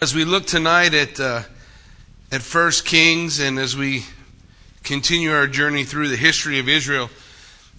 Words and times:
As 0.00 0.14
we 0.14 0.24
look 0.24 0.46
tonight 0.46 0.94
at 0.94 1.18
uh, 1.18 1.42
at 2.30 2.40
First 2.40 2.84
Kings, 2.84 3.40
and 3.40 3.58
as 3.58 3.76
we 3.76 4.04
continue 4.84 5.32
our 5.32 5.48
journey 5.48 5.82
through 5.82 6.06
the 6.06 6.16
history 6.16 6.60
of 6.60 6.68
Israel, 6.68 7.10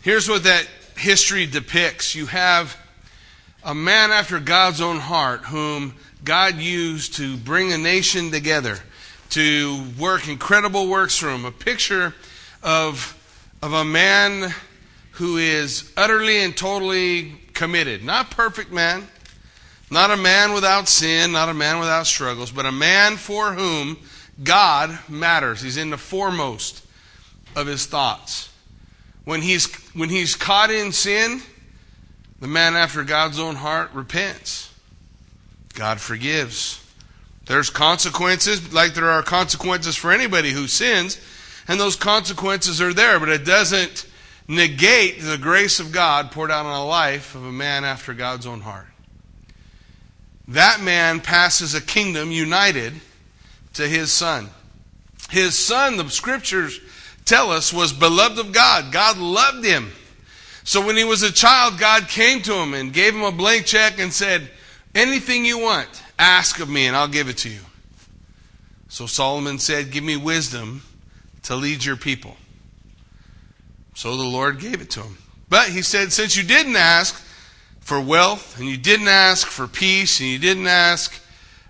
here's 0.02 0.28
what 0.28 0.44
that 0.44 0.68
history 0.98 1.46
depicts. 1.46 2.16
You 2.16 2.26
have 2.26 2.76
a 3.64 3.74
man 3.74 4.12
after 4.12 4.38
God's 4.42 4.82
own 4.82 4.98
heart, 4.98 5.46
whom 5.46 5.96
God 6.26 6.58
used 6.58 7.14
to 7.14 7.38
bring 7.38 7.72
a 7.72 7.78
nation 7.78 8.32
together, 8.32 8.80
to 9.30 9.86
work 9.98 10.28
incredible 10.28 10.90
works 10.90 11.16
for 11.16 11.30
him. 11.30 11.46
A 11.46 11.54
picture 11.54 12.14
of 12.62 13.16
of 13.62 13.72
a 13.72 13.86
man 13.86 14.54
who 15.12 15.38
is 15.38 15.90
utterly 15.96 16.44
and 16.44 16.58
totally 16.58 17.36
committed, 17.54 18.04
not 18.04 18.30
perfect 18.30 18.74
man 18.74 19.08
not 19.92 20.12
a 20.12 20.18
man 20.18 20.54
without 20.54 20.88
sin, 20.88 21.32
not 21.32 21.50
a 21.50 21.54
man 21.54 21.80
without 21.80 22.06
struggles, 22.06 22.52
but 22.52 22.66
a 22.66 22.72
man 22.72 23.18
for 23.18 23.54
whom 23.54 23.98
God 24.44 24.98
matters. 25.10 25.62
He's 25.62 25.78
in 25.78 25.90
the 25.90 25.98
foremost 25.98 26.86
of 27.56 27.68
his 27.68 27.86
thoughts. 27.86 28.50
When 29.26 29.42
he's, 29.42 29.74
when 29.94 30.10
he's 30.10 30.36
caught 30.36 30.70
in 30.70 30.92
sin, 30.92 31.42
the 32.40 32.48
man 32.48 32.76
after 32.76 33.04
God's 33.04 33.40
own 33.40 33.56
heart 33.56 33.92
repents. 33.94 34.72
God 35.74 36.00
forgives. 36.00 36.84
There's 37.46 37.70
consequences, 37.70 38.72
like 38.72 38.94
there 38.94 39.10
are 39.10 39.24
consequences 39.24 39.96
for 39.96 40.12
anybody 40.12 40.52
who 40.52 40.68
sins, 40.68 41.20
and 41.68 41.80
those 41.80 41.96
consequences 41.96 42.80
are 42.82 42.94
there, 42.94 43.20
but 43.20 43.30
it 43.30 43.44
doesn't 43.44 44.06
negate 44.48 45.22
the 45.22 45.38
grace 45.38 45.80
of 45.80 45.92
God 45.92 46.32
poured 46.32 46.52
out 46.52 46.66
on 46.66 46.80
the 46.80 46.86
life 46.86 47.36
of 47.36 47.44
a 47.44 47.52
man 47.52 47.84
after 47.84 48.14
God's 48.14 48.46
own 48.46 48.62
heart 48.62 48.88
that 50.50 50.82
man 50.82 51.20
passes 51.22 51.76
a 51.76 51.82
kingdom 51.82 52.32
united 52.32 52.94
to 53.74 53.88
his 53.88 54.12
son. 54.12 54.50
His 55.30 55.56
son, 55.58 55.98
the 55.98 56.10
scriptures 56.10 56.80
tell 57.24 57.52
us, 57.52 57.72
was 57.72 57.94
beloved 57.94 58.40
of 58.40 58.52
God. 58.52 58.92
God 58.92 59.18
loved 59.18 59.64
him. 59.64 59.92
So 60.64 60.86
when 60.86 60.98
he 60.98 61.04
was 61.04 61.22
a 61.22 61.32
child, 61.32 61.80
God 61.80 62.08
came 62.08 62.42
to 62.44 62.54
him 62.56 62.74
and 62.74 62.92
gave 62.92 63.14
him 63.16 63.24
a 63.24 63.32
blank 63.32 63.66
check 63.66 64.00
and 64.00 64.12
said, 64.12 64.50
Anything 64.96 65.46
you 65.46 65.60
want, 65.60 65.88
ask 66.18 66.60
of 66.60 66.70
me 66.70 66.88
and 66.88 66.96
I'll 66.96 67.08
give 67.08 67.30
it 67.30 67.38
to 67.40 67.50
you. 67.50 67.62
So 68.88 69.06
Solomon 69.06 69.60
said, 69.60 69.92
Give 69.92 70.04
me 70.04 70.18
wisdom 70.18 70.82
to 71.44 71.56
lead 71.56 71.86
your 71.86 71.96
people. 71.96 72.38
So 73.94 74.18
the 74.18 74.24
Lord 74.24 74.60
gave 74.60 74.82
it 74.82 74.90
to 74.92 75.04
him. 75.04 75.18
But 75.48 75.70
he 75.70 75.84
said, 75.84 76.12
Since 76.12 76.36
you 76.36 76.44
didn't 76.44 76.76
ask, 76.76 77.24
for 77.90 78.00
wealth, 78.00 78.60
and 78.60 78.70
you 78.70 78.78
didn't 78.78 79.08
ask 79.08 79.48
for 79.48 79.66
peace, 79.68 80.20
and 80.20 80.30
you 80.30 80.38
didn't 80.38 80.68
ask 80.68 81.12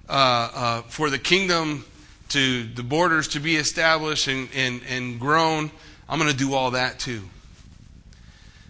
uh, 0.10 0.12
uh, 0.54 0.82
for 0.82 1.10
the 1.10 1.18
kingdom 1.18 1.86
to 2.28 2.64
the 2.64 2.84
borders 2.84 3.30
to 3.30 3.40
be 3.40 3.56
established 3.56 4.28
and, 4.28 4.50
and, 4.54 4.82
and 4.90 5.18
grown, 5.18 5.72
I'm 6.10 6.20
going 6.20 6.30
to 6.30 6.36
do 6.36 6.54
all 6.54 6.72
that 6.72 7.00
too. 7.00 7.22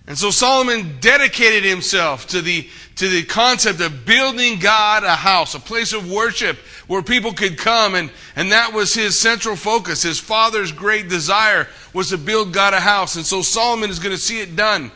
And 0.06 0.16
so 0.16 0.30
Solomon 0.30 1.00
dedicated 1.00 1.64
himself 1.64 2.28
to 2.28 2.42
the, 2.42 2.70
to 2.98 3.10
the 3.10 3.24
concept 3.24 3.82
of 3.82 4.06
building 4.06 4.60
God 4.60 5.04
a 5.04 5.16
house, 5.16 5.56
a 5.56 5.60
place 5.60 5.92
of 5.92 6.08
worship 6.08 6.56
where 6.86 7.02
people 7.02 7.34
could 7.34 7.58
come. 7.58 7.96
And, 7.96 8.12
and 8.36 8.52
that 8.52 8.74
was 8.74 8.94
his 8.94 9.20
central 9.20 9.56
focus. 9.56 10.04
His 10.04 10.20
father's 10.20 10.72
great 10.72 11.10
desire 11.10 11.68
was 11.96 12.10
to 12.10 12.20
build 12.20 12.54
God 12.54 12.76
a 12.76 12.80
house. 12.80 13.16
And 13.16 13.26
so 13.26 13.42
Solomon 13.42 13.90
is 13.90 13.98
going 13.98 14.16
to 14.16 14.22
see 14.22 14.40
it 14.40 14.56
done. 14.56 14.92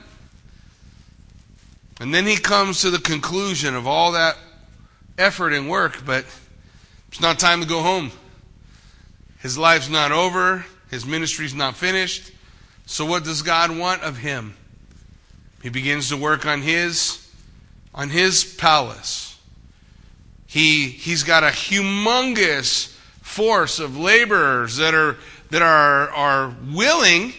And 1.99 2.13
then 2.13 2.25
he 2.25 2.37
comes 2.37 2.81
to 2.81 2.89
the 2.89 2.99
conclusion 2.99 3.75
of 3.75 3.87
all 3.87 4.13
that 4.13 4.37
effort 5.17 5.53
and 5.53 5.69
work, 5.69 6.05
but 6.05 6.25
it's 7.09 7.21
not 7.21 7.39
time 7.39 7.61
to 7.61 7.67
go 7.67 7.81
home. 7.81 8.11
His 9.39 9.57
life's 9.57 9.89
not 9.89 10.11
over, 10.11 10.65
his 10.89 11.05
ministry's 11.05 11.53
not 11.53 11.75
finished. 11.75 12.31
So 12.85 13.05
what 13.05 13.23
does 13.23 13.41
God 13.41 13.77
want 13.77 14.01
of 14.01 14.17
him? 14.17 14.55
He 15.61 15.69
begins 15.69 16.09
to 16.09 16.17
work 16.17 16.45
on 16.45 16.61
his 16.61 17.19
on 17.95 18.09
his 18.09 18.43
palace. 18.43 19.39
He 20.47 20.89
he's 20.89 21.23
got 21.23 21.43
a 21.43 21.47
humongous 21.47 22.87
force 23.21 23.79
of 23.79 23.97
laborers 23.97 24.77
that 24.77 24.93
are 24.93 25.17
that 25.51 25.61
are 25.61 26.09
are 26.09 26.55
willing 26.71 27.33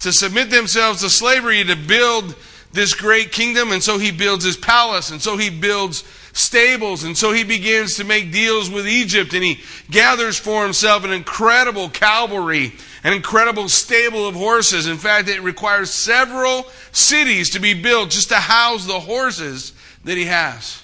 to 0.00 0.12
submit 0.12 0.50
themselves 0.50 1.02
to 1.02 1.10
slavery 1.10 1.64
to 1.64 1.76
build 1.76 2.34
this 2.72 2.94
great 2.94 3.32
kingdom, 3.32 3.72
and 3.72 3.82
so 3.82 3.98
he 3.98 4.10
builds 4.10 4.44
his 4.44 4.56
palace, 4.56 5.10
and 5.10 5.20
so 5.20 5.36
he 5.36 5.50
builds 5.50 6.04
stables, 6.32 7.04
and 7.04 7.16
so 7.16 7.32
he 7.32 7.44
begins 7.44 7.96
to 7.96 8.04
make 8.04 8.30
deals 8.30 8.70
with 8.70 8.86
Egypt, 8.86 9.32
and 9.34 9.42
he 9.42 9.60
gathers 9.90 10.38
for 10.38 10.62
himself 10.62 11.04
an 11.04 11.12
incredible 11.12 11.88
cavalry, 11.88 12.72
an 13.04 13.12
incredible 13.12 13.68
stable 13.68 14.28
of 14.28 14.34
horses. 14.34 14.86
In 14.86 14.98
fact, 14.98 15.28
it 15.28 15.40
requires 15.40 15.90
several 15.90 16.66
cities 16.92 17.50
to 17.50 17.60
be 17.60 17.74
built 17.74 18.10
just 18.10 18.28
to 18.28 18.36
house 18.36 18.86
the 18.86 19.00
horses 19.00 19.72
that 20.04 20.16
he 20.16 20.26
has. 20.26 20.82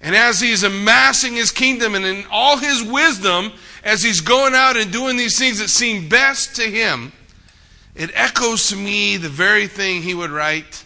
And 0.00 0.14
as 0.14 0.40
he's 0.40 0.62
amassing 0.62 1.34
his 1.34 1.50
kingdom 1.50 1.94
and 1.94 2.04
in 2.04 2.24
all 2.30 2.56
his 2.56 2.82
wisdom, 2.82 3.52
as 3.82 4.02
he's 4.02 4.20
going 4.20 4.54
out 4.54 4.76
and 4.76 4.92
doing 4.92 5.16
these 5.16 5.38
things 5.38 5.58
that 5.58 5.68
seem 5.68 6.08
best 6.08 6.56
to 6.56 6.62
him, 6.62 7.12
it 7.98 8.12
echoes 8.14 8.68
to 8.68 8.76
me 8.76 9.16
the 9.16 9.28
very 9.28 9.66
thing 9.66 10.02
he 10.02 10.14
would 10.14 10.30
write 10.30 10.84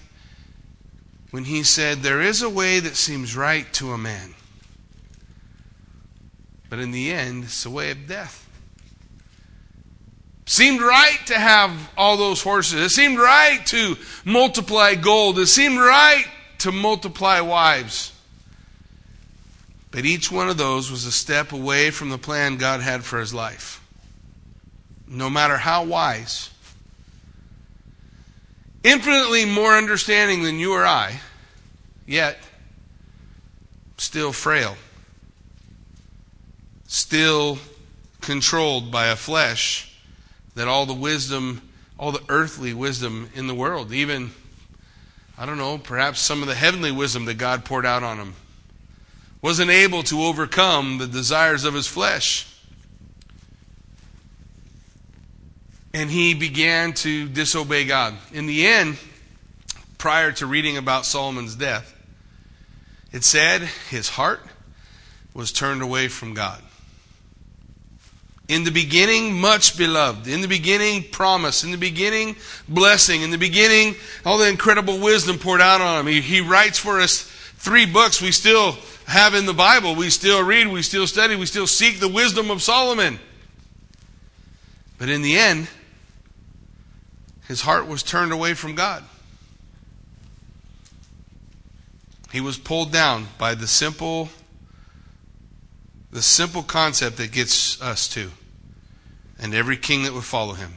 when 1.30 1.44
he 1.44 1.62
said, 1.62 1.98
There 1.98 2.22
is 2.22 2.40
a 2.40 2.48
way 2.48 2.80
that 2.80 2.96
seems 2.96 3.36
right 3.36 3.70
to 3.74 3.92
a 3.92 3.98
man, 3.98 4.34
but 6.70 6.78
in 6.78 6.90
the 6.90 7.12
end, 7.12 7.44
it's 7.44 7.66
a 7.66 7.70
way 7.70 7.90
of 7.90 8.08
death. 8.08 8.48
Seemed 10.46 10.80
right 10.80 11.18
to 11.26 11.38
have 11.38 11.90
all 11.98 12.16
those 12.16 12.42
horses. 12.42 12.80
It 12.80 12.88
seemed 12.88 13.18
right 13.18 13.64
to 13.66 13.96
multiply 14.24 14.94
gold. 14.94 15.38
It 15.38 15.46
seemed 15.46 15.78
right 15.78 16.24
to 16.58 16.72
multiply 16.72 17.40
wives. 17.40 18.12
But 19.90 20.06
each 20.06 20.32
one 20.32 20.48
of 20.48 20.56
those 20.56 20.90
was 20.90 21.04
a 21.04 21.12
step 21.12 21.52
away 21.52 21.90
from 21.90 22.08
the 22.08 22.18
plan 22.18 22.56
God 22.56 22.80
had 22.80 23.04
for 23.04 23.20
his 23.20 23.34
life. 23.34 23.86
No 25.06 25.28
matter 25.28 25.58
how 25.58 25.84
wise, 25.84 26.51
infinitely 28.84 29.44
more 29.44 29.72
understanding 29.72 30.42
than 30.42 30.58
you 30.58 30.72
or 30.72 30.84
I, 30.84 31.20
yet 32.06 32.38
still 33.96 34.32
frail, 34.32 34.76
still 36.86 37.58
controlled 38.20 38.90
by 38.90 39.06
a 39.06 39.16
flesh 39.16 39.96
that 40.54 40.68
all 40.68 40.86
the 40.86 40.94
wisdom, 40.94 41.62
all 41.98 42.12
the 42.12 42.22
earthly 42.28 42.74
wisdom 42.74 43.30
in 43.34 43.46
the 43.46 43.54
world, 43.54 43.92
even, 43.92 44.30
I 45.38 45.46
don't 45.46 45.58
know, 45.58 45.78
perhaps 45.78 46.20
some 46.20 46.42
of 46.42 46.48
the 46.48 46.54
heavenly 46.54 46.92
wisdom 46.92 47.24
that 47.26 47.34
God 47.34 47.64
poured 47.64 47.86
out 47.86 48.02
on 48.02 48.18
him, 48.18 48.34
wasn't 49.40 49.70
able 49.70 50.02
to 50.04 50.22
overcome 50.22 50.98
the 50.98 51.06
desires 51.06 51.64
of 51.64 51.74
his 51.74 51.86
flesh. 51.86 52.51
And 55.94 56.10
he 56.10 56.34
began 56.34 56.92
to 56.94 57.28
disobey 57.28 57.84
God. 57.84 58.14
In 58.32 58.46
the 58.46 58.66
end, 58.66 58.98
prior 59.98 60.32
to 60.32 60.46
reading 60.46 60.76
about 60.76 61.06
Solomon's 61.06 61.54
death, 61.54 61.94
it 63.12 63.24
said 63.24 63.62
his 63.90 64.08
heart 64.08 64.40
was 65.34 65.52
turned 65.52 65.82
away 65.82 66.08
from 66.08 66.34
God. 66.34 66.62
In 68.48 68.64
the 68.64 68.70
beginning, 68.70 69.40
much 69.40 69.78
beloved. 69.78 70.26
In 70.26 70.40
the 70.40 70.48
beginning, 70.48 71.04
promise. 71.10 71.64
In 71.64 71.70
the 71.70 71.78
beginning, 71.78 72.36
blessing. 72.68 73.22
In 73.22 73.30
the 73.30 73.38
beginning, 73.38 73.94
all 74.26 74.36
the 74.38 74.48
incredible 74.48 74.98
wisdom 74.98 75.38
poured 75.38 75.60
out 75.60 75.80
on 75.80 76.00
him. 76.00 76.06
He, 76.06 76.20
he 76.20 76.40
writes 76.40 76.78
for 76.78 77.00
us 77.00 77.22
three 77.56 77.86
books 77.86 78.20
we 78.20 78.32
still 78.32 78.76
have 79.06 79.34
in 79.34 79.46
the 79.46 79.54
Bible. 79.54 79.94
We 79.94 80.10
still 80.10 80.42
read, 80.42 80.68
we 80.68 80.82
still 80.82 81.06
study, 81.06 81.36
we 81.36 81.46
still 81.46 81.66
seek 81.66 82.00
the 82.00 82.08
wisdom 82.08 82.50
of 82.50 82.62
Solomon. 82.62 83.18
But 84.98 85.08
in 85.08 85.22
the 85.22 85.38
end, 85.38 85.68
his 87.52 87.60
heart 87.60 87.86
was 87.86 88.02
turned 88.02 88.32
away 88.32 88.54
from 88.54 88.74
God. 88.74 89.04
He 92.32 92.40
was 92.40 92.56
pulled 92.56 92.90
down 92.90 93.28
by 93.36 93.54
the 93.54 93.66
simple 93.66 94.30
the 96.10 96.22
simple 96.22 96.62
concept 96.62 97.18
that 97.18 97.30
gets 97.30 97.78
us 97.82 98.08
to 98.08 98.30
and 99.38 99.54
every 99.54 99.76
king 99.76 100.04
that 100.04 100.14
would 100.14 100.24
follow 100.24 100.54
him. 100.54 100.72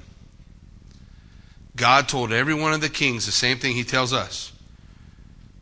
God 1.78 2.10
told 2.10 2.34
every 2.34 2.54
one 2.54 2.74
of 2.74 2.82
the 2.82 2.90
kings 2.90 3.26
the 3.26 3.32
same 3.32 3.58
thing 3.58 3.74
he 3.74 3.86
tells 3.86 4.12
us. 4.12 4.52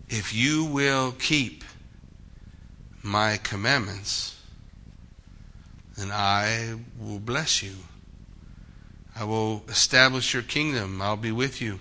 If 0.09 0.33
you 0.33 0.65
will 0.65 1.11
keep 1.11 1.63
my 3.03 3.37
commandments, 3.37 4.41
then 5.95 6.09
I 6.11 6.73
will 6.99 7.19
bless 7.19 7.61
you. 7.61 7.75
I 9.15 9.25
will 9.25 9.63
establish 9.67 10.33
your 10.33 10.43
kingdom. 10.43 11.01
I'll 11.01 11.17
be 11.17 11.31
with 11.31 11.61
you. 11.61 11.79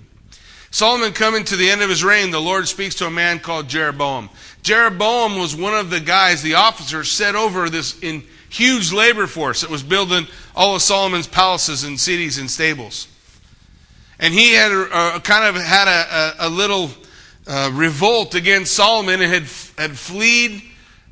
Solomon 0.71 1.13
coming 1.13 1.45
to 1.45 1.57
the 1.57 1.71
end 1.71 1.83
of 1.83 1.91
his 1.91 2.05
reign, 2.05 2.31
the 2.31 2.41
Lord 2.41 2.69
speaks 2.69 2.95
to 2.97 3.07
a 3.07 3.11
man 3.11 3.41
called 3.41 3.69
Jeroboam. 3.69 4.31
Jeroboam 4.63 5.39
was 5.39 5.57
one 5.57 5.75
of 5.75 5.91
the 5.91 6.01
guys, 6.01 6.43
the 6.43 6.55
officers, 6.55 7.11
set 7.11 7.35
over 7.35 7.69
this 7.69 7.99
in 8.03 8.23
huge 8.49 8.93
labor 8.93 9.27
force 9.27 9.63
that 9.63 9.71
was 9.71 9.83
building 9.83 10.27
all 10.55 10.77
of 10.77 10.83
Solomon's 10.83 11.27
palaces 11.27 11.85
and 11.85 11.99
cities 11.99 12.39
and 12.39 12.51
stables. 12.51 13.09
And 14.19 14.33
he 14.33 14.55
had 14.55 14.71
a, 14.71 15.17
a 15.17 15.21
kind 15.21 15.45
of 15.45 15.63
had 15.63 15.89
a, 15.89 16.45
a, 16.45 16.49
a 16.49 16.51
little 16.51 16.91
uh, 17.47 17.71
revolt 17.73 18.35
against 18.35 18.75
Solomon 18.75 19.21
and 19.21 19.33
had, 19.33 19.43
had 19.79 19.99
fled 19.99 20.63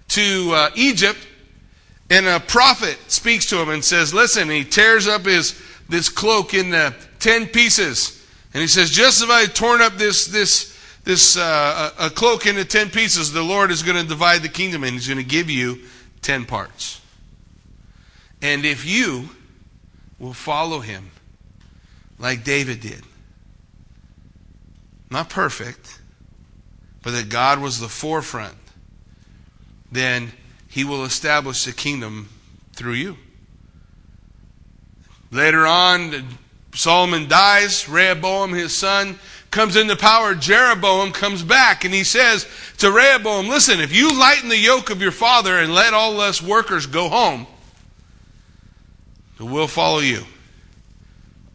to 0.08 0.52
uh, 0.52 0.70
Egypt. 0.74 1.18
And 2.08 2.26
a 2.26 2.40
prophet 2.40 2.98
speaks 3.08 3.46
to 3.46 3.58
him 3.58 3.68
and 3.68 3.84
says, 3.84 4.12
Listen, 4.12 4.48
he 4.50 4.64
tears 4.64 5.06
up 5.06 5.24
his 5.24 5.60
this 5.90 6.08
cloak 6.08 6.54
into 6.54 6.94
ten 7.18 7.46
pieces. 7.46 8.24
And 8.54 8.60
he 8.60 8.68
says, 8.68 8.90
Just 8.90 9.22
as 9.22 9.28
I 9.28 9.46
torn 9.46 9.82
up 9.82 9.94
this, 9.94 10.26
this, 10.26 10.78
this 11.04 11.36
uh, 11.36 11.90
a 11.98 12.08
cloak 12.08 12.46
into 12.46 12.64
ten 12.64 12.88
pieces, 12.88 13.32
the 13.32 13.42
Lord 13.42 13.70
is 13.70 13.82
going 13.82 14.00
to 14.00 14.08
divide 14.08 14.42
the 14.42 14.48
kingdom 14.48 14.84
and 14.84 14.92
he's 14.92 15.08
going 15.08 15.18
to 15.18 15.24
give 15.24 15.50
you 15.50 15.80
ten 16.22 16.46
parts. 16.46 17.00
And 18.40 18.64
if 18.64 18.86
you 18.86 19.28
will 20.18 20.32
follow 20.32 20.80
him 20.80 21.10
like 22.18 22.44
David 22.44 22.80
did, 22.80 23.02
not 25.10 25.28
perfect, 25.28 26.00
but 27.02 27.10
that 27.12 27.28
God 27.28 27.58
was 27.58 27.80
the 27.80 27.88
forefront, 27.88 28.56
then 29.90 30.32
he 30.68 30.84
will 30.84 31.04
establish 31.04 31.64
the 31.64 31.72
kingdom 31.72 32.28
through 32.74 32.92
you. 32.92 33.16
Later 35.30 35.66
on, 35.66 36.24
Solomon 36.74 37.28
dies. 37.28 37.88
Rehoboam, 37.88 38.52
his 38.52 38.76
son, 38.76 39.18
comes 39.50 39.76
into 39.76 39.96
power. 39.96 40.34
Jeroboam 40.34 41.12
comes 41.12 41.42
back 41.42 41.84
and 41.84 41.94
he 41.94 42.04
says 42.04 42.46
to 42.78 42.90
Rehoboam, 42.90 43.48
Listen, 43.48 43.80
if 43.80 43.94
you 43.94 44.18
lighten 44.18 44.48
the 44.48 44.56
yoke 44.56 44.90
of 44.90 45.02
your 45.02 45.12
father 45.12 45.58
and 45.58 45.74
let 45.74 45.94
all 45.94 46.20
us 46.20 46.42
workers 46.42 46.86
go 46.86 47.08
home, 47.08 47.46
we'll 49.38 49.66
follow 49.66 50.00
you 50.00 50.24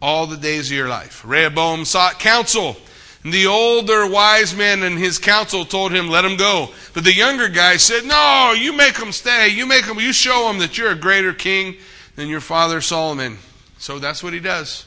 all 0.01 0.27
the 0.27 0.37
days 0.37 0.71
of 0.71 0.77
your 0.77 0.89
life. 0.89 1.23
Rehoboam 1.25 1.85
sought 1.85 2.19
counsel 2.19 2.77
And 3.23 3.33
the 3.33 3.47
older 3.47 4.07
wise 4.07 4.55
man 4.55 4.83
and 4.83 4.97
his 4.99 5.17
council 5.17 5.65
told 5.65 5.91
him, 5.91 6.09
let 6.09 6.23
him 6.23 6.37
go. 6.37 6.69
But 6.93 7.03
the 7.03 7.13
younger 7.13 7.49
guy 7.49 7.77
said, 7.77 8.05
no, 8.05 8.53
you 8.55 8.71
make 8.71 8.97
him 8.97 9.11
stay. 9.11 9.49
You 9.49 9.65
make 9.65 9.85
him, 9.85 9.99
you 9.99 10.13
show 10.13 10.49
him 10.49 10.59
that 10.59 10.77
you're 10.77 10.91
a 10.91 10.95
greater 10.95 11.33
king 11.33 11.77
than 12.15 12.27
your 12.27 12.39
father 12.39 12.81
Solomon. 12.81 13.37
So 13.77 13.99
that's 13.99 14.23
what 14.23 14.33
he 14.33 14.39
does. 14.39 14.85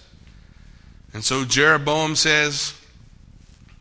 And 1.13 1.25
so 1.25 1.45
Jeroboam 1.45 2.17
says, 2.17 2.75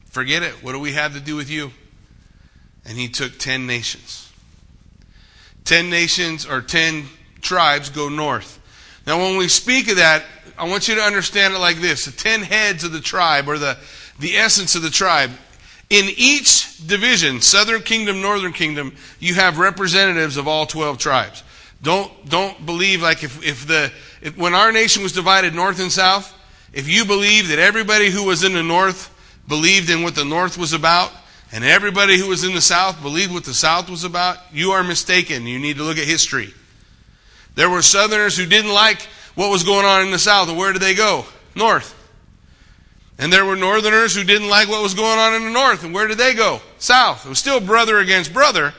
forget 0.05 0.43
it. 0.43 0.63
What 0.63 0.73
do 0.73 0.79
we 0.79 0.93
have 0.93 1.13
to 1.13 1.19
do 1.19 1.35
with 1.35 1.49
you? 1.49 1.71
And 2.85 2.97
he 2.97 3.07
took 3.09 3.37
10 3.37 3.67
nations. 3.67 4.31
10 5.65 5.89
nations 5.89 6.45
or 6.45 6.61
10 6.61 7.05
tribes 7.41 7.89
go 7.89 8.09
north. 8.09 8.59
Now, 9.05 9.17
when 9.17 9.37
we 9.37 9.47
speak 9.47 9.89
of 9.89 9.97
that, 9.97 10.23
I 10.57 10.67
want 10.67 10.87
you 10.87 10.95
to 10.95 11.01
understand 11.01 11.53
it 11.53 11.59
like 11.59 11.77
this 11.77 12.05
the 12.05 12.11
10 12.11 12.41
heads 12.41 12.83
of 12.83 12.91
the 12.91 12.99
tribe, 12.99 13.47
or 13.47 13.57
the 13.57 13.77
the 14.19 14.37
essence 14.37 14.75
of 14.75 14.81
the 14.81 14.89
tribe. 14.89 15.31
In 15.89 16.05
each 16.17 16.85
division, 16.85 17.39
southern 17.39 17.81
kingdom, 17.81 18.21
northern 18.21 18.51
kingdom, 18.51 18.95
you 19.19 19.35
have 19.35 19.57
representatives 19.57 20.35
of 20.35 20.47
all 20.47 20.65
12 20.65 20.97
tribes. 20.97 21.43
Don't, 21.81 22.11
don't 22.29 22.65
believe 22.65 23.01
like 23.01 23.23
if, 23.23 23.45
if 23.45 23.67
the, 23.67 23.91
if, 24.21 24.37
when 24.37 24.53
our 24.53 24.71
nation 24.71 25.03
was 25.03 25.11
divided 25.11 25.53
north 25.53 25.79
and 25.79 25.91
south, 25.91 26.33
if 26.73 26.89
you 26.89 27.05
believe 27.05 27.49
that 27.49 27.59
everybody 27.59 28.09
who 28.09 28.23
was 28.23 28.43
in 28.43 28.53
the 28.53 28.63
north 28.63 29.13
believed 29.47 29.89
in 29.89 30.03
what 30.03 30.15
the 30.15 30.25
north 30.25 30.57
was 30.57 30.73
about, 30.73 31.11
and 31.51 31.63
everybody 31.63 32.17
who 32.17 32.27
was 32.27 32.43
in 32.43 32.53
the 32.53 32.61
south 32.61 33.01
believed 33.01 33.31
what 33.31 33.45
the 33.45 33.53
south 33.53 33.89
was 33.89 34.03
about, 34.03 34.37
you 34.51 34.71
are 34.71 34.83
mistaken. 34.83 35.47
You 35.47 35.59
need 35.59 35.77
to 35.77 35.83
look 35.83 35.97
at 35.97 36.03
history. 36.03 36.53
There 37.55 37.69
were 37.69 37.81
southerners 37.81 38.37
who 38.37 38.45
didn't 38.45 38.73
like 38.73 39.01
what 39.35 39.49
was 39.49 39.63
going 39.63 39.85
on 39.85 40.01
in 40.01 40.11
the 40.11 40.19
south, 40.19 40.49
and 40.49 40.57
where 40.57 40.73
did 40.73 40.81
they 40.81 40.93
go? 40.93 41.25
North. 41.55 41.93
And 43.17 43.31
there 43.33 43.45
were 43.45 43.55
northerners 43.55 44.15
who 44.15 44.23
didn't 44.23 44.49
like 44.49 44.67
what 44.67 44.83
was 44.83 44.93
going 44.93 45.17
on 45.17 45.33
in 45.33 45.43
the 45.43 45.49
north. 45.49 45.83
And 45.83 45.93
where 45.93 46.07
did 46.07 46.17
they 46.17 46.33
go? 46.33 46.61
South. 46.77 47.25
It 47.25 47.29
was 47.29 47.39
still 47.39 47.59
brother 47.59 47.97
against 47.97 48.31
brother, 48.31 48.73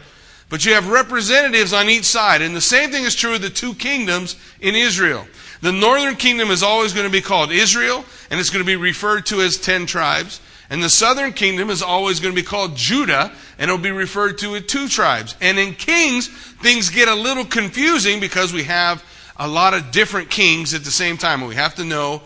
but 0.49 0.65
you 0.65 0.75
have 0.75 0.89
representatives 0.89 1.73
on 1.73 1.89
each 1.89 2.05
side. 2.05 2.43
And 2.43 2.55
the 2.55 2.61
same 2.61 2.91
thing 2.91 3.05
is 3.05 3.15
true 3.15 3.35
of 3.35 3.43
the 3.43 3.51
two 3.51 3.75
kingdoms 3.75 4.37
in 4.61 4.75
Israel. 4.75 5.27
The 5.61 5.73
northern 5.73 6.17
kingdom 6.17 6.51
is 6.51 6.63
always 6.63 6.93
going 6.93 7.07
to 7.07 7.13
be 7.13 7.21
called 7.21 7.51
Israel, 7.51 8.05
and 8.31 8.39
it's 8.39 8.51
going 8.51 8.65
to 8.65 8.67
be 8.67 8.77
referred 8.77 9.27
to 9.27 9.41
as 9.41 9.57
ten 9.57 9.87
tribes. 9.87 10.41
And 10.71 10.83
the 10.83 10.91
southern 10.91 11.33
kingdom 11.33 11.71
is 11.71 11.83
always 11.83 12.21
going 12.21 12.35
to 12.35 12.41
be 12.41 12.47
called 12.47 12.77
Judah, 12.77 13.33
and 13.59 13.71
it'll 13.71 13.83
be 13.83 13.91
referred 13.91 14.39
to 14.39 14.55
as 14.55 14.67
two 14.67 14.89
tribes. 14.89 15.35
And 15.41 15.59
in 15.59 15.75
kings, 15.75 16.29
things 16.29 16.91
get 16.91 17.09
a 17.09 17.15
little 17.15 17.45
confusing 17.45 18.21
because 18.21 18.53
we 18.53 18.65
have 18.65 19.03
a 19.37 19.49
lot 19.49 19.75
of 19.75 19.91
different 19.91 20.31
kings 20.31 20.75
at 20.75 20.85
the 20.85 20.91
same 20.91 21.17
time. 21.17 21.41
And 21.41 21.49
we 21.49 21.55
have 21.55 21.75
to 21.77 21.85
know 21.85 22.23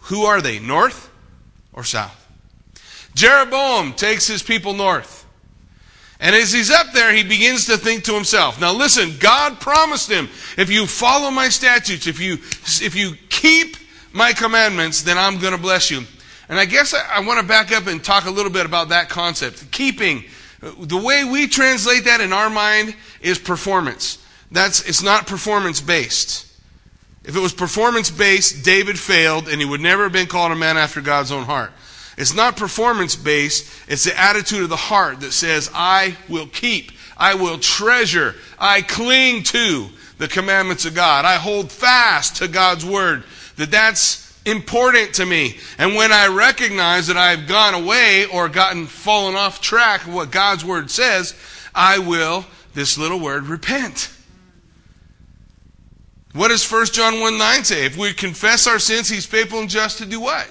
who 0.00 0.24
are 0.24 0.40
they? 0.40 0.58
North? 0.58 1.10
or 1.76 1.84
south. 1.84 2.26
Jeroboam 3.14 3.92
takes 3.92 4.26
his 4.26 4.42
people 4.42 4.72
north. 4.72 5.15
And 6.18 6.34
as 6.34 6.52
he's 6.52 6.70
up 6.70 6.92
there, 6.92 7.12
he 7.12 7.22
begins 7.22 7.66
to 7.66 7.76
think 7.76 8.04
to 8.04 8.14
himself, 8.14 8.60
now 8.60 8.72
listen, 8.72 9.16
God 9.18 9.60
promised 9.60 10.10
him, 10.10 10.28
if 10.56 10.70
you 10.70 10.86
follow 10.86 11.30
my 11.30 11.48
statutes, 11.48 12.06
if 12.06 12.18
you, 12.18 12.34
if 12.34 12.94
you 12.94 13.14
keep 13.28 13.76
my 14.12 14.32
commandments, 14.32 15.02
then 15.02 15.18
I'm 15.18 15.38
going 15.38 15.52
to 15.52 15.60
bless 15.60 15.90
you. 15.90 16.04
And 16.48 16.58
I 16.58 16.64
guess 16.64 16.94
I, 16.94 17.16
I 17.16 17.20
want 17.20 17.40
to 17.40 17.46
back 17.46 17.70
up 17.70 17.86
and 17.86 18.02
talk 18.02 18.24
a 18.24 18.30
little 18.30 18.52
bit 18.52 18.64
about 18.64 18.88
that 18.88 19.08
concept. 19.08 19.70
Keeping. 19.70 20.24
The 20.60 20.96
way 20.96 21.24
we 21.24 21.48
translate 21.48 22.04
that 22.04 22.20
in 22.20 22.32
our 22.32 22.48
mind 22.48 22.96
is 23.20 23.38
performance. 23.38 24.24
That's, 24.50 24.88
it's 24.88 25.02
not 25.02 25.26
performance 25.26 25.80
based. 25.80 26.46
If 27.24 27.36
it 27.36 27.40
was 27.40 27.52
performance 27.52 28.10
based, 28.10 28.64
David 28.64 28.98
failed 28.98 29.48
and 29.48 29.60
he 29.60 29.66
would 29.66 29.80
never 29.80 30.04
have 30.04 30.12
been 30.12 30.28
called 30.28 30.52
a 30.52 30.56
man 30.56 30.78
after 30.78 31.00
God's 31.00 31.32
own 31.32 31.44
heart. 31.44 31.72
It's 32.16 32.34
not 32.34 32.56
performance 32.56 33.14
based, 33.14 33.70
it's 33.88 34.04
the 34.04 34.18
attitude 34.18 34.62
of 34.62 34.68
the 34.70 34.76
heart 34.76 35.20
that 35.20 35.32
says, 35.32 35.70
I 35.74 36.16
will 36.28 36.46
keep, 36.46 36.92
I 37.16 37.34
will 37.34 37.58
treasure, 37.58 38.34
I 38.58 38.82
cling 38.82 39.42
to 39.44 39.88
the 40.18 40.28
commandments 40.28 40.86
of 40.86 40.94
God. 40.94 41.24
I 41.24 41.36
hold 41.36 41.70
fast 41.70 42.36
to 42.36 42.48
God's 42.48 42.84
word. 42.84 43.24
That 43.56 43.70
that's 43.70 44.26
important 44.46 45.14
to 45.14 45.26
me. 45.26 45.58
And 45.78 45.94
when 45.94 46.12
I 46.12 46.28
recognize 46.28 47.08
that 47.08 47.16
I've 47.16 47.46
gone 47.46 47.74
away 47.74 48.26
or 48.26 48.48
gotten 48.48 48.86
fallen 48.86 49.34
off 49.34 49.60
track 49.60 50.06
of 50.06 50.14
what 50.14 50.30
God's 50.30 50.64
word 50.64 50.90
says, 50.90 51.34
I 51.74 51.98
will, 51.98 52.46
this 52.74 52.96
little 52.96 53.20
word, 53.20 53.46
repent. 53.46 54.10
What 56.32 56.48
does 56.48 56.70
1 56.70 56.86
John 56.86 57.20
1 57.20 57.38
9 57.38 57.64
say? 57.64 57.86
If 57.86 57.96
we 57.96 58.12
confess 58.12 58.66
our 58.66 58.78
sins, 58.78 59.08
he's 59.08 59.26
faithful 59.26 59.60
and 59.60 59.70
just 59.70 59.98
to 59.98 60.06
do 60.06 60.20
what? 60.20 60.48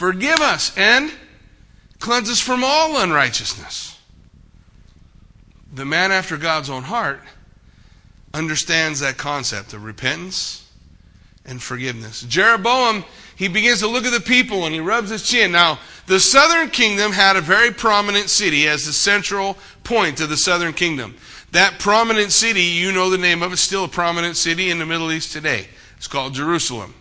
Forgive 0.00 0.40
us 0.40 0.74
and 0.78 1.12
cleanse 1.98 2.30
us 2.30 2.40
from 2.40 2.64
all 2.64 3.02
unrighteousness. 3.02 3.98
The 5.74 5.84
man 5.84 6.10
after 6.10 6.38
God's 6.38 6.70
own 6.70 6.84
heart 6.84 7.20
understands 8.32 9.00
that 9.00 9.18
concept 9.18 9.74
of 9.74 9.84
repentance 9.84 10.66
and 11.44 11.62
forgiveness. 11.62 12.22
Jeroboam, 12.22 13.04
he 13.36 13.46
begins 13.46 13.80
to 13.80 13.88
look 13.88 14.06
at 14.06 14.12
the 14.14 14.26
people 14.26 14.64
and 14.64 14.74
he 14.74 14.80
rubs 14.80 15.10
his 15.10 15.22
chin. 15.22 15.52
Now, 15.52 15.78
the 16.06 16.18
southern 16.18 16.70
kingdom 16.70 17.12
had 17.12 17.36
a 17.36 17.42
very 17.42 17.70
prominent 17.70 18.30
city 18.30 18.68
as 18.68 18.86
the 18.86 18.94
central 18.94 19.58
point 19.84 20.22
of 20.22 20.30
the 20.30 20.38
southern 20.38 20.72
kingdom. 20.72 21.14
That 21.52 21.78
prominent 21.78 22.32
city, 22.32 22.62
you 22.62 22.90
know 22.90 23.10
the 23.10 23.18
name 23.18 23.42
of 23.42 23.52
it, 23.52 23.58
still 23.58 23.84
a 23.84 23.88
prominent 23.88 24.38
city 24.38 24.70
in 24.70 24.78
the 24.78 24.86
Middle 24.86 25.12
East 25.12 25.34
today. 25.34 25.68
It's 25.98 26.08
called 26.08 26.32
Jerusalem. 26.32 26.94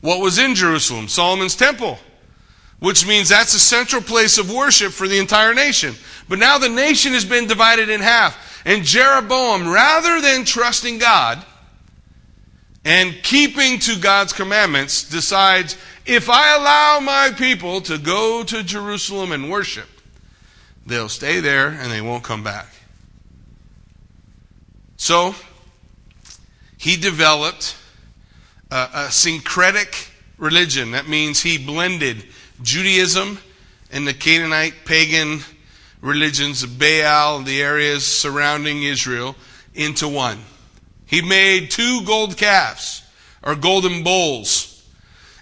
What 0.00 0.20
was 0.20 0.38
in 0.38 0.54
Jerusalem? 0.54 1.08
Solomon's 1.08 1.54
temple, 1.54 1.98
which 2.78 3.06
means 3.06 3.28
that's 3.28 3.54
a 3.54 3.60
central 3.60 4.02
place 4.02 4.38
of 4.38 4.52
worship 4.52 4.92
for 4.92 5.06
the 5.06 5.18
entire 5.18 5.54
nation. 5.54 5.94
But 6.28 6.38
now 6.38 6.58
the 6.58 6.68
nation 6.68 7.12
has 7.12 7.24
been 7.24 7.46
divided 7.46 7.88
in 7.88 8.00
half. 8.00 8.62
And 8.64 8.84
Jeroboam, 8.84 9.68
rather 9.68 10.20
than 10.20 10.44
trusting 10.44 10.98
God 10.98 11.44
and 12.84 13.14
keeping 13.22 13.78
to 13.80 13.98
God's 13.98 14.32
commandments, 14.32 15.08
decides 15.08 15.76
if 16.06 16.30
I 16.30 16.56
allow 16.56 17.00
my 17.00 17.30
people 17.36 17.80
to 17.82 17.98
go 17.98 18.42
to 18.44 18.62
Jerusalem 18.62 19.32
and 19.32 19.50
worship, 19.50 19.88
they'll 20.86 21.08
stay 21.08 21.40
there 21.40 21.68
and 21.68 21.92
they 21.92 22.00
won't 22.00 22.24
come 22.24 22.42
back. 22.42 22.68
So, 24.96 25.34
he 26.76 26.96
developed 26.96 27.76
a, 28.70 29.10
syncretic 29.10 30.10
religion. 30.38 30.92
That 30.92 31.08
means 31.08 31.42
he 31.42 31.58
blended 31.58 32.24
Judaism 32.62 33.38
and 33.92 34.06
the 34.06 34.14
Canaanite 34.14 34.84
pagan 34.84 35.40
religions 36.00 36.62
of 36.62 36.78
Baal 36.78 37.38
and 37.38 37.46
the 37.46 37.62
areas 37.62 38.06
surrounding 38.06 38.82
Israel 38.82 39.36
into 39.74 40.08
one. 40.08 40.38
He 41.06 41.22
made 41.22 41.70
two 41.70 42.02
gold 42.04 42.36
calves 42.36 43.02
or 43.42 43.54
golden 43.54 44.02
bowls. 44.02 44.66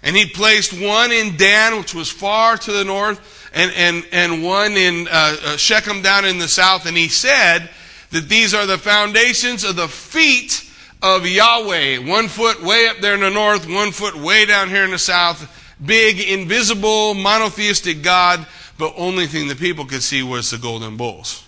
And 0.01 0.15
he 0.15 0.25
placed 0.25 0.73
one 0.73 1.11
in 1.11 1.35
Dan, 1.37 1.77
which 1.77 1.93
was 1.93 2.09
far 2.09 2.57
to 2.57 2.71
the 2.71 2.85
north, 2.85 3.49
and, 3.53 3.71
and, 3.75 4.05
and 4.11 4.43
one 4.43 4.73
in 4.73 5.07
uh, 5.07 5.35
uh, 5.43 5.57
Shechem 5.57 6.01
down 6.01 6.25
in 6.25 6.39
the 6.39 6.47
south. 6.47 6.85
And 6.85 6.95
he 6.95 7.09
said 7.09 7.69
that 8.11 8.29
these 8.29 8.53
are 8.53 8.65
the 8.65 8.77
foundations 8.77 9.63
of 9.63 9.75
the 9.75 9.87
feet 9.87 10.68
of 11.01 11.27
Yahweh. 11.27 11.99
One 11.99 12.27
foot 12.27 12.61
way 12.61 12.87
up 12.87 12.97
there 12.97 13.13
in 13.13 13.21
the 13.21 13.29
north, 13.29 13.67
one 13.67 13.91
foot 13.91 14.15
way 14.15 14.45
down 14.45 14.69
here 14.69 14.83
in 14.83 14.91
the 14.91 14.99
south. 14.99 15.55
Big, 15.83 16.19
invisible, 16.19 17.13
monotheistic 17.13 18.01
God, 18.01 18.45
but 18.77 18.93
only 18.97 19.27
thing 19.27 19.47
the 19.47 19.55
people 19.55 19.85
could 19.85 20.03
see 20.03 20.23
was 20.23 20.51
the 20.51 20.57
golden 20.57 20.97
bulls. 20.97 21.45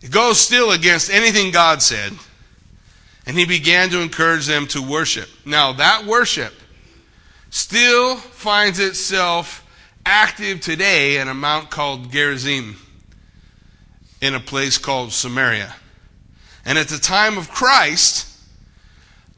It 0.00 0.10
goes 0.10 0.40
still 0.40 0.70
against 0.70 1.10
anything 1.10 1.50
God 1.50 1.82
said. 1.82 2.12
And 3.26 3.36
he 3.36 3.44
began 3.44 3.90
to 3.90 4.00
encourage 4.00 4.46
them 4.46 4.68
to 4.68 4.80
worship. 4.80 5.28
Now, 5.44 5.72
that 5.72 6.06
worship 6.06 6.54
still 7.50 8.16
finds 8.16 8.78
itself 8.78 9.66
active 10.04 10.60
today 10.60 11.18
in 11.18 11.26
a 11.26 11.34
mount 11.34 11.68
called 11.68 12.12
Gerizim, 12.12 12.76
in 14.20 14.34
a 14.34 14.40
place 14.40 14.78
called 14.78 15.12
Samaria. 15.12 15.74
And 16.66 16.76
at 16.76 16.88
the 16.88 16.98
time 16.98 17.38
of 17.38 17.48
Christ, 17.48 18.28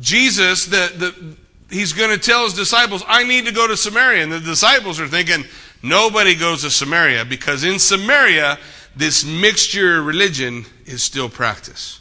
Jesus, 0.00 0.64
the, 0.64 0.90
the, 0.96 1.36
he's 1.70 1.92
going 1.92 2.10
to 2.10 2.18
tell 2.18 2.44
his 2.44 2.54
disciples, 2.54 3.04
I 3.06 3.22
need 3.22 3.46
to 3.46 3.52
go 3.52 3.66
to 3.66 3.76
Samaria. 3.76 4.22
And 4.22 4.32
the 4.32 4.40
disciples 4.40 4.98
are 4.98 5.06
thinking, 5.06 5.44
nobody 5.82 6.34
goes 6.34 6.62
to 6.62 6.70
Samaria 6.70 7.26
because 7.26 7.64
in 7.64 7.78
Samaria, 7.78 8.58
this 8.96 9.26
mixture 9.26 9.98
of 9.98 10.06
religion 10.06 10.64
is 10.86 11.02
still 11.02 11.28
practiced. 11.28 12.00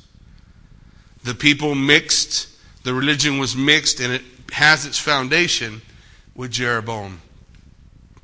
The 1.24 1.36
people 1.36 1.75
mixed, 1.75 2.48
the 2.84 2.93
religion 2.93 3.38
was 3.38 3.55
mixed, 3.55 4.00
and 4.00 4.13
it 4.13 4.22
has 4.53 4.86
its 4.86 4.98
foundation 4.98 5.81
with 6.36 6.51
Jeroboam. 6.51 7.19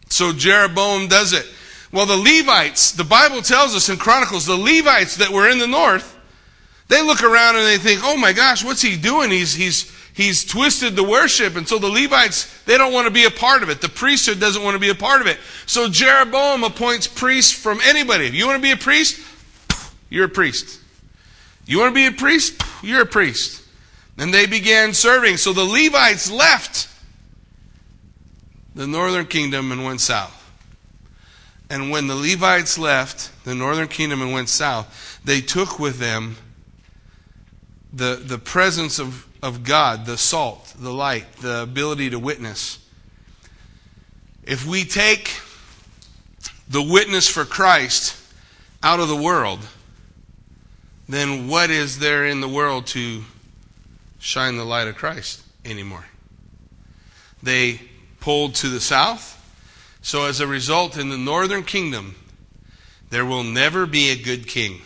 So 0.09 0.31
Jeroboam 0.31 1.09
does 1.09 1.33
it. 1.33 1.45
Well, 1.91 2.05
the 2.05 2.15
Levites, 2.15 2.93
the 2.93 3.03
Bible 3.03 3.41
tells 3.41 3.75
us 3.75 3.89
in 3.89 3.97
Chronicles, 3.97 4.45
the 4.45 4.55
Levites 4.55 5.17
that 5.17 5.29
were 5.29 5.49
in 5.49 5.59
the 5.59 5.67
north, 5.67 6.17
they 6.87 7.01
look 7.01 7.23
around 7.23 7.55
and 7.55 7.65
they 7.65 7.77
think, 7.77 8.01
oh 8.03 8.17
my 8.17 8.33
gosh, 8.33 8.63
what's 8.63 8.81
he 8.81 8.97
doing? 8.97 9.31
He's, 9.31 9.53
he's, 9.53 9.91
he's 10.13 10.45
twisted 10.45 10.95
the 10.95 11.03
worship. 11.03 11.55
And 11.55 11.67
so 11.67 11.79
the 11.79 11.87
Levites, 11.87 12.63
they 12.63 12.77
don't 12.77 12.93
want 12.93 13.07
to 13.07 13.13
be 13.13 13.25
a 13.25 13.31
part 13.31 13.63
of 13.63 13.69
it. 13.69 13.81
The 13.81 13.89
priesthood 13.89 14.39
doesn't 14.39 14.63
want 14.63 14.75
to 14.75 14.79
be 14.79 14.89
a 14.89 14.95
part 14.95 15.21
of 15.21 15.27
it. 15.27 15.37
So 15.65 15.89
Jeroboam 15.89 16.63
appoints 16.63 17.07
priests 17.07 17.51
from 17.51 17.79
anybody. 17.83 18.25
If 18.25 18.33
you 18.33 18.45
want 18.45 18.57
to 18.57 18.61
be 18.61 18.71
a 18.71 18.77
priest, 18.77 19.19
you're 20.09 20.25
a 20.25 20.29
priest. 20.29 20.79
You 21.65 21.79
want 21.79 21.91
to 21.91 21.95
be 21.95 22.05
a 22.05 22.11
priest? 22.11 22.61
You're 22.83 23.01
a 23.01 23.05
priest. 23.05 23.63
And 24.17 24.33
they 24.33 24.45
began 24.45 24.93
serving. 24.93 25.37
So 25.37 25.53
the 25.53 25.63
Levites 25.63 26.29
left 26.29 26.89
the 28.75 28.85
northern 28.85 29.25
kingdom 29.25 29.71
and 29.71 29.83
went 29.83 30.01
south. 30.01 30.39
And 31.69 31.89
when 31.89 32.07
the 32.07 32.15
Levites 32.15 32.77
left 32.77 33.31
the 33.45 33.55
northern 33.55 33.87
kingdom 33.87 34.21
and 34.21 34.33
went 34.33 34.49
south, 34.49 35.19
they 35.23 35.41
took 35.41 35.79
with 35.79 35.97
them 35.97 36.35
the, 37.93 38.15
the 38.15 38.39
presence 38.39 38.99
of, 38.99 39.27
of 39.43 39.63
God, 39.63 40.05
the 40.05 40.17
salt, 40.17 40.73
the 40.77 40.91
light, 40.91 41.31
the 41.37 41.61
ability 41.61 42.09
to 42.09 42.19
witness. 42.19 42.79
If 44.43 44.65
we 44.65 44.83
take 44.83 45.39
the 46.67 46.81
witness 46.81 47.29
for 47.29 47.45
Christ 47.45 48.19
out 48.81 48.99
of 48.99 49.07
the 49.07 49.15
world, 49.15 49.59
then 51.07 51.47
what 51.47 51.69
is 51.69 51.99
there 51.99 52.25
in 52.25 52.41
the 52.41 52.49
world 52.49 52.87
to 52.87 53.23
shine 54.19 54.57
the 54.57 54.65
light 54.65 54.87
of 54.87 54.95
Christ 54.95 55.43
anymore? 55.63 56.05
They 57.43 57.81
pulled 58.19 58.55
to 58.55 58.69
the 58.69 58.79
south. 58.79 59.39
So, 60.01 60.25
as 60.25 60.39
a 60.39 60.47
result, 60.47 60.97
in 60.97 61.09
the 61.09 61.17
northern 61.17 61.63
kingdom, 61.63 62.15
there 63.09 63.25
will 63.25 63.43
never 63.43 63.85
be 63.85 64.09
a 64.09 64.15
good 64.15 64.47
king. 64.47 64.81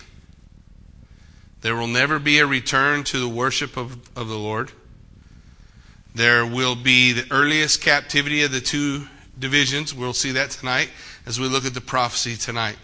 There 1.67 1.75
will 1.75 1.87
never 1.87 2.17
be 2.17 2.39
a 2.39 2.47
return 2.47 3.03
to 3.03 3.19
the 3.19 3.27
worship 3.27 3.75
of, 3.75 3.91
of 4.17 4.29
the 4.29 4.37
Lord. 4.37 4.71
There 6.15 6.45
will 6.45 6.75
be 6.75 7.11
the 7.11 7.29
earliest 7.29 7.81
captivity 7.81 8.43
of 8.43 8.53
the 8.53 8.61
two 8.61 9.05
divisions. 9.37 9.93
We'll 9.93 10.13
see 10.13 10.31
that 10.31 10.51
tonight 10.51 10.89
as 11.25 11.41
we 11.41 11.49
look 11.49 11.65
at 11.65 11.73
the 11.73 11.81
prophecy 11.81 12.37
tonight. 12.37 12.77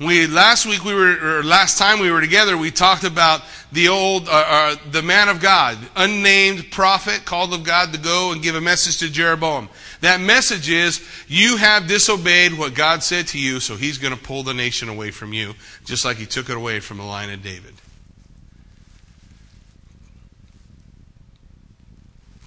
We 0.00 0.26
last 0.26 0.66
week 0.66 0.84
we 0.84 0.92
were 0.92 1.38
or 1.38 1.44
last 1.44 1.78
time 1.78 2.00
we 2.00 2.10
were 2.10 2.20
together 2.20 2.56
we 2.56 2.72
talked 2.72 3.04
about 3.04 3.42
the 3.70 3.86
old 3.88 4.28
uh, 4.28 4.32
uh, 4.32 4.76
the 4.90 5.02
man 5.02 5.28
of 5.28 5.40
God, 5.40 5.78
unnamed 5.94 6.72
prophet 6.72 7.24
called 7.24 7.54
of 7.54 7.62
God 7.62 7.92
to 7.92 8.00
go 8.00 8.32
and 8.32 8.42
give 8.42 8.56
a 8.56 8.60
message 8.60 8.98
to 8.98 9.08
Jeroboam. 9.08 9.68
That 10.00 10.20
message 10.20 10.70
is 10.70 11.04
you 11.26 11.56
have 11.56 11.88
disobeyed 11.88 12.56
what 12.56 12.74
God 12.74 13.02
said 13.02 13.26
to 13.28 13.38
you, 13.38 13.58
so 13.58 13.76
he's 13.76 13.98
going 13.98 14.14
to 14.14 14.22
pull 14.22 14.42
the 14.42 14.54
nation 14.54 14.88
away 14.88 15.10
from 15.10 15.32
you, 15.32 15.54
just 15.84 16.04
like 16.04 16.18
he 16.18 16.26
took 16.26 16.48
it 16.48 16.56
away 16.56 16.80
from 16.80 16.98
the 16.98 17.04
line 17.04 17.30
of 17.30 17.42
David. 17.42 17.74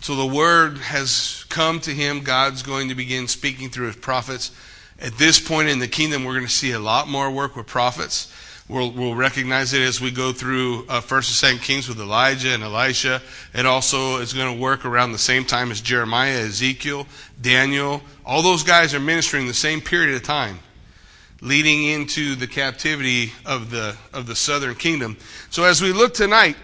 So 0.01 0.15
the 0.15 0.25
word 0.25 0.79
has 0.79 1.45
come 1.49 1.79
to 1.81 1.91
him. 1.91 2.21
God's 2.21 2.63
going 2.63 2.89
to 2.89 2.95
begin 2.95 3.27
speaking 3.27 3.69
through 3.69 3.87
his 3.87 3.97
prophets. 3.97 4.51
At 4.99 5.17
this 5.17 5.39
point 5.39 5.69
in 5.69 5.79
the 5.79 5.87
kingdom, 5.87 6.23
we're 6.23 6.33
going 6.33 6.45
to 6.45 6.51
see 6.51 6.71
a 6.71 6.79
lot 6.79 7.07
more 7.07 7.29
work 7.29 7.55
with 7.55 7.67
prophets. 7.67 8.31
We'll, 8.71 8.91
we'll 8.91 9.15
recognize 9.15 9.73
it 9.73 9.81
as 9.81 9.99
we 9.99 10.11
go 10.11 10.31
through 10.31 10.85
uh, 10.87 11.01
First 11.01 11.29
and 11.29 11.35
Second 11.35 11.61
Kings 11.61 11.89
with 11.89 11.99
Elijah 11.99 12.53
and 12.53 12.63
Elisha. 12.63 13.21
It 13.53 13.65
also 13.65 14.19
is 14.19 14.31
going 14.31 14.55
to 14.55 14.61
work 14.61 14.85
around 14.85 15.11
the 15.11 15.17
same 15.17 15.43
time 15.43 15.71
as 15.71 15.81
Jeremiah, 15.81 16.39
Ezekiel, 16.45 17.05
Daniel. 17.41 18.01
All 18.25 18.41
those 18.41 18.63
guys 18.63 18.93
are 18.93 18.99
ministering 19.01 19.47
the 19.47 19.53
same 19.53 19.81
period 19.81 20.15
of 20.15 20.23
time, 20.23 20.59
leading 21.41 21.83
into 21.83 22.35
the 22.35 22.47
captivity 22.47 23.33
of 23.45 23.71
the 23.71 23.97
of 24.13 24.25
the 24.25 24.37
southern 24.37 24.75
kingdom. 24.75 25.17
So 25.49 25.65
as 25.65 25.81
we 25.81 25.91
look 25.91 26.13
tonight, 26.13 26.55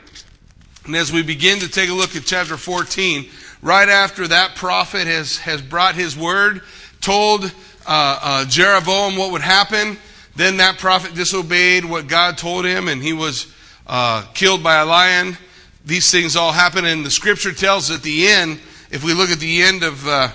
and 0.85 0.95
as 0.95 1.11
we 1.11 1.23
begin 1.23 1.59
to 1.59 1.67
take 1.67 1.89
a 1.89 1.93
look 1.93 2.15
at 2.15 2.23
chapter 2.23 2.55
14, 2.55 3.29
right 3.61 3.89
after 3.89 4.29
that 4.29 4.55
prophet 4.55 5.07
has 5.07 5.39
has 5.39 5.61
brought 5.61 5.95
his 5.95 6.15
word, 6.15 6.61
told 7.01 7.43
uh, 7.43 7.49
uh, 7.85 8.45
Jeroboam 8.45 9.17
what 9.17 9.33
would 9.33 9.41
happen. 9.41 9.97
Then 10.38 10.58
that 10.58 10.77
prophet 10.77 11.15
disobeyed 11.15 11.84
what 11.84 12.08
God 12.08 12.38
told 12.38 12.63
him, 12.63 12.88
and 12.88 13.01
he 13.01 13.12
was 13.12 13.51
uh, 13.88 14.24
killed 14.36 14.62
by 14.62 14.75
a 14.75 14.86
lion. 14.86 15.36
These 15.84 16.12
things 16.12 16.36
all 16.36 16.51
happen, 16.51 16.86
and 16.86 17.03
the 17.03 17.10
scripture 17.10 17.51
tells 17.51 17.89
at 17.89 18.03
the 18.03 18.27
end, 18.27 18.60
if 18.91 19.03
we 19.03 19.13
look 19.13 19.32
at 19.32 19.39
the 19.39 19.63
end 19.63 19.82
of, 19.82 20.08
uh, 20.08 20.29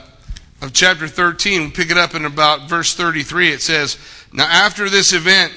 of 0.61 0.73
chapter 0.73 1.07
13, 1.07 1.63
we 1.63 1.71
pick 1.71 1.91
it 1.91 1.97
up 1.97 2.17
in 2.17 2.25
about 2.25 2.69
verse 2.69 2.95
33, 2.95 3.53
it 3.53 3.63
says, 3.63 3.97
Now 4.33 4.47
after 4.47 4.91
this 4.91 5.13
event, 5.13 5.53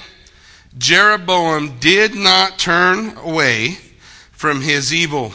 Jeroboam 0.77 1.79
did 1.79 2.13
not 2.13 2.59
turn 2.59 3.17
away 3.17 3.79
from 4.31 4.61
his 4.61 4.93
evil. 4.93 5.33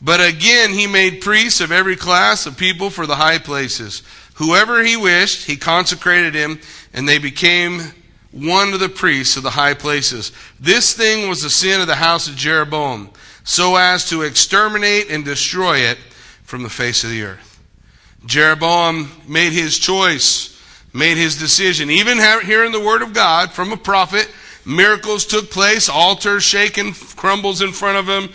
But 0.00 0.26
again, 0.26 0.70
he 0.70 0.86
made 0.86 1.20
priests 1.20 1.60
of 1.60 1.70
every 1.70 1.96
class 1.96 2.46
of 2.46 2.56
people 2.56 2.88
for 2.88 3.06
the 3.06 3.16
high 3.16 3.38
places 3.38 4.02
Whoever 4.40 4.82
he 4.82 4.96
wished, 4.96 5.44
he 5.44 5.58
consecrated 5.58 6.34
him, 6.34 6.60
and 6.94 7.06
they 7.06 7.18
became 7.18 7.92
one 8.32 8.72
of 8.72 8.80
the 8.80 8.88
priests 8.88 9.36
of 9.36 9.42
the 9.42 9.50
high 9.50 9.74
places. 9.74 10.32
This 10.58 10.92
thing 10.94 11.28
was 11.28 11.42
the 11.42 11.50
sin 11.50 11.80
of 11.80 11.86
the 11.86 11.96
house 11.96 12.28
of 12.28 12.36
Jeroboam, 12.36 13.10
so 13.44 13.76
as 13.76 14.08
to 14.10 14.22
exterminate 14.22 15.10
and 15.10 15.24
destroy 15.24 15.78
it 15.78 15.98
from 16.42 16.62
the 16.62 16.68
face 16.68 17.04
of 17.04 17.10
the 17.10 17.22
earth. 17.22 17.60
Jeroboam 18.26 19.10
made 19.26 19.52
his 19.52 19.78
choice, 19.78 20.60
made 20.92 21.16
his 21.16 21.38
decision. 21.38 21.90
Even 21.90 22.18
hearing 22.44 22.72
the 22.72 22.80
word 22.80 23.02
of 23.02 23.12
God 23.12 23.50
from 23.50 23.72
a 23.72 23.76
prophet, 23.76 24.30
miracles 24.64 25.24
took 25.26 25.50
place, 25.50 25.88
altars 25.88 26.42
shaken, 26.42 26.92
crumbles 26.92 27.62
in 27.62 27.72
front 27.72 27.98
of 27.98 28.08
him. 28.08 28.30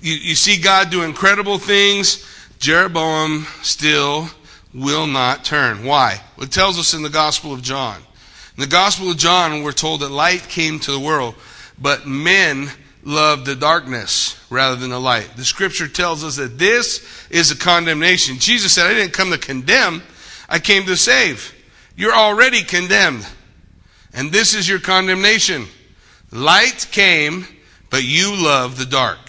You, 0.00 0.14
you 0.14 0.34
see 0.34 0.60
God 0.60 0.90
do 0.90 1.02
incredible 1.02 1.58
things. 1.58 2.26
Jeroboam 2.58 3.46
still 3.62 4.28
will 4.74 5.06
not 5.06 5.44
turn. 5.44 5.84
Why? 5.84 6.20
It 6.38 6.50
tells 6.50 6.78
us 6.78 6.94
in 6.94 7.02
the 7.02 7.08
Gospel 7.08 7.52
of 7.52 7.62
John. 7.62 8.02
In 8.58 8.62
the 8.62 8.70
Gospel 8.70 9.12
of 9.12 9.16
John, 9.16 9.62
we're 9.62 9.70
told 9.70 10.00
that 10.00 10.10
light 10.10 10.48
came 10.48 10.80
to 10.80 10.90
the 10.90 10.98
world, 10.98 11.36
but 11.80 12.08
men 12.08 12.68
loved 13.04 13.46
the 13.46 13.54
darkness 13.54 14.36
rather 14.50 14.74
than 14.74 14.90
the 14.90 14.98
light. 14.98 15.30
The 15.36 15.44
scripture 15.44 15.86
tells 15.86 16.24
us 16.24 16.34
that 16.38 16.58
this 16.58 17.06
is 17.30 17.52
a 17.52 17.56
condemnation. 17.56 18.38
Jesus 18.40 18.72
said, 18.72 18.88
I 18.88 18.94
didn't 18.94 19.12
come 19.12 19.30
to 19.30 19.38
condemn, 19.38 20.02
I 20.48 20.58
came 20.58 20.86
to 20.86 20.96
save. 20.96 21.54
You're 21.94 22.16
already 22.16 22.64
condemned. 22.64 23.24
And 24.12 24.32
this 24.32 24.54
is 24.54 24.68
your 24.68 24.80
condemnation. 24.80 25.66
Light 26.32 26.88
came, 26.90 27.46
but 27.90 28.02
you 28.02 28.34
love 28.34 28.76
the 28.76 28.86
dark. 28.86 29.20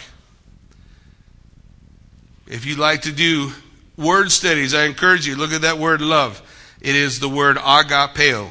If 2.48 2.66
you'd 2.66 2.80
like 2.80 3.04
to 3.04 3.12
do 3.12 3.52
word 3.96 4.32
studies, 4.32 4.74
I 4.74 4.86
encourage 4.86 5.28
you, 5.28 5.36
look 5.36 5.52
at 5.52 5.62
that 5.62 5.78
word 5.78 6.02
love. 6.02 6.42
It 6.82 6.96
is 6.96 7.20
the 7.20 7.30
word 7.30 7.58
agapeo. 7.58 8.50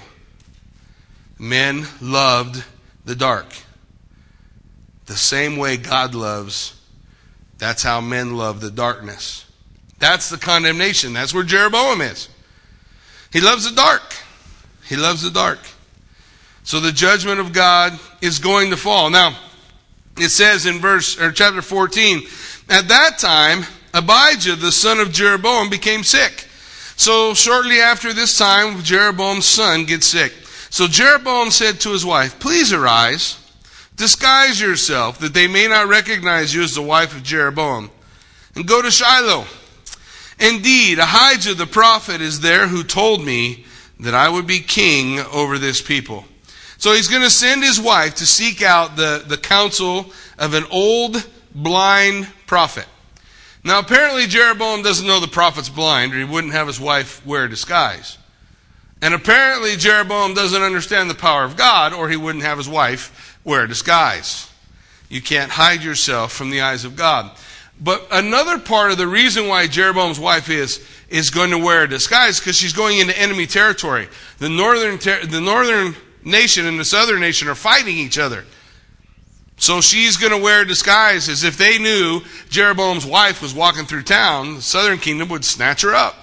Men 1.39 1.87
loved 2.01 2.65
the 3.05 3.15
dark. 3.15 3.47
The 5.07 5.17
same 5.17 5.57
way 5.57 5.77
God 5.77 6.15
loves, 6.15 6.79
that's 7.59 7.83
how 7.83 8.01
men 8.01 8.37
love 8.37 8.61
the 8.61 8.71
darkness. 8.71 9.45
That's 9.99 10.31
the 10.31 10.37
condemnation. 10.37 11.13
That's 11.13 11.35
where 11.35 11.45
Jeroboam 11.45 12.01
is. 12.01 12.29
He 13.33 13.41
loves 13.41 13.69
the 13.69 13.75
dark. 13.75 14.15
He 14.87 14.97
loves 14.97 15.23
the 15.23 15.31
dark. 15.31 15.59
So 16.63 16.81
the 16.81 16.93
judgment 16.93 17.41
of 17.41 17.53
God 17.53 17.99
is 18.21 18.39
going 18.39 18.71
to 18.71 18.77
fall. 18.77 19.11
Now, 19.11 19.37
it 20.17 20.31
says 20.31 20.67
in 20.67 20.79
verse 20.79 21.19
or 21.19 21.33
chapter 21.33 21.63
14, 21.63 22.23
at 22.69 22.89
that 22.89 23.19
time 23.19 23.65
Abijah 23.95 24.57
the 24.57 24.73
son 24.73 25.01
of 25.01 25.13
Jeroboam 25.13 25.71
became 25.71 26.05
sick. 26.05 26.47
So 26.97 27.33
shortly 27.35 27.81
after 27.81 28.13
this 28.13 28.37
time 28.37 28.83
Jeroboam's 28.83 29.47
son 29.47 29.85
gets 29.85 30.07
sick. 30.07 30.33
So 30.71 30.87
Jeroboam 30.87 31.51
said 31.51 31.81
to 31.81 31.93
his 31.93 32.05
wife, 32.05 32.39
"Please 32.39 32.73
arise, 32.73 33.37
disguise 33.97 34.61
yourself 34.61 35.19
that 35.19 35.35
they 35.35 35.49
may 35.49 35.67
not 35.67 35.89
recognize 35.89 36.55
you 36.55 36.63
as 36.63 36.75
the 36.75 36.83
wife 36.83 37.15
of 37.17 37.23
Jeroboam, 37.23 37.91
and 38.55 38.67
go 38.67 38.83
to 38.83 38.91
Shiloh. 38.91 39.47
Indeed, 40.39 40.99
Ahijah 40.99 41.55
the 41.55 41.67
prophet 41.67 42.21
is 42.21 42.41
there 42.41 42.69
who 42.69 42.85
told 42.85 43.25
me 43.25 43.65
that 44.01 44.15
I 44.15 44.29
would 44.29 44.47
be 44.47 44.61
king 44.61 45.21
over 45.21 45.59
this 45.59 45.81
people." 45.81 46.27
So 46.77 46.93
he's 46.93 47.09
going 47.09 47.23
to 47.23 47.31
send 47.31 47.65
his 47.65 47.81
wife 47.81 48.17
to 48.17 48.27
seek 48.27 48.63
out 48.63 48.95
the, 48.95 49.25
the 49.27 49.39
counsel 49.39 50.13
of 50.39 50.55
an 50.55 50.65
old 50.71 51.27
blind 51.53 52.29
prophet. 52.47 52.87
Now, 53.65 53.81
apparently, 53.81 54.27
Jeroboam 54.27 54.83
doesn't 54.83 55.07
know 55.07 55.19
the 55.19 55.27
prophet's 55.27 55.69
blind, 55.71 56.15
or 56.15 56.19
he 56.19 56.25
wouldn't 56.25 56.53
have 56.53 56.69
his 56.69 56.79
wife 56.79 57.25
wear 57.27 57.45
a 57.45 57.51
disguise. 57.51 58.18
And 59.01 59.15
apparently, 59.15 59.77
Jeroboam 59.77 60.35
doesn't 60.35 60.63
understand 60.63 61.09
the 61.09 61.15
power 61.15 61.45
of 61.45 61.57
God, 61.57 61.93
or 61.93 62.09
he 62.09 62.17
wouldn't 62.17 62.45
have 62.45 62.59
his 62.59 62.69
wife 62.69 63.39
wear 63.45 63.65
a 63.65 63.69
disguise. 63.69 64.51
You 65.09 65.23
can't 65.23 65.51
hide 65.51 65.83
yourself 65.83 66.33
from 66.33 66.51
the 66.51 66.61
eyes 66.63 66.85
of 66.85 66.97
God. 66.97 67.31
But 67.81 68.07
another 68.11 68.59
part 68.59 68.91
of 68.91 68.99
the 68.99 69.07
reason 69.07 69.47
why 69.47 69.67
Jeroboam's 69.69 70.19
wife 70.19 70.51
is 70.51 70.85
is 71.09 71.31
going 71.31 71.51
to 71.51 71.59
wear 71.59 71.85
a 71.85 71.89
disguise 71.89 72.39
because 72.39 72.57
she's 72.57 72.73
going 72.73 72.99
into 72.99 73.19
enemy 73.19 73.47
territory. 73.47 74.09
The 74.39 74.49
northern 74.49 74.99
ter- 74.99 75.25
the 75.25 75.41
northern 75.41 75.95
nation 76.25 76.67
and 76.67 76.79
the 76.79 76.85
southern 76.85 77.21
nation 77.21 77.49
are 77.49 77.55
fighting 77.55 77.97
each 77.97 78.19
other. 78.19 78.45
So 79.57 79.81
she's 79.81 80.17
going 80.17 80.33
to 80.33 80.39
wear 80.39 80.63
a 80.63 80.67
disguise 80.67 81.29
as 81.29 81.45
if 81.45 81.57
they 81.57 81.79
knew 81.79 82.21
Jeroboam's 82.49 83.07
wife 83.07 83.43
was 83.43 83.55
walking 83.55 83.87
through 83.87 84.05
town, 84.05 84.57
the 84.57 84.63
southern 84.63 84.99
kingdom 84.99 85.29
would 85.31 85.45
snatch 85.45 85.83
her 85.83 85.95
up. 85.95 86.15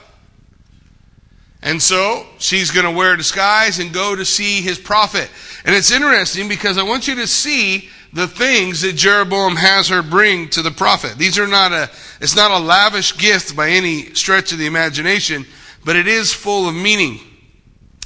And 1.65 1.81
so 1.81 2.27
she's 2.38 2.69
going 2.69 2.86
to 2.86 2.91
wear 2.91 3.15
a 3.15 3.17
disguise 3.17 3.79
and 3.79 3.91
go 3.91 4.15
to 4.15 4.24
see 4.24 4.62
his 4.62 4.77
prophet. 4.77 5.31
And 5.65 5.75
it's 5.75 5.89
interesting 5.89 6.48
because 6.48 6.77
I 6.77 6.84
want 6.84 7.07
you 7.07 7.15
to 7.15 7.25
see 7.25 7.89
the 8.13 8.27
things 8.27 8.81
that 8.81 8.93
Jeroboam 8.93 9.55
has 9.55 9.89
her 9.89 10.03
bring 10.03 10.48
to 10.50 10.62
the 10.62 10.69
prophet. 10.69 11.17
These 11.17 11.39
are 11.39 11.48
not 11.48 11.72
a, 11.72 11.89
it's 12.22 12.36
not 12.36 12.51
a 12.51 12.60
lavish 12.60 13.17
gift 13.17 13.55
by 13.55 13.69
any 13.69 14.13
stretch 14.13 14.51
of 14.51 14.60
the 14.60 14.67
imagination, 14.67 15.43
but 15.84 15.95
it 15.95 16.07
is 16.07 16.31
full 16.31 16.69
of 16.69 16.75
meaning. 16.75 17.19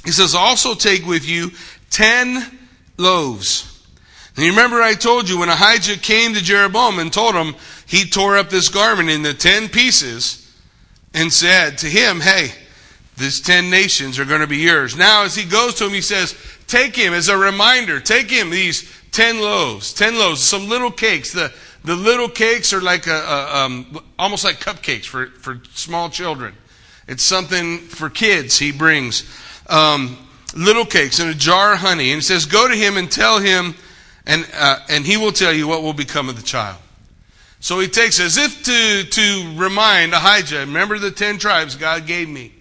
He 0.06 0.10
says, 0.10 0.34
also 0.34 0.74
take 0.74 1.06
with 1.06 1.28
you 1.28 1.50
ten 1.90 2.58
loaves. 2.96 3.86
And 4.36 4.46
you 4.46 4.52
remember 4.52 4.80
I 4.80 4.94
told 4.94 5.28
you 5.28 5.38
when 5.38 5.50
Ahijah 5.50 5.98
came 5.98 6.32
to 6.32 6.42
Jeroboam 6.42 6.98
and 6.98 7.12
told 7.12 7.34
him 7.34 7.54
he 7.84 8.08
tore 8.08 8.38
up 8.38 8.48
this 8.48 8.70
garment 8.70 9.10
into 9.10 9.34
ten 9.34 9.68
pieces 9.68 10.50
and 11.12 11.30
said 11.30 11.76
to 11.78 11.86
him, 11.86 12.20
Hey, 12.20 12.52
these 13.20 13.40
ten 13.40 13.70
nations 13.70 14.18
are 14.18 14.24
going 14.24 14.40
to 14.40 14.46
be 14.46 14.58
yours. 14.58 14.96
Now, 14.96 15.24
as 15.24 15.34
he 15.34 15.44
goes 15.44 15.74
to 15.76 15.86
him, 15.86 15.92
he 15.92 16.00
says, 16.00 16.34
Take 16.66 16.96
him 16.96 17.12
as 17.12 17.28
a 17.28 17.36
reminder, 17.36 18.00
take 18.00 18.30
him 18.30 18.50
these 18.50 18.90
ten 19.12 19.40
loaves, 19.40 19.92
ten 19.92 20.18
loaves, 20.18 20.40
some 20.40 20.68
little 20.68 20.90
cakes. 20.90 21.32
The, 21.32 21.52
the 21.84 21.96
little 21.96 22.28
cakes 22.28 22.72
are 22.72 22.80
like 22.80 23.06
a, 23.06 23.14
a 23.14 23.64
um, 23.64 24.00
almost 24.18 24.44
like 24.44 24.60
cupcakes 24.60 25.04
for, 25.04 25.26
for 25.26 25.60
small 25.72 26.10
children. 26.10 26.54
It's 27.06 27.22
something 27.22 27.78
for 27.78 28.10
kids 28.10 28.58
he 28.58 28.72
brings. 28.72 29.24
Um, 29.68 30.16
little 30.54 30.84
cakes 30.84 31.20
and 31.20 31.30
a 31.30 31.34
jar 31.34 31.74
of 31.74 31.80
honey. 31.80 32.12
And 32.12 32.18
he 32.18 32.22
says, 32.22 32.46
Go 32.46 32.68
to 32.68 32.74
him 32.74 32.96
and 32.96 33.10
tell 33.10 33.38
him, 33.38 33.74
and, 34.26 34.48
uh, 34.54 34.78
and 34.88 35.04
he 35.04 35.16
will 35.16 35.32
tell 35.32 35.52
you 35.52 35.66
what 35.66 35.82
will 35.82 35.92
become 35.92 36.28
of 36.28 36.36
the 36.36 36.42
child. 36.42 36.78
So 37.60 37.78
he 37.78 37.88
takes, 37.88 38.20
as 38.20 38.38
if 38.38 38.64
to, 38.64 39.04
to 39.04 39.54
remind 39.56 40.14
Ahijah, 40.14 40.60
remember 40.60 40.98
the 40.98 41.10
ten 41.10 41.38
tribes 41.38 41.76
God 41.76 42.06
gave 42.06 42.28
me. 42.28 42.52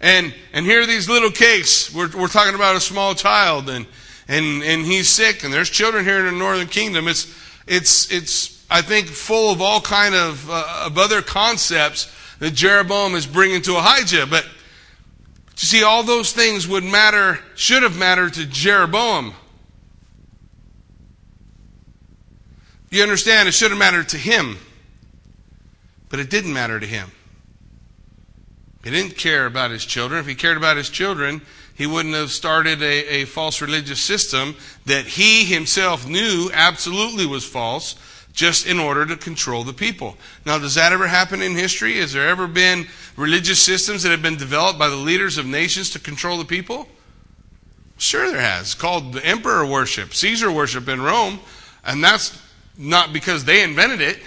And, 0.00 0.34
and 0.52 0.64
here 0.64 0.80
are 0.80 0.86
these 0.86 1.08
little 1.08 1.30
cakes. 1.30 1.94
We're, 1.94 2.10
we're 2.16 2.28
talking 2.28 2.54
about 2.54 2.74
a 2.74 2.80
small 2.80 3.14
child, 3.14 3.68
and, 3.68 3.86
and, 4.28 4.62
and 4.62 4.84
he's 4.84 5.10
sick, 5.10 5.44
and 5.44 5.52
there's 5.52 5.68
children 5.68 6.04
here 6.04 6.18
in 6.18 6.24
the 6.24 6.32
northern 6.32 6.68
kingdom. 6.68 7.06
It's, 7.06 7.36
it's, 7.66 8.10
it's 8.10 8.64
I 8.70 8.82
think, 8.82 9.08
full 9.08 9.52
of 9.52 9.60
all 9.60 9.80
kind 9.80 10.14
of, 10.14 10.48
uh, 10.48 10.84
of 10.86 10.96
other 10.96 11.20
concepts 11.20 12.10
that 12.38 12.54
Jeroboam 12.54 13.14
is 13.14 13.26
bringing 13.26 13.60
to 13.62 13.76
Ahijah. 13.76 14.26
But 14.26 14.44
you 14.44 15.66
see, 15.66 15.82
all 15.82 16.02
those 16.02 16.32
things 16.32 16.66
would 16.66 16.84
matter, 16.84 17.38
should 17.54 17.82
have 17.82 17.98
mattered 17.98 18.34
to 18.34 18.46
Jeroboam. 18.46 19.34
You 22.88 23.02
understand? 23.02 23.48
It 23.48 23.52
should 23.52 23.70
have 23.70 23.78
mattered 23.78 24.08
to 24.10 24.16
him, 24.16 24.56
but 26.08 26.18
it 26.18 26.30
didn't 26.30 26.52
matter 26.52 26.80
to 26.80 26.86
him. 26.86 27.10
He 28.82 28.90
didn't 28.90 29.16
care 29.16 29.46
about 29.46 29.70
his 29.70 29.84
children. 29.84 30.20
If 30.20 30.26
he 30.26 30.34
cared 30.34 30.56
about 30.56 30.76
his 30.76 30.88
children, 30.88 31.42
he 31.74 31.86
wouldn't 31.86 32.14
have 32.14 32.30
started 32.30 32.82
a, 32.82 33.22
a 33.22 33.24
false 33.24 33.60
religious 33.60 34.02
system 34.02 34.54
that 34.86 35.06
he 35.06 35.44
himself 35.44 36.06
knew 36.06 36.50
absolutely 36.52 37.26
was 37.26 37.44
false 37.44 37.94
just 38.32 38.66
in 38.66 38.78
order 38.78 39.04
to 39.06 39.16
control 39.16 39.64
the 39.64 39.72
people. 39.72 40.16
Now, 40.46 40.58
does 40.58 40.76
that 40.76 40.92
ever 40.92 41.06
happen 41.06 41.42
in 41.42 41.54
history? 41.54 41.96
Has 41.96 42.12
there 42.12 42.28
ever 42.28 42.46
been 42.46 42.86
religious 43.16 43.62
systems 43.62 44.02
that 44.02 44.10
have 44.10 44.22
been 44.22 44.36
developed 44.36 44.78
by 44.78 44.88
the 44.88 44.96
leaders 44.96 45.36
of 45.36 45.46
nations 45.46 45.90
to 45.90 45.98
control 45.98 46.38
the 46.38 46.44
people? 46.44 46.88
Sure, 47.98 48.30
there 48.30 48.40
has. 48.40 48.62
It's 48.62 48.74
called 48.74 49.12
the 49.12 49.24
emperor 49.26 49.66
worship, 49.66 50.14
Caesar 50.14 50.50
worship 50.50 50.88
in 50.88 51.02
Rome, 51.02 51.40
and 51.84 52.02
that's 52.02 52.40
not 52.78 53.12
because 53.12 53.44
they 53.44 53.62
invented 53.62 54.00
it. 54.00 54.18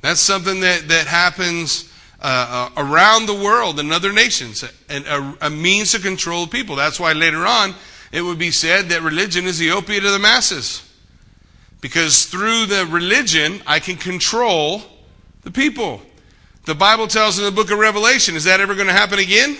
That's 0.00 0.20
something 0.20 0.60
that, 0.60 0.88
that 0.88 1.06
happens 1.06 1.92
uh, 2.20 2.70
uh, 2.76 2.82
around 2.82 3.26
the 3.26 3.34
world 3.34 3.78
in 3.78 3.92
other 3.92 4.12
nations, 4.12 4.64
and 4.88 5.06
a, 5.06 5.46
a 5.46 5.50
means 5.50 5.92
to 5.92 6.00
control 6.00 6.48
people. 6.48 6.74
That's 6.74 6.98
why 6.98 7.12
later 7.12 7.46
on 7.46 7.74
it 8.10 8.22
would 8.22 8.38
be 8.38 8.50
said 8.50 8.88
that 8.88 9.02
religion 9.02 9.44
is 9.44 9.58
the 9.58 9.70
opiate 9.70 10.04
of 10.04 10.12
the 10.12 10.18
masses. 10.18 10.84
Because 11.80 12.24
through 12.24 12.66
the 12.66 12.86
religion, 12.86 13.62
I 13.66 13.78
can 13.78 13.96
control 13.96 14.82
the 15.42 15.52
people. 15.52 16.02
The 16.64 16.74
Bible 16.74 17.06
tells 17.06 17.38
in 17.38 17.44
the 17.44 17.52
book 17.52 17.70
of 17.70 17.78
Revelation, 17.78 18.34
is 18.34 18.44
that 18.44 18.60
ever 18.60 18.74
going 18.74 18.88
to 18.88 18.92
happen 18.92 19.20
again? 19.20 19.56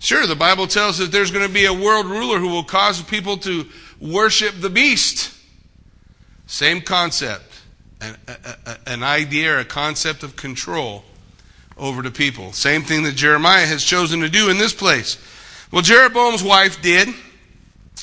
Sure, 0.00 0.26
the 0.26 0.34
Bible 0.34 0.66
tells 0.66 0.98
that 0.98 1.12
there's 1.12 1.30
going 1.30 1.46
to 1.46 1.52
be 1.52 1.66
a 1.66 1.72
world 1.72 2.06
ruler 2.06 2.38
who 2.38 2.48
will 2.48 2.64
cause 2.64 3.00
people 3.02 3.36
to 3.38 3.66
worship 4.00 4.54
the 4.58 4.68
beast. 4.68 5.32
Same 6.46 6.80
concept. 6.80 7.62
An, 8.00 8.16
a, 8.26 8.76
an 8.86 9.02
idea 9.02 9.60
a 9.60 9.64
concept 9.64 10.22
of 10.22 10.36
control 10.36 11.04
over 11.76 12.02
to 12.02 12.10
people. 12.10 12.52
Same 12.52 12.82
thing 12.82 13.02
that 13.02 13.16
Jeremiah 13.16 13.66
has 13.66 13.84
chosen 13.84 14.20
to 14.20 14.28
do 14.28 14.50
in 14.50 14.58
this 14.58 14.72
place. 14.72 15.18
Well, 15.70 15.82
Jeroboam's 15.82 16.42
wife 16.42 16.80
did, 16.80 17.08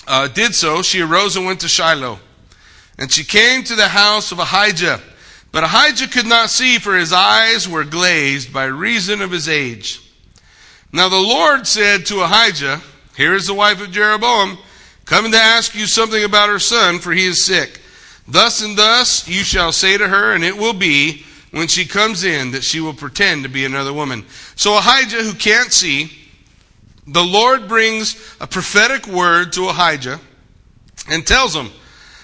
uh, 0.08 0.28
did 0.28 0.54
so. 0.54 0.82
She 0.82 1.02
arose 1.02 1.36
and 1.36 1.46
went 1.46 1.62
to 1.62 1.68
Shiloh. 1.68 2.20
And 2.98 3.12
she 3.12 3.24
came 3.24 3.64
to 3.64 3.76
the 3.76 3.88
house 3.88 4.32
of 4.32 4.40
Ahijah. 4.40 5.02
But 5.52 5.64
Ahijah 5.64 6.08
could 6.08 6.26
not 6.26 6.50
see, 6.50 6.78
for 6.78 6.96
his 6.96 7.14
eyes 7.14 7.68
were 7.68 7.84
glazed 7.84 8.54
by 8.54 8.66
reason 8.66 9.22
of 9.22 9.32
his 9.32 9.48
age. 9.48 10.02
Now 10.92 11.10
the 11.10 11.16
Lord 11.16 11.66
said 11.66 12.06
to 12.08 12.22
Ahijah, 12.22 12.82
Here 13.18 13.34
is 13.34 13.48
the 13.48 13.54
wife 13.54 13.82
of 13.82 13.92
Jeroboam, 13.92 14.58
coming 15.06 15.32
to 15.32 15.38
ask 15.38 15.74
you 15.74 15.88
something 15.88 16.24
about 16.24 16.50
her 16.50 16.60
son, 16.60 17.00
for 17.00 17.12
he 17.12 17.26
is 17.26 17.46
sick. 17.46 17.82
Thus 18.28 18.62
and 18.62 18.78
thus 18.78 19.28
you 19.28 19.44
shall 19.44 19.72
say 19.72 19.98
to 19.98 20.08
her, 20.08 20.34
and 20.34 20.44
it 20.44 20.58
will 20.58 20.74
be 20.74 21.26
when 21.54 21.68
she 21.68 21.86
comes 21.86 22.24
in 22.24 22.50
that 22.52 22.63
she 22.63 22.80
will 22.80 22.96
pretend 22.96 23.44
to 23.44 23.50
be 23.50 23.63
another 23.63 23.94
woman. 23.94 24.26
So 24.56 24.76
Ahijah, 24.76 25.22
who 25.22 25.36
can't 25.36 25.72
see, 25.72 26.12
the 27.06 27.24
Lord 27.24 27.68
brings 27.68 28.36
a 28.42 28.48
prophetic 28.48 29.06
word 29.06 29.54
to 29.54 29.68
Ahijah 29.68 30.20
and 31.08 31.28
tells 31.28 31.56
him, 31.56 31.70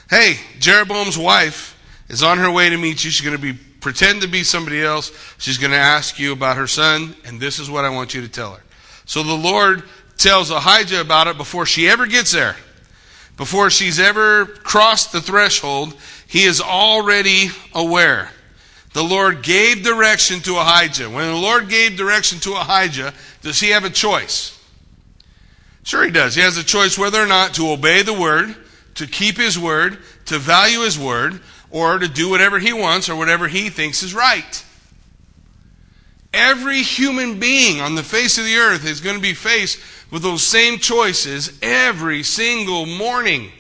Hey, 0.10 0.38
Jeroboam's 0.58 1.16
wife 1.16 1.80
is 2.10 2.24
on 2.24 2.40
her 2.40 2.50
way 2.50 2.72
to 2.72 2.78
meet 2.78 3.04
you. 3.06 3.12
She's 3.12 3.22
going 3.22 3.36
to 3.36 3.42
be 3.42 3.54
pretend 3.54 4.24
to 4.24 4.28
be 4.28 4.44
somebody 4.44 4.82
else. 4.82 5.12
She's 5.38 5.60
going 5.60 5.72
to 5.72 5.78
ask 5.78 6.18
you 6.18 6.34
about 6.34 6.58
her 6.58 6.68
son, 6.68 7.16
and 7.24 7.40
this 7.40 7.60
is 7.60 7.70
what 7.70 7.86
I 7.86 7.90
want 7.90 8.16
you 8.16 8.22
to 8.22 8.28
tell 8.28 8.54
her. 8.54 8.64
So 9.06 9.22
the 9.22 9.34
Lord 9.34 9.84
tells 10.18 10.50
Ahijah 10.50 11.02
about 11.02 11.28
it 11.28 11.38
before 11.38 11.68
she 11.68 11.88
ever 11.88 12.08
gets 12.08 12.32
there. 12.32 12.56
Before 13.38 13.70
she's 13.70 14.00
ever 14.00 14.48
crossed 14.48 15.12
the 15.12 15.22
threshold, 15.22 15.94
he 16.28 16.46
is 16.46 16.60
already 16.60 17.52
aware. 17.76 18.32
The 18.94 19.04
Lord 19.04 19.44
gave 19.44 19.84
direction 19.84 20.40
to 20.42 20.58
Ahijah. 20.58 21.10
When 21.10 21.28
the 21.28 21.36
Lord 21.36 21.70
gave 21.70 21.96
direction 21.96 22.40
to 22.40 22.56
Ahijah, 22.56 23.14
does 23.42 23.60
he 23.60 23.70
have 23.70 23.86
a 23.86 23.90
choice? 23.90 24.58
Sure, 25.84 26.04
he 26.04 26.12
does. 26.12 26.36
He 26.36 26.42
has 26.42 26.58
a 26.58 26.64
choice 26.64 26.98
whether 26.98 27.22
or 27.22 27.28
not 27.28 27.54
to 27.56 27.70
obey 27.70 28.02
the 28.02 28.14
word 28.14 28.56
to 29.00 29.08
keep 29.08 29.38
his 29.38 29.58
word, 29.58 29.98
to 30.26 30.38
value 30.38 30.82
his 30.82 31.00
word, 31.00 31.40
or 31.72 32.00
to 32.00 32.08
do 32.08 32.30
whatever 32.30 32.60
he 32.60 32.74
wants 32.74 33.08
or 33.08 33.16
whatever 33.16 33.48
he 33.48 33.70
thinks 33.70 34.04
is 34.04 34.14
right. 34.14 34.66
Every 36.34 36.82
human 36.82 37.40
being 37.40 37.80
on 37.80 37.96
the 37.96 38.04
face 38.04 38.38
of 38.38 38.44
the 38.44 38.58
earth 38.58 38.86
is 38.86 39.00
going 39.00 39.16
to 39.16 39.22
be 39.22 39.34
faced 39.34 39.80
with 40.12 40.22
those 40.22 40.44
same 40.44 40.80
choices 40.80 41.58
every 41.62 42.24
single 42.24 42.86
morning. 42.86 43.52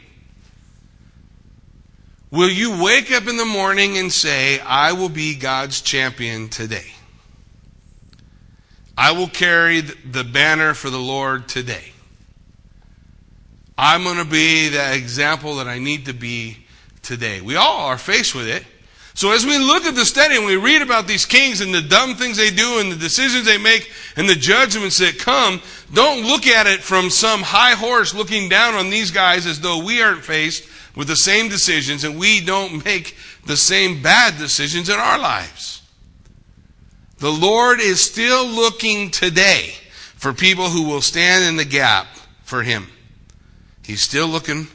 Will 2.31 2.49
you 2.49 2.83
wake 2.83 3.11
up 3.11 3.27
in 3.27 3.37
the 3.37 3.45
morning 3.45 3.97
and 3.97 4.11
say, 4.11 4.59
I 4.59 4.93
will 4.93 5.09
be 5.09 5.33
God's 5.33 5.81
champion 5.81 6.47
today? 6.49 6.93
I 8.95 9.13
will 9.13 9.27
carry 9.27 9.81
the 9.81 10.23
banner 10.23 10.75
for 10.75 10.91
the 10.91 10.99
Lord 10.99 11.47
today. 11.47 11.93
I'm 13.77 14.03
going 14.03 14.17
to 14.17 14.25
be 14.25 14.69
the 14.69 14.93
example 14.93 15.55
that 15.55 15.67
I 15.67 15.79
need 15.79 16.05
to 16.05 16.13
be 16.13 16.57
today. 17.01 17.41
We 17.41 17.55
all 17.55 17.87
are 17.87 17.97
faced 17.97 18.35
with 18.35 18.47
it. 18.47 18.63
So 19.15 19.31
as 19.31 19.45
we 19.45 19.57
look 19.57 19.85
at 19.85 19.95
the 19.95 20.05
study 20.05 20.35
and 20.35 20.45
we 20.45 20.55
read 20.55 20.81
about 20.81 21.07
these 21.07 21.25
kings 21.25 21.61
and 21.61 21.73
the 21.73 21.81
dumb 21.81 22.15
things 22.15 22.37
they 22.37 22.51
do 22.51 22.79
and 22.79 22.91
the 22.91 22.95
decisions 22.95 23.45
they 23.45 23.57
make 23.57 23.91
and 24.15 24.29
the 24.29 24.35
judgments 24.35 24.99
that 24.99 25.17
come, 25.17 25.61
don't 25.93 26.27
look 26.27 26.45
at 26.45 26.67
it 26.67 26.81
from 26.81 27.09
some 27.09 27.41
high 27.41 27.73
horse 27.73 28.13
looking 28.13 28.49
down 28.49 28.75
on 28.75 28.89
these 28.89 29.09
guys 29.11 29.45
as 29.45 29.59
though 29.61 29.83
we 29.83 30.01
aren't 30.01 30.23
faced 30.23 30.69
with 30.99 31.07
the 31.07 31.15
same 31.15 31.47
decisions 31.47 32.03
and 32.03 32.19
we 32.19 32.41
don't 32.41 32.83
make 32.83 33.15
the 33.45 33.55
same 33.55 34.01
bad 34.01 34.37
decisions 34.37 34.89
in 34.89 34.99
our 34.99 35.17
lives. 35.17 35.81
The 37.19 37.31
Lord 37.31 37.79
is 37.79 38.01
still 38.01 38.45
looking 38.45 39.09
today 39.09 39.75
for 40.17 40.33
people 40.33 40.67
who 40.67 40.83
will 40.83 40.99
stand 40.99 41.45
in 41.45 41.55
the 41.55 41.63
gap 41.63 42.07
for 42.43 42.63
Him. 42.63 42.87
He's 43.85 44.01
still 44.01 44.27
looking. 44.27 44.67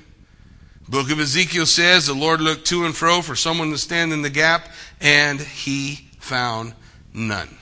Book 0.88 1.10
of 1.10 1.20
Ezekiel 1.20 1.66
says 1.66 2.06
the 2.06 2.14
Lord 2.14 2.40
looked 2.40 2.68
to 2.68 2.87
and 2.87 2.96
fro 2.96 3.20
for 3.20 3.37
someone 3.37 3.70
to 3.72 3.78
stand 3.78 4.14
in 4.14 4.22
the 4.22 4.30
gap, 4.30 4.70
and 5.02 5.38
he 5.38 6.08
found 6.20 6.72
none. 7.12 7.54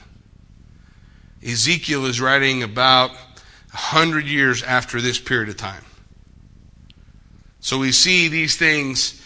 Ezekiel 1.45 2.05
is 2.05 2.21
writing 2.21 2.63
about 2.63 3.11
a 3.73 3.77
hundred 3.77 4.25
years 4.25 4.63
after 4.63 5.01
this 5.01 5.19
period 5.19 5.49
of 5.49 5.57
time. 5.57 5.83
So 7.63 7.77
we 7.77 7.93
see 7.93 8.27
these 8.27 8.57
things 8.57 9.25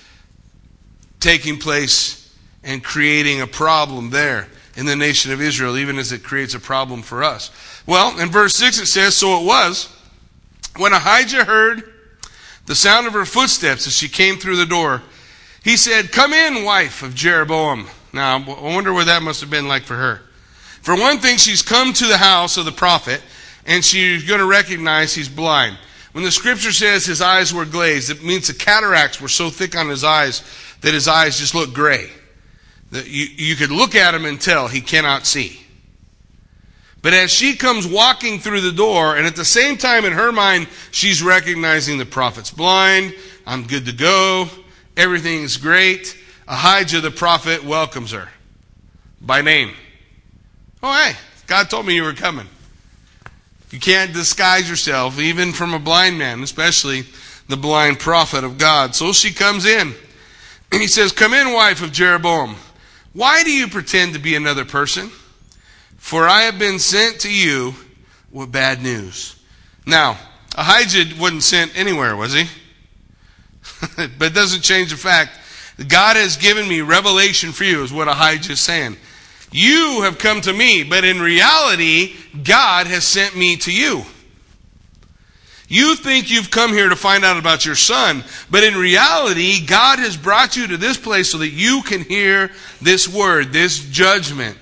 taking 1.19 1.57
place 1.57 2.31
and 2.63 2.83
creating 2.83 3.41
a 3.41 3.47
problem 3.47 4.11
there 4.11 4.47
in 4.75 4.85
the 4.85 4.95
nation 4.95 5.31
of 5.31 5.41
Israel, 5.41 5.75
even 5.75 5.97
as 5.97 6.11
it 6.11 6.23
creates 6.23 6.53
a 6.53 6.59
problem 6.59 7.01
for 7.01 7.23
us. 7.23 7.49
Well, 7.87 8.19
in 8.19 8.29
verse 8.29 8.53
6 8.53 8.77
it 8.79 8.85
says, 8.85 9.17
So 9.17 9.41
it 9.41 9.45
was, 9.45 9.91
when 10.77 10.93
Ahijah 10.93 11.45
heard 11.45 11.91
the 12.67 12.75
sound 12.75 13.07
of 13.07 13.13
her 13.13 13.25
footsteps 13.25 13.87
as 13.87 13.97
she 13.97 14.07
came 14.07 14.37
through 14.37 14.57
the 14.57 14.67
door, 14.67 15.01
he 15.63 15.75
said, 15.75 16.11
Come 16.11 16.31
in, 16.31 16.63
wife 16.63 17.01
of 17.01 17.15
Jeroboam. 17.15 17.87
Now, 18.13 18.37
I 18.37 18.73
wonder 18.75 18.93
what 18.93 19.07
that 19.07 19.23
must 19.23 19.41
have 19.41 19.49
been 19.49 19.67
like 19.67 19.83
for 19.83 19.95
her. 19.95 20.21
For 20.83 20.95
one 20.95 21.17
thing, 21.17 21.37
she's 21.37 21.63
come 21.63 21.91
to 21.91 22.05
the 22.05 22.17
house 22.17 22.57
of 22.57 22.65
the 22.65 22.71
prophet, 22.71 23.23
and 23.65 23.83
she's 23.83 24.25
going 24.25 24.41
to 24.41 24.45
recognize 24.45 25.15
he's 25.15 25.27
blind. 25.27 25.79
When 26.17 26.23
the 26.23 26.31
scripture 26.31 26.71
says 26.71 27.05
his 27.05 27.21
eyes 27.21 27.53
were 27.53 27.63
glazed, 27.63 28.09
it 28.09 28.23
means 28.23 28.47
the 28.47 28.55
cataracts 28.55 29.21
were 29.21 29.27
so 29.27 29.51
thick 29.51 29.75
on 29.75 29.87
his 29.87 30.03
eyes 30.03 30.41
that 30.81 30.95
his 30.95 31.07
eyes 31.07 31.37
just 31.37 31.53
looked 31.53 31.75
gray. 31.75 32.09
That 32.89 33.05
you, 33.05 33.27
you 33.35 33.55
could 33.55 33.69
look 33.69 33.93
at 33.93 34.15
him 34.15 34.25
and 34.25 34.41
tell 34.41 34.67
he 34.67 34.81
cannot 34.81 35.27
see. 35.27 35.61
But 37.03 37.13
as 37.13 37.29
she 37.29 37.55
comes 37.55 37.85
walking 37.85 38.39
through 38.39 38.61
the 38.61 38.71
door, 38.71 39.15
and 39.15 39.27
at 39.27 39.35
the 39.35 39.45
same 39.45 39.77
time 39.77 40.05
in 40.05 40.13
her 40.13 40.31
mind, 40.31 40.69
she's 40.89 41.21
recognizing 41.21 41.99
the 41.99 42.05
prophet's 42.07 42.49
blind, 42.49 43.13
I'm 43.45 43.67
good 43.67 43.85
to 43.85 43.93
go, 43.93 44.49
everything's 44.97 45.57
great, 45.57 46.17
Ahijah 46.47 47.01
the 47.01 47.11
prophet 47.11 47.63
welcomes 47.63 48.09
her 48.09 48.27
by 49.21 49.43
name. 49.43 49.71
Oh, 50.81 50.91
hey, 50.91 51.15
God 51.45 51.69
told 51.69 51.85
me 51.85 51.93
you 51.93 52.01
were 52.01 52.13
coming. 52.13 52.47
You 53.69 53.79
can't 53.79 54.13
disguise 54.13 54.69
yourself, 54.69 55.19
even 55.19 55.51
from 55.51 55.73
a 55.73 55.79
blind 55.79 56.17
man, 56.17 56.41
especially 56.41 57.03
the 57.49 57.57
blind 57.57 57.99
prophet 57.99 58.43
of 58.43 58.57
God. 58.57 58.95
So 58.95 59.11
she 59.11 59.33
comes 59.33 59.65
in. 59.65 59.93
And 60.71 60.81
he 60.81 60.87
says, 60.87 61.11
Come 61.11 61.33
in, 61.33 61.53
wife 61.53 61.81
of 61.81 61.91
Jeroboam. 61.91 62.55
Why 63.13 63.43
do 63.43 63.51
you 63.51 63.67
pretend 63.67 64.13
to 64.13 64.19
be 64.19 64.35
another 64.35 64.65
person? 64.65 65.09
For 65.97 66.27
I 66.27 66.43
have 66.43 66.59
been 66.59 66.79
sent 66.79 67.21
to 67.21 67.33
you 67.33 67.73
with 68.31 68.51
bad 68.51 68.81
news. 68.81 69.35
Now, 69.85 70.17
Ahijah 70.55 71.19
wasn't 71.19 71.43
sent 71.43 71.77
anywhere, 71.77 72.15
was 72.15 72.33
he? 72.33 72.45
but 74.17 74.27
it 74.27 74.33
doesn't 74.33 74.61
change 74.61 74.91
the 74.91 74.97
fact 74.97 75.31
that 75.77 75.87
God 75.87 76.15
has 76.15 76.37
given 76.37 76.67
me 76.67 76.81
revelation 76.81 77.51
for 77.51 77.63
you, 77.63 77.83
is 77.83 77.91
what 77.91 78.07
Ahijah 78.07 78.53
is 78.53 78.59
saying. 78.59 78.97
You 79.51 80.01
have 80.03 80.17
come 80.17 80.41
to 80.41 80.53
me, 80.53 80.83
but 80.83 81.05
in 81.05 81.19
reality, 81.21 82.15
God 82.43 82.87
has 82.87 83.05
sent 83.05 83.35
me 83.35 83.57
to 83.57 83.71
you. 83.71 84.03
You 85.69 85.95
think 85.95 86.29
you've 86.29 86.51
come 86.51 86.71
here 86.71 86.89
to 86.89 86.95
find 86.95 87.25
out 87.25 87.37
about 87.37 87.65
your 87.65 87.75
son, 87.75 88.23
but 88.49 88.63
in 88.63 88.75
reality, 88.75 89.65
God 89.65 89.99
has 89.99 90.15
brought 90.15 90.55
you 90.55 90.67
to 90.67 90.77
this 90.77 90.97
place 90.97 91.31
so 91.31 91.39
that 91.39 91.49
you 91.49 91.81
can 91.83 92.03
hear 92.03 92.51
this 92.81 93.07
word, 93.07 93.51
this 93.51 93.79
judgment. 93.79 94.57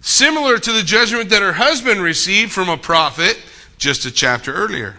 Similar 0.00 0.58
to 0.58 0.72
the 0.72 0.82
judgment 0.82 1.30
that 1.30 1.42
her 1.42 1.52
husband 1.52 2.02
received 2.02 2.52
from 2.52 2.68
a 2.68 2.76
prophet 2.76 3.40
just 3.78 4.04
a 4.04 4.12
chapter 4.12 4.52
earlier. 4.52 4.96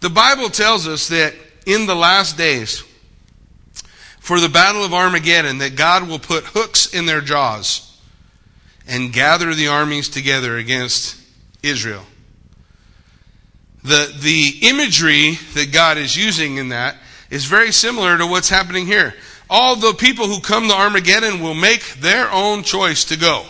The 0.00 0.10
Bible 0.10 0.50
tells 0.50 0.86
us 0.86 1.08
that 1.08 1.34
in 1.64 1.86
the 1.86 1.94
last 1.94 2.36
days, 2.36 2.84
for 4.30 4.38
the 4.38 4.48
battle 4.48 4.84
of 4.84 4.94
Armageddon, 4.94 5.58
that 5.58 5.74
God 5.74 6.08
will 6.08 6.20
put 6.20 6.44
hooks 6.44 6.94
in 6.94 7.04
their 7.04 7.20
jaws 7.20 7.98
and 8.86 9.12
gather 9.12 9.52
the 9.56 9.66
armies 9.66 10.08
together 10.08 10.56
against 10.56 11.20
Israel. 11.64 12.04
The, 13.82 14.14
the 14.20 14.68
imagery 14.68 15.32
that 15.54 15.72
God 15.72 15.98
is 15.98 16.16
using 16.16 16.58
in 16.58 16.68
that 16.68 16.94
is 17.28 17.44
very 17.46 17.72
similar 17.72 18.16
to 18.18 18.24
what's 18.24 18.48
happening 18.48 18.86
here. 18.86 19.16
All 19.50 19.74
the 19.74 19.94
people 19.94 20.28
who 20.28 20.40
come 20.40 20.68
to 20.68 20.74
Armageddon 20.74 21.40
will 21.40 21.54
make 21.54 21.94
their 21.94 22.30
own 22.30 22.62
choice 22.62 23.06
to 23.06 23.16
go, 23.16 23.46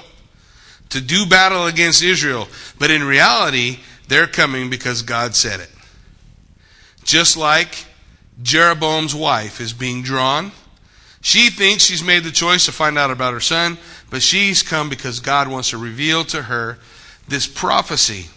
to 0.88 1.02
do 1.02 1.26
battle 1.26 1.66
against 1.66 2.02
Israel. 2.02 2.48
But 2.78 2.90
in 2.90 3.04
reality, 3.04 3.80
they're 4.08 4.26
coming 4.26 4.70
because 4.70 5.02
God 5.02 5.34
said 5.34 5.60
it. 5.60 5.70
Just 7.04 7.36
like 7.36 7.84
Jeroboam's 8.42 9.14
wife 9.14 9.60
is 9.60 9.74
being 9.74 10.02
drawn. 10.02 10.52
She 11.22 11.50
thinks 11.50 11.85
she's 11.85 12.02
made 12.02 12.24
the 12.24 12.30
choice 12.30 12.64
to 12.66 12.72
find 12.72 12.98
out 12.98 13.11
about 13.11 13.35
her 13.35 13.40
son, 13.40 13.78
but 14.09 14.22
she's 14.22 14.62
come 14.62 14.88
because 14.88 15.20
God 15.20 15.48
wants 15.48 15.70
to 15.70 15.78
reveal 15.78 16.24
to 16.24 16.42
her 16.42 16.78
this 17.28 17.46
prophecy 17.46 18.28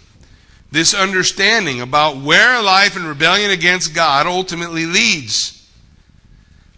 this 0.73 0.95
understanding 0.95 1.81
about 1.81 2.17
where 2.17 2.59
life 2.59 2.97
in 2.97 3.05
rebellion 3.05 3.51
against 3.51 3.93
God 3.93 4.25
ultimately 4.25 4.87
leads. 4.87 5.69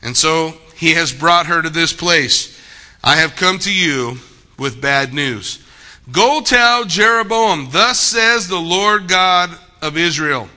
And 0.01 0.17
so 0.17 0.53
he 0.75 0.91
has 0.91 1.13
brought 1.13 1.45
her 1.45 1.61
to 1.61 1.69
this 1.69 1.93
place. 1.93 2.59
I 3.01 3.15
have 3.15 3.37
come 3.37 3.57
to 3.59 3.73
you 3.73 4.17
with 4.59 4.81
bad 4.81 5.13
news. 5.13 5.63
Go 6.11 6.41
tell 6.41 6.83
Jeroboam, 6.83 7.69
thus 7.71 7.97
says 8.01 8.49
the 8.49 8.59
Lord 8.59 9.07
God 9.07 9.57
of 9.81 9.97
Israel, 9.97 10.49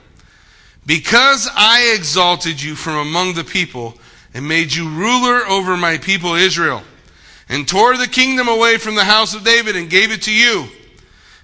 because 0.85 1.47
I 1.55 1.93
exalted 1.95 2.61
you 2.61 2.75
from 2.75 2.97
among 2.97 3.35
the 3.35 3.45
people 3.45 3.97
and 4.33 4.47
made 4.47 4.73
you 4.73 4.89
ruler 4.89 5.45
over 5.47 5.75
my 5.75 5.97
people 5.97 6.35
Israel, 6.35 6.83
and 7.47 7.67
tore 7.67 7.97
the 7.97 8.07
kingdom 8.07 8.47
away 8.47 8.77
from 8.77 8.95
the 8.95 9.03
house 9.03 9.33
of 9.33 9.43
David 9.43 9.75
and 9.75 9.89
gave 9.89 10.11
it 10.11 10.23
to 10.23 10.33
you. 10.33 10.67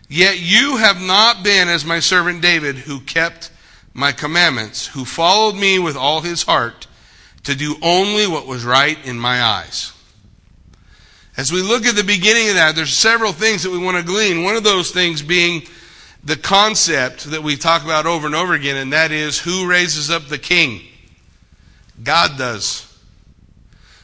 Yet 0.07 0.39
you 0.39 0.77
have 0.77 1.01
not 1.01 1.43
been 1.43 1.67
as 1.67 1.83
my 1.83 1.99
servant 1.99 2.41
David, 2.41 2.75
who 2.75 2.99
kept 2.99 3.49
my 3.93 4.11
commandments, 4.11 4.87
who 4.87 5.05
followed 5.05 5.55
me 5.55 5.79
with 5.79 5.95
all 5.95 6.21
his 6.21 6.43
heart 6.43 6.85
to 7.43 7.55
do 7.55 7.75
only 7.81 8.27
what 8.27 8.45
was 8.45 8.65
right 8.65 9.03
in 9.05 9.19
my 9.19 9.41
eyes. 9.41 9.93
As 11.37 11.51
we 11.51 11.61
look 11.61 11.85
at 11.85 11.95
the 11.95 12.03
beginning 12.03 12.49
of 12.49 12.55
that, 12.55 12.75
there's 12.75 12.93
several 12.93 13.31
things 13.31 13.63
that 13.63 13.71
we 13.71 13.77
want 13.77 13.97
to 13.97 14.03
glean. 14.03 14.43
One 14.43 14.55
of 14.55 14.63
those 14.63 14.91
things 14.91 15.21
being 15.21 15.63
the 16.23 16.37
concept 16.37 17.25
that 17.31 17.43
we 17.43 17.55
talk 17.55 17.83
about 17.83 18.05
over 18.05 18.25
and 18.25 18.35
over 18.35 18.53
again, 18.53 18.77
and 18.77 18.93
that 18.93 19.11
is 19.11 19.39
who 19.39 19.67
raises 19.67 20.09
up 20.09 20.27
the 20.27 20.37
king? 20.37 20.81
God 22.03 22.37
does. 22.37 22.91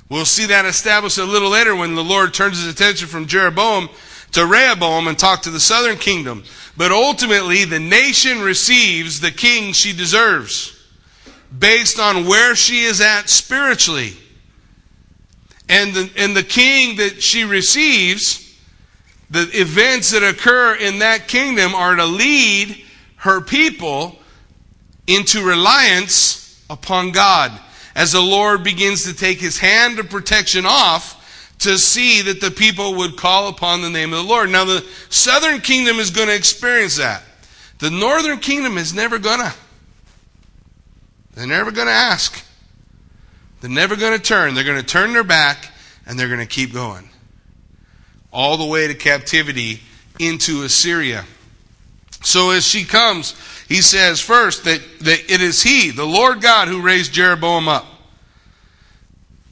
We'll 0.10 0.26
see 0.26 0.48
that 0.48 0.66
established 0.66 1.18
a 1.18 1.24
little 1.24 1.50
later 1.50 1.76
when 1.76 1.96
the 1.96 2.04
Lord 2.04 2.34
turns 2.34 2.58
his 2.58 2.68
attention 2.68 3.08
from 3.08 3.28
Jeroboam 3.28 3.90
to 4.34 4.46
Rehoboam 4.46 5.08
and 5.08 5.18
talk 5.18 5.44
to 5.44 5.50
the 5.50 5.60
southern 5.60 5.98
kingdom. 5.98 6.44
But 6.76 6.92
ultimately, 6.92 7.66
the 7.66 7.80
nation 7.80 8.42
receives 8.42 9.20
the 9.20 9.32
king 9.32 9.74
she 9.74 9.94
deserves 9.94 10.78
based 11.58 12.00
on 12.00 12.26
where 12.26 12.56
she 12.56 12.84
is 12.84 13.02
at 13.02 13.30
spiritually. 13.30 14.14
And 15.70 15.94
the, 15.94 16.10
and 16.18 16.36
the 16.36 16.44
king 16.44 16.98
that 16.98 17.22
she 17.22 17.44
receives, 17.44 18.58
the 19.30 19.50
events 19.54 20.12
that 20.12 20.24
occur 20.24 20.76
in 20.76 21.00
that 21.00 21.28
kingdom 21.28 21.74
are 21.74 21.96
to 21.96 22.06
lead 22.06 22.84
her 23.18 23.40
people 23.40 24.18
into 25.08 25.46
reliance 25.46 26.62
upon 26.70 27.12
God. 27.12 27.52
As 27.96 28.12
the 28.12 28.22
Lord 28.22 28.64
begins 28.64 29.04
to 29.06 29.14
take 29.14 29.40
his 29.40 29.58
hand 29.58 30.00
of 30.00 30.10
protection 30.10 30.66
off 30.66 31.18
to 31.60 31.78
see 31.78 32.22
that 32.24 32.42
the 32.42 32.52
people 32.52 32.96
would 32.96 33.18
call 33.18 33.48
upon 33.48 33.82
the 33.82 33.90
name 33.90 34.14
of 34.14 34.20
the 34.20 34.30
Lord. 34.30 34.50
Now, 34.50 34.66
the 34.66 34.86
southern 35.10 35.62
kingdom 35.62 35.98
is 35.98 36.10
going 36.10 36.28
to 36.28 36.36
experience 36.36 36.98
that. 36.98 37.24
The 37.80 37.92
northern 37.92 38.40
kingdom 38.40 38.78
is 38.78 38.94
never 38.94 39.20
going 39.20 39.40
to. 39.40 39.54
They're 41.34 41.48
never 41.48 41.72
going 41.72 41.88
to 41.88 41.94
ask. 41.94 42.44
They're 43.62 43.70
never 43.70 43.96
going 43.96 44.18
to 44.18 44.24
turn. 44.24 44.54
They're 44.54 44.64
going 44.64 44.80
to 44.80 44.86
turn 44.86 45.14
their 45.14 45.24
back 45.24 45.70
and 46.06 46.18
they're 46.18 46.28
going 46.28 46.40
to 46.40 46.46
keep 46.46 46.74
going. 46.74 47.10
All 48.32 48.58
the 48.58 48.66
way 48.66 48.88
to 48.88 48.96
captivity 48.96 49.82
into 50.20 50.64
Assyria. 50.64 51.26
So 52.24 52.52
as 52.52 52.66
she 52.66 52.84
comes, 52.84 53.36
he 53.72 53.82
says 53.82 54.20
first 54.20 54.66
that, 54.66 54.82
that 55.00 55.32
it 55.32 55.42
is 55.42 55.64
he, 55.64 55.92
the 55.92 56.06
Lord 56.06 56.42
God, 56.42 56.68
who 56.68 56.82
raised 56.82 57.14
Jeroboam 57.14 57.70
up. 57.70 57.86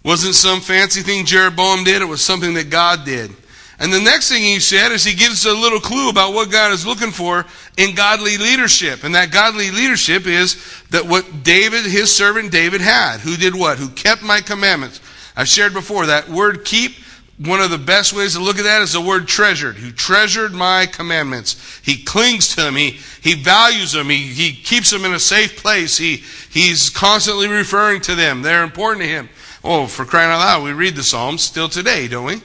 Wasn't 0.03 0.35
some 0.35 0.59
fancy 0.59 1.03
thing 1.03 1.25
Jeroboam 1.25 1.85
did, 1.85 2.01
it 2.01 2.05
was 2.05 2.21
something 2.21 2.53
that 2.55 2.69
God 2.69 3.05
did. 3.05 3.31
And 3.79 3.93
the 3.93 4.01
next 4.01 4.27
thing 4.27 4.43
he 4.43 4.59
said 4.59 4.91
is 4.91 5.05
he 5.05 5.15
gives 5.15 5.45
a 5.45 5.53
little 5.53 5.79
clue 5.79 6.09
about 6.09 6.33
what 6.33 6.51
God 6.51 6.73
is 6.73 6.85
looking 6.85 7.11
for 7.11 7.45
in 7.77 7.95
godly 7.95 8.37
leadership. 8.37 9.05
And 9.05 9.15
that 9.15 9.31
godly 9.31 9.71
leadership 9.71 10.27
is 10.27 10.61
that 10.89 11.05
what 11.05 11.43
David, 11.43 11.85
his 11.85 12.13
servant 12.13 12.51
David, 12.51 12.81
had. 12.81 13.21
Who 13.21 13.37
did 13.37 13.55
what? 13.55 13.77
Who 13.77 13.87
kept 13.87 14.21
my 14.21 14.41
commandments. 14.41 14.99
I've 15.37 15.47
shared 15.47 15.71
before 15.71 16.07
that 16.07 16.27
word 16.27 16.65
keep. 16.65 16.91
One 17.39 17.61
of 17.61 17.71
the 17.71 17.77
best 17.77 18.11
ways 18.11 18.33
to 18.33 18.41
look 18.41 18.57
at 18.57 18.65
that 18.65 18.81
is 18.81 18.91
the 18.91 18.99
word 18.99 19.25
treasured. 19.25 19.77
Who 19.77 19.91
treasured 19.91 20.53
my 20.53 20.85
commandments. 20.85 21.79
He 21.81 22.03
clings 22.03 22.49
to 22.49 22.57
them. 22.57 22.75
He, 22.75 22.99
he 23.21 23.33
values 23.33 23.93
them. 23.93 24.09
He, 24.09 24.17
he 24.17 24.51
keeps 24.51 24.89
them 24.89 25.05
in 25.05 25.13
a 25.13 25.19
safe 25.19 25.55
place. 25.55 25.97
He, 25.97 26.17
he's 26.51 26.89
constantly 26.89 27.47
referring 27.47 28.01
to 28.01 28.15
them. 28.15 28.41
They're 28.41 28.63
important 28.63 29.03
to 29.03 29.09
him. 29.09 29.29
Oh, 29.63 29.87
for 29.87 30.03
crying 30.03 30.31
out 30.31 30.39
loud, 30.39 30.63
we 30.63 30.73
read 30.73 30.97
the 30.97 31.03
Psalms 31.03 31.41
still 31.41 31.69
today, 31.69 32.09
don't 32.09 32.25
we? 32.25 32.41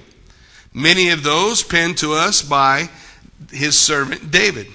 Many 0.72 1.10
of 1.10 1.24
those 1.24 1.64
penned 1.64 1.98
to 1.98 2.12
us 2.12 2.42
by 2.42 2.88
his 3.50 3.80
servant 3.80 4.30
David, 4.30 4.68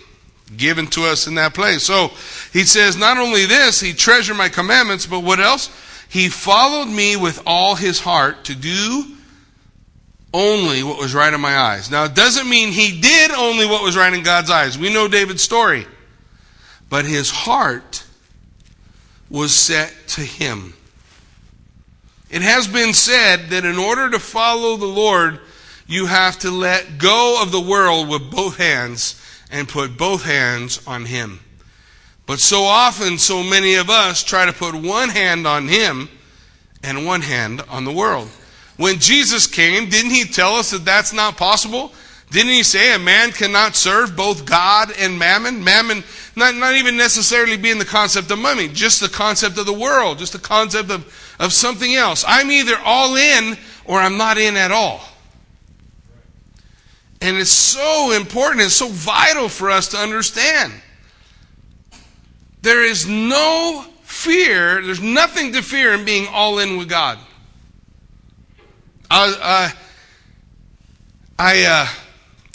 given 0.56 0.88
to 0.88 1.04
us 1.04 1.28
in 1.28 1.36
that 1.36 1.54
place. 1.54 1.84
So 1.84 2.12
he 2.52 2.64
says, 2.64 2.98
not 2.98 3.18
only 3.18 3.46
this, 3.46 3.80
he 3.80 3.94
treasured 3.94 4.36
my 4.36 4.50
commandments, 4.50 5.06
but 5.06 5.22
what 5.22 5.40
else? 5.40 5.70
He 6.10 6.28
followed 6.28 6.88
me 6.88 7.16
with 7.16 7.42
all 7.46 7.76
his 7.76 8.02
heart 8.02 8.46
to 8.46 8.56
do 8.56 9.16
only 10.34 10.84
what 10.84 11.00
was 11.00 11.14
right 11.14 11.34
in 11.34 11.42
my 11.42 11.58
eyes. 11.58 11.90
Now, 11.90 12.06
it 12.06 12.14
doesn't 12.14 12.50
mean 12.50 12.70
he 12.72 13.00
did 13.00 13.32
only 13.32 13.66
what 13.66 13.84
was 13.84 13.98
right 13.98 14.14
in 14.14 14.24
God's 14.24 14.50
eyes. 14.50 14.78
We 14.78 14.94
know 14.94 15.08
David's 15.08 15.42
story. 15.42 15.86
But 16.90 17.06
his 17.06 17.30
heart 17.30 18.04
was 19.30 19.56
set 19.56 19.94
to 20.10 20.22
him. 20.22 20.74
It 22.30 22.42
has 22.42 22.68
been 22.68 22.94
said 22.94 23.50
that 23.50 23.66
in 23.66 23.78
order 23.78 24.10
to 24.12 24.20
follow 24.20 24.78
the 24.78 24.86
Lord, 24.86 25.40
you 25.88 26.06
have 26.06 26.38
to 26.40 26.52
let 26.52 27.00
go 27.00 27.42
of 27.42 27.52
the 27.52 27.60
world 27.60 28.10
with 28.10 28.30
both 28.30 28.58
hands 28.58 29.20
and 29.52 29.68
put 29.68 29.98
both 29.98 30.24
hands 30.24 30.86
on 30.86 31.06
Him. 31.06 31.40
But 32.28 32.40
so 32.40 32.62
often, 32.62 33.18
so 33.18 33.42
many 33.42 33.76
of 33.76 33.90
us 33.90 34.24
try 34.24 34.46
to 34.46 34.54
put 34.54 34.76
one 34.76 35.10
hand 35.10 35.48
on 35.48 35.68
Him 35.68 36.10
and 36.84 37.08
one 37.08 37.22
hand 37.22 37.64
on 37.70 37.86
the 37.86 37.92
world. 37.92 38.30
When 38.80 38.98
Jesus 38.98 39.46
came, 39.46 39.90
didn't 39.90 40.12
He 40.12 40.24
tell 40.24 40.56
us 40.56 40.72
that 40.72 40.86
that's 40.86 41.12
not 41.12 41.36
possible? 41.36 41.92
Didn't 42.32 42.54
He 42.54 42.64
say 42.64 42.96
a 42.96 43.00
man 43.00 43.34
cannot 43.34 43.76
serve 43.76 44.16
both 44.16 44.46
God 44.46 44.94
and 44.98 45.20
mammon? 45.20 45.62
Mammon, 45.62 46.02
not, 46.38 46.56
not 46.56 46.76
even 46.76 46.96
necessarily 46.96 47.58
being 47.58 47.78
the 47.78 47.84
concept 47.84 48.32
of 48.32 48.40
money, 48.40 48.70
just 48.70 49.02
the 49.02 49.10
concept 49.10 49.58
of 49.58 49.66
the 49.66 49.74
world, 49.74 50.18
just 50.18 50.32
the 50.32 50.40
concept 50.40 50.92
of, 50.92 51.36
of 51.42 51.52
something 51.52 51.94
else. 51.94 52.24
I'm 52.26 52.50
either 52.52 52.78
all 52.86 53.18
in 53.18 53.58
or 53.84 54.00
I'm 54.00 54.16
not 54.16 54.38
in 54.38 54.56
at 54.56 54.72
all. 54.72 55.02
And 57.20 57.36
it's 57.36 57.52
so 57.52 58.12
important, 58.12 58.62
it's 58.62 58.76
so 58.76 58.88
vital 58.88 59.50
for 59.50 59.70
us 59.70 59.90
to 59.90 59.98
understand. 59.98 60.72
There 62.62 62.86
is 62.86 63.06
no 63.06 63.86
fear, 64.04 64.82
there's 64.82 65.02
nothing 65.02 65.52
to 65.52 65.62
fear 65.62 65.96
in 65.96 66.06
being 66.06 66.30
all 66.32 66.60
in 66.60 66.78
with 66.78 66.88
God. 66.88 67.20
I, 69.10 69.74
I, 71.38 71.64
uh, 71.64 71.88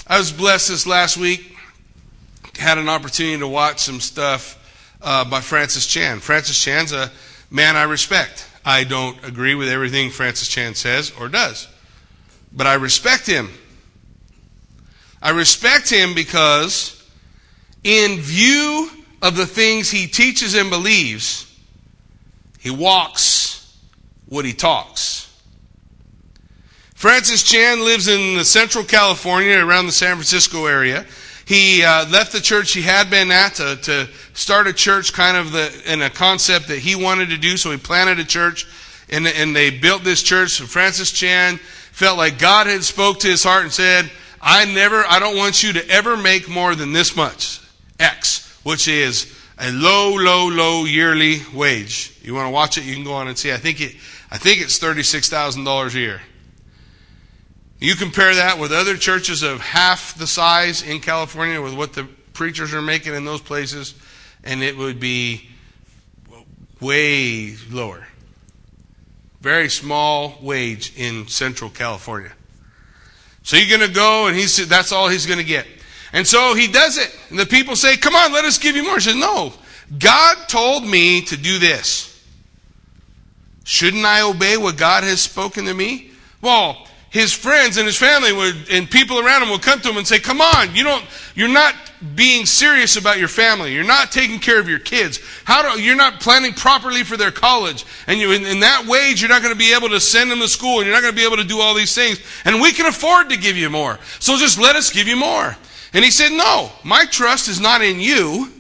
I 0.07 0.19
was 0.19 0.33
blessed 0.33 0.69
this 0.69 0.87
last 0.87 1.17
week, 1.17 1.57
had 2.59 2.79
an 2.79 2.89
opportunity 2.89 3.39
to 3.39 3.49
watch 3.49 3.81
some 3.81 4.01
stuff 4.01 4.61
uh, 5.03 5.25
by 5.25 5.41
Francis 5.41 5.87
Chan. 5.87 6.21
Francis 6.21 6.63
Chan's 6.63 6.93
a 6.93 7.11
man 7.51 7.77
I 7.77 7.85
respect. 7.85 8.49
I 8.65 8.85
don't 8.85 9.23
agree 9.25 9.55
with 9.55 9.69
everything 9.69 10.11
Francis 10.11 10.49
Chan 10.49 10.75
says 10.77 11.13
or 11.19 11.29
does, 11.29 11.69
but 12.53 12.67
I 12.67 12.75
respect 12.75 13.27
him 13.27 13.51
I 15.25 15.31
respect 15.31 15.89
him 15.89 16.15
because, 16.15 17.03
in 17.83 18.21
view 18.21 18.91
of 19.23 19.37
the 19.37 19.47
things 19.47 19.91
he 19.91 20.07
teaches 20.07 20.55
and 20.55 20.69
believes, 20.69 21.51
he 22.59 22.69
walks 22.71 23.75
what 24.27 24.45
he 24.45 24.53
talks. 24.53 25.24
Francis 27.05 27.43
Chan 27.43 27.81
lives 27.81 28.09
in 28.09 28.39
the 28.39 28.47
central 28.47 28.83
California, 28.83 29.63
around 29.63 29.85
the 29.85 29.93
San 29.93 30.17
Francisco 30.17 30.65
area. 30.65 31.05
He 31.45 31.85
uh, 31.85 32.09
left 32.09 32.33
the 32.33 32.41
church 32.41 32.73
he 32.73 32.81
had 32.81 33.11
been 33.11 33.31
at 33.31 33.57
to, 33.57 33.77
to 33.77 34.09
start 34.33 34.69
a 34.69 34.73
church 34.73 35.13
kind 35.13 35.37
of 35.37 35.53
the, 35.53 35.83
in 35.85 36.01
a 36.01 36.09
concept 36.09 36.69
that 36.69 36.79
he 36.79 36.97
wanted 36.97 37.29
to 37.29 37.37
do. 37.37 37.59
So 37.59 37.71
he 37.73 37.77
planted 37.77 38.21
a 38.21 38.25
church 38.25 38.67
and, 39.11 39.27
and 39.27 39.55
they 39.55 39.69
built 39.69 40.03
this 40.03 40.23
church. 40.23 40.61
And 40.61 40.67
Francis 40.71 41.13
Chan 41.13 41.59
felt 41.93 42.17
like 42.17 42.39
God 42.39 42.69
had 42.69 42.83
spoke 42.83 43.21
to 43.21 43.29
his 43.29 43.45
heart 43.45 43.65
and 43.65 43.73
said, 43.73 44.11
I 44.41 44.65
never, 44.65 45.05
I 45.07 45.19
don't 45.19 45.37
want 45.37 45.63
you 45.63 45.75
to 45.75 45.87
ever 45.91 46.17
make 46.17 46.49
more 46.49 46.75
than 46.75 46.95
this 46.95 47.15
much, 47.15 47.61
X, 48.01 48.59
which 48.63 48.89
is 48.89 49.31
a 49.59 49.71
low, 49.73 50.15
low, 50.17 50.49
low 50.49 50.87
yearly 50.87 51.41
wage. 51.53 52.19
You 52.23 52.33
want 52.33 52.47
to 52.47 52.51
watch 52.51 52.79
it? 52.79 52.85
You 52.85 52.95
can 52.95 53.05
go 53.05 53.13
on 53.13 53.29
and 53.29 53.37
see. 53.37 53.53
I 53.53 53.59
think 53.59 53.83
it, 53.83 53.95
I 54.31 54.39
think 54.39 54.63
it's 54.63 54.79
thirty-six 54.79 55.29
thousand 55.29 55.65
dollars 55.65 55.95
a 55.95 55.99
year. 55.99 56.23
You 57.85 57.97
compare 57.97 58.35
that 58.37 58.59
with 58.59 58.73
other 58.73 58.97
churches 58.97 59.43
of 59.43 59.61
half 59.61 60.17
the 60.17 60.27
size 60.27 60.81
in 60.81 61.01
California 61.01 61.61
with 61.61 61.75
what 61.75 61.93
the 61.93 62.05
preachers 62.33 62.73
are 62.73 62.81
making 62.81 63.13
in 63.13 63.27
those 63.27 63.43
places, 63.43 63.95
and 64.43 64.63
it 64.63 64.75
would 64.75 64.99
be 64.99 65.51
way 66.81 67.55
lower. 67.71 68.09
Very 69.43 69.69
small 69.69 70.39
wage 70.41 70.95
in 70.97 71.29
Central 71.29 71.69
California. 71.69 72.33
So 73.43 73.59
you're 73.59 73.77
going 73.77 73.87
to 73.87 73.95
go, 73.95 74.29
and 74.29 74.35
he 74.35 74.47
said 74.47 74.69
that's 74.69 74.91
all 74.91 75.11
he's 75.11 75.27
going 75.27 75.41
to 75.41 75.45
get. 75.45 75.67
And 76.15 76.27
so 76.27 76.55
he 76.55 76.69
does 76.69 76.97
it. 76.97 77.15
And 77.29 77.39
the 77.39 77.45
people 77.45 77.77
say, 77.77 77.99
Come 77.99 78.15
on, 78.15 78.33
let 78.33 78.47
us 78.47 78.57
give 78.57 78.77
you 78.77 78.83
more. 78.83 78.95
He 78.95 79.01
says, 79.03 79.17
No, 79.17 79.53
God 79.99 80.49
told 80.49 80.87
me 80.87 81.21
to 81.21 81.37
do 81.37 81.59
this. 81.59 82.11
Shouldn't 83.65 84.07
I 84.07 84.23
obey 84.23 84.57
what 84.57 84.79
God 84.79 85.05
has 85.05 85.21
spoken 85.21 85.67
to 85.67 85.75
me? 85.75 86.13
Well, 86.41 86.89
his 87.15 87.33
friends 87.33 87.77
and 87.77 87.87
his 87.87 87.97
family 87.97 88.33
would, 88.33 88.57
and 88.73 88.91
people 88.91 89.21
around 89.21 89.45
him 89.45 89.51
would 89.51 89.63
come 89.63 89.79
to 89.79 89.89
him 89.89 89.99
and 89.99 90.05
say, 90.05 90.19
Come 90.19 90.41
on, 90.41 90.75
you 90.75 90.83
don't, 90.83 91.05
you're 91.37 91.47
not 91.47 91.73
being 92.17 92.45
serious 92.45 92.97
about 92.97 93.19
your 93.19 93.29
family. 93.29 93.73
You're 93.73 93.85
not 93.85 94.11
taking 94.11 94.41
care 94.41 94.59
of 94.59 94.69
your 94.69 94.81
kids. 94.81 95.21
How 95.45 95.63
do, 95.63 95.81
you're 95.81 95.95
not 95.95 96.19
planning 96.19 96.55
properly 96.55 97.05
for 97.05 97.17
their 97.17 97.31
college. 97.31 97.87
And 98.09 98.19
you, 98.19 98.33
in, 98.33 98.45
in 98.45 98.59
that 98.61 98.87
wage, 98.89 99.23
you're 99.23 99.31
not 99.31 99.43
going 99.43 99.55
to 99.55 99.59
be 99.59 99.73
able 99.73 99.91
to 99.91 100.01
send 100.01 100.29
them 100.29 100.41
to 100.41 100.49
school 100.49 100.79
and 100.79 100.87
you're 100.87 100.95
not 100.95 101.03
going 101.03 101.15
to 101.15 101.17
be 101.17 101.25
able 101.25 101.37
to 101.37 101.45
do 101.45 101.61
all 101.61 101.73
these 101.73 101.95
things. 101.95 102.21
And 102.45 102.61
we 102.61 102.73
can 102.73 102.87
afford 102.87 103.31
to 103.31 103.37
give 103.37 103.57
you 103.57 103.71
more. 103.71 104.01
So 104.19 104.37
just 104.37 104.59
let 104.59 104.75
us 104.75 104.91
give 104.91 105.07
you 105.07 105.15
more. 105.15 105.57
And 105.93 106.05
he 106.05 106.11
said, 106.11 106.33
No, 106.33 106.73
my 106.83 107.05
trust 107.05 107.47
is 107.47 107.61
not 107.61 107.81
in 107.81 108.01
you. 108.01 108.51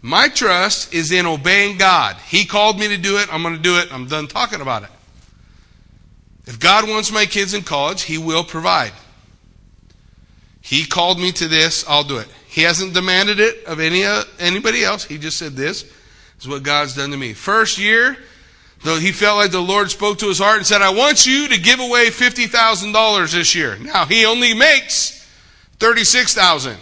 My 0.00 0.30
trust 0.30 0.94
is 0.94 1.12
in 1.12 1.26
obeying 1.26 1.76
God. 1.76 2.16
He 2.26 2.46
called 2.46 2.78
me 2.78 2.88
to 2.88 2.96
do 2.96 3.18
it. 3.18 3.30
I'm 3.30 3.42
going 3.42 3.56
to 3.56 3.62
do 3.62 3.76
it. 3.76 3.92
I'm 3.92 4.06
done 4.06 4.28
talking 4.28 4.62
about 4.62 4.84
it. 4.84 4.88
If 6.50 6.58
God 6.58 6.88
wants 6.88 7.12
my 7.12 7.26
kids 7.26 7.54
in 7.54 7.62
college, 7.62 8.02
He 8.02 8.18
will 8.18 8.42
provide. 8.42 8.90
He 10.60 10.84
called 10.84 11.20
me 11.20 11.30
to 11.30 11.46
this, 11.46 11.84
I'll 11.88 12.02
do 12.02 12.18
it. 12.18 12.26
He 12.48 12.62
hasn't 12.62 12.92
demanded 12.92 13.38
it 13.38 13.64
of 13.66 13.78
any 13.78 14.04
uh, 14.04 14.24
anybody 14.40 14.82
else. 14.82 15.04
He 15.04 15.16
just 15.16 15.38
said 15.38 15.52
this 15.52 15.84
is 16.40 16.48
what 16.48 16.64
God's 16.64 16.96
done 16.96 17.12
to 17.12 17.16
me. 17.16 17.34
First 17.34 17.78
year, 17.78 18.16
though 18.82 18.98
he 18.98 19.12
felt 19.12 19.38
like 19.38 19.52
the 19.52 19.60
Lord 19.60 19.92
spoke 19.92 20.18
to 20.18 20.26
his 20.26 20.40
heart 20.40 20.56
and 20.56 20.66
said, 20.66 20.82
"I 20.82 20.90
want 20.90 21.24
you 21.24 21.46
to 21.46 21.60
give 21.60 21.78
away 21.78 22.10
$50,000 22.10 23.32
this 23.32 23.54
year." 23.54 23.78
Now, 23.78 24.04
he 24.06 24.26
only 24.26 24.52
makes 24.52 25.24
36,000. 25.78 26.76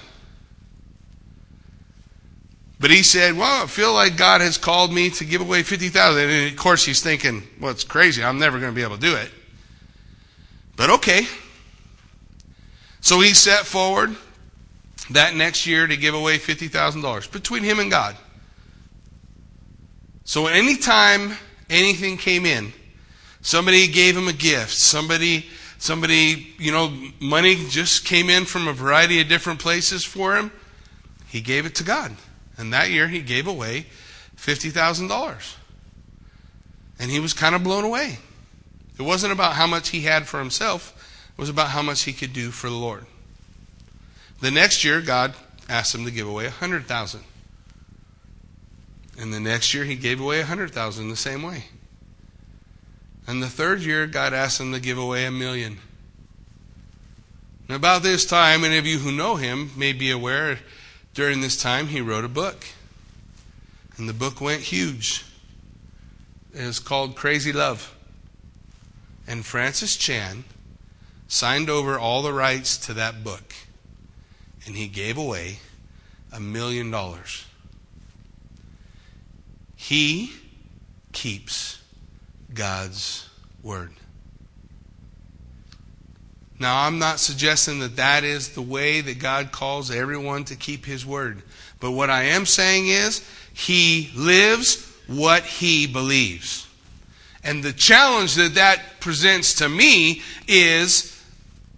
But 2.80 2.90
he 2.90 3.02
said, 3.02 3.36
Well, 3.36 3.64
I 3.64 3.66
feel 3.66 3.92
like 3.92 4.16
God 4.16 4.40
has 4.40 4.56
called 4.56 4.94
me 4.94 5.10
to 5.10 5.24
give 5.26 5.42
away 5.42 5.62
50,000. 5.62 6.30
And 6.30 6.50
of 6.50 6.56
course, 6.56 6.86
he's 6.86 7.02
thinking, 7.02 7.42
Well, 7.60 7.72
it's 7.72 7.84
crazy. 7.84 8.24
I'm 8.24 8.38
never 8.38 8.58
going 8.58 8.72
to 8.72 8.74
be 8.74 8.82
able 8.82 8.94
to 8.94 9.00
do 9.00 9.14
it. 9.14 9.30
But 10.78 10.90
okay. 10.90 11.26
So 13.00 13.20
he 13.20 13.34
set 13.34 13.66
forward 13.66 14.16
that 15.10 15.34
next 15.34 15.66
year 15.66 15.86
to 15.86 15.96
give 15.96 16.14
away 16.14 16.38
$50,000 16.38 17.32
between 17.32 17.64
him 17.64 17.80
and 17.80 17.90
God. 17.90 18.16
So 20.24 20.46
anytime 20.46 21.36
anything 21.68 22.16
came 22.16 22.46
in, 22.46 22.72
somebody 23.40 23.88
gave 23.88 24.16
him 24.16 24.28
a 24.28 24.32
gift, 24.32 24.70
somebody 24.70 25.46
somebody, 25.78 26.54
you 26.58 26.72
know, 26.72 26.92
money 27.20 27.56
just 27.68 28.04
came 28.04 28.28
in 28.28 28.44
from 28.44 28.68
a 28.68 28.72
variety 28.72 29.20
of 29.20 29.28
different 29.28 29.60
places 29.60 30.04
for 30.04 30.36
him. 30.36 30.50
He 31.28 31.40
gave 31.40 31.66
it 31.66 31.74
to 31.76 31.84
God. 31.84 32.14
And 32.56 32.72
that 32.72 32.90
year 32.90 33.08
he 33.08 33.20
gave 33.20 33.46
away 33.46 33.86
$50,000. 34.36 35.56
And 36.98 37.10
he 37.10 37.20
was 37.20 37.32
kind 37.32 37.54
of 37.54 37.62
blown 37.62 37.84
away. 37.84 38.18
It 38.98 39.02
wasn't 39.02 39.32
about 39.32 39.54
how 39.54 39.66
much 39.66 39.90
he 39.90 40.00
had 40.02 40.26
for 40.26 40.38
himself, 40.38 40.94
it 41.36 41.40
was 41.40 41.48
about 41.48 41.68
how 41.68 41.82
much 41.82 42.02
he 42.02 42.12
could 42.12 42.32
do 42.32 42.50
for 42.50 42.68
the 42.68 42.76
Lord. 42.76 43.06
The 44.40 44.50
next 44.50 44.84
year, 44.84 45.00
God 45.00 45.34
asked 45.68 45.94
him 45.94 46.04
to 46.04 46.10
give 46.10 46.26
away 46.26 46.44
a 46.44 46.50
100,000. 46.50 47.20
And 49.18 49.32
the 49.32 49.40
next 49.40 49.74
year, 49.74 49.84
he 49.84 49.96
gave 49.96 50.20
away 50.20 50.38
a 50.38 50.42
100,000 50.42 51.08
the 51.08 51.16
same 51.16 51.42
way. 51.42 51.64
And 53.26 53.42
the 53.42 53.48
third 53.48 53.80
year, 53.80 54.06
God 54.06 54.32
asked 54.32 54.60
him 54.60 54.72
to 54.72 54.80
give 54.80 54.96
away 54.96 55.26
a 55.26 55.30
million. 55.30 55.78
And 57.68 57.76
about 57.76 58.02
this 58.02 58.24
time, 58.24 58.64
any 58.64 58.78
of 58.78 58.86
you 58.86 58.98
who 58.98 59.12
know 59.12 59.36
him 59.36 59.70
may 59.76 59.92
be 59.92 60.10
aware 60.10 60.58
during 61.14 61.40
this 61.40 61.60
time 61.60 61.88
he 61.88 62.00
wrote 62.00 62.24
a 62.24 62.28
book. 62.28 62.64
And 63.96 64.08
the 64.08 64.14
book 64.14 64.40
went 64.40 64.62
huge. 64.62 65.24
It 66.54 66.64
was 66.64 66.78
called 66.78 67.16
Crazy 67.16 67.52
Love. 67.52 67.94
And 69.28 69.44
Francis 69.44 69.96
Chan 69.96 70.44
signed 71.28 71.68
over 71.68 71.98
all 71.98 72.22
the 72.22 72.32
rights 72.32 72.78
to 72.86 72.94
that 72.94 73.22
book. 73.22 73.54
And 74.66 74.74
he 74.74 74.88
gave 74.88 75.18
away 75.18 75.58
a 76.32 76.40
million 76.40 76.90
dollars. 76.90 77.44
He 79.76 80.32
keeps 81.12 81.82
God's 82.54 83.28
word. 83.62 83.92
Now, 86.58 86.84
I'm 86.86 86.98
not 86.98 87.20
suggesting 87.20 87.80
that 87.80 87.96
that 87.96 88.24
is 88.24 88.50
the 88.50 88.62
way 88.62 89.00
that 89.00 89.18
God 89.18 89.52
calls 89.52 89.90
everyone 89.90 90.44
to 90.44 90.56
keep 90.56 90.84
His 90.84 91.06
word. 91.06 91.42
But 91.78 91.92
what 91.92 92.10
I 92.10 92.24
am 92.24 92.46
saying 92.46 92.88
is, 92.88 93.24
He 93.52 94.10
lives 94.16 94.92
what 95.06 95.44
He 95.44 95.86
believes. 95.86 96.67
And 97.48 97.64
the 97.64 97.72
challenge 97.72 98.34
that 98.34 98.56
that 98.56 99.00
presents 99.00 99.54
to 99.54 99.70
me 99.70 100.20
is 100.46 101.18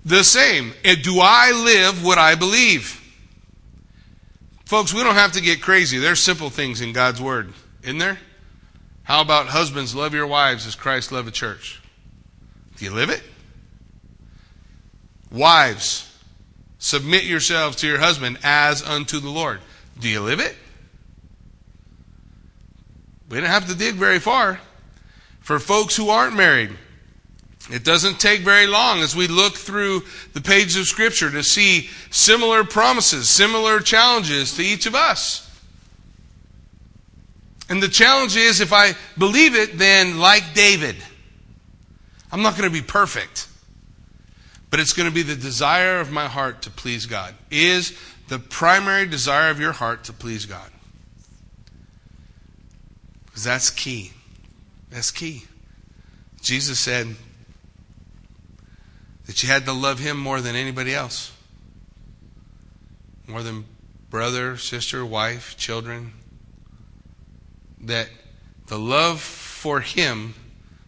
the 0.04 0.24
same. 0.24 0.72
Do 0.82 1.20
I 1.20 1.52
live 1.52 2.04
what 2.04 2.18
I 2.18 2.34
believe? 2.34 3.00
Folks, 4.64 4.92
we 4.92 5.04
don't 5.04 5.14
have 5.14 5.30
to 5.32 5.40
get 5.40 5.62
crazy. 5.62 5.98
There's 5.98 6.18
simple 6.18 6.50
things 6.50 6.80
in 6.80 6.92
God's 6.92 7.22
Word, 7.22 7.52
isn't 7.84 7.98
there? 7.98 8.18
How 9.04 9.20
about 9.20 9.46
husbands, 9.46 9.94
love 9.94 10.12
your 10.12 10.26
wives 10.26 10.66
as 10.66 10.74
Christ 10.74 11.12
loved 11.12 11.28
the 11.28 11.32
church? 11.32 11.80
Do 12.76 12.84
you 12.84 12.90
live 12.92 13.10
it? 13.10 13.22
Wives, 15.30 16.12
submit 16.80 17.22
yourselves 17.22 17.76
to 17.76 17.86
your 17.86 18.00
husband 18.00 18.38
as 18.42 18.82
unto 18.82 19.20
the 19.20 19.30
Lord. 19.30 19.60
Do 20.00 20.08
you 20.08 20.20
live 20.20 20.40
it? 20.40 20.56
We 23.28 23.38
don't 23.38 23.48
have 23.48 23.68
to 23.68 23.76
dig 23.76 23.94
very 23.94 24.18
far. 24.18 24.58
For 25.50 25.58
folks 25.58 25.96
who 25.96 26.10
aren't 26.10 26.36
married, 26.36 26.70
it 27.72 27.82
doesn't 27.82 28.20
take 28.20 28.42
very 28.42 28.68
long 28.68 29.00
as 29.00 29.16
we 29.16 29.26
look 29.26 29.56
through 29.56 30.02
the 30.32 30.40
pages 30.40 30.76
of 30.76 30.86
Scripture 30.86 31.28
to 31.28 31.42
see 31.42 31.90
similar 32.12 32.62
promises, 32.62 33.28
similar 33.28 33.80
challenges 33.80 34.54
to 34.54 34.62
each 34.62 34.86
of 34.86 34.94
us. 34.94 35.50
And 37.68 37.82
the 37.82 37.88
challenge 37.88 38.36
is 38.36 38.60
if 38.60 38.72
I 38.72 38.92
believe 39.18 39.56
it, 39.56 39.76
then 39.76 40.20
like 40.20 40.54
David, 40.54 40.94
I'm 42.30 42.42
not 42.42 42.56
going 42.56 42.70
to 42.70 42.72
be 42.72 42.86
perfect. 42.86 43.48
But 44.70 44.78
it's 44.78 44.92
going 44.92 45.08
to 45.08 45.12
be 45.12 45.24
the 45.24 45.34
desire 45.34 45.98
of 45.98 46.12
my 46.12 46.28
heart 46.28 46.62
to 46.62 46.70
please 46.70 47.06
God. 47.06 47.34
Is 47.50 47.98
the 48.28 48.38
primary 48.38 49.06
desire 49.06 49.50
of 49.50 49.58
your 49.58 49.72
heart 49.72 50.04
to 50.04 50.12
please 50.12 50.46
God? 50.46 50.70
Because 53.26 53.42
that's 53.42 53.70
key. 53.70 54.12
That's 54.90 55.10
key. 55.10 55.44
Jesus 56.40 56.78
said 56.78 57.14
that 59.26 59.42
you 59.42 59.48
had 59.48 59.64
to 59.66 59.72
love 59.72 59.98
him 59.98 60.16
more 60.16 60.40
than 60.40 60.56
anybody 60.56 60.94
else. 60.94 61.32
More 63.26 63.42
than 63.42 63.64
brother, 64.10 64.56
sister, 64.56 65.06
wife, 65.06 65.56
children, 65.56 66.12
that 67.80 68.08
the 68.66 68.78
love 68.78 69.20
for 69.20 69.80
Him 69.80 70.34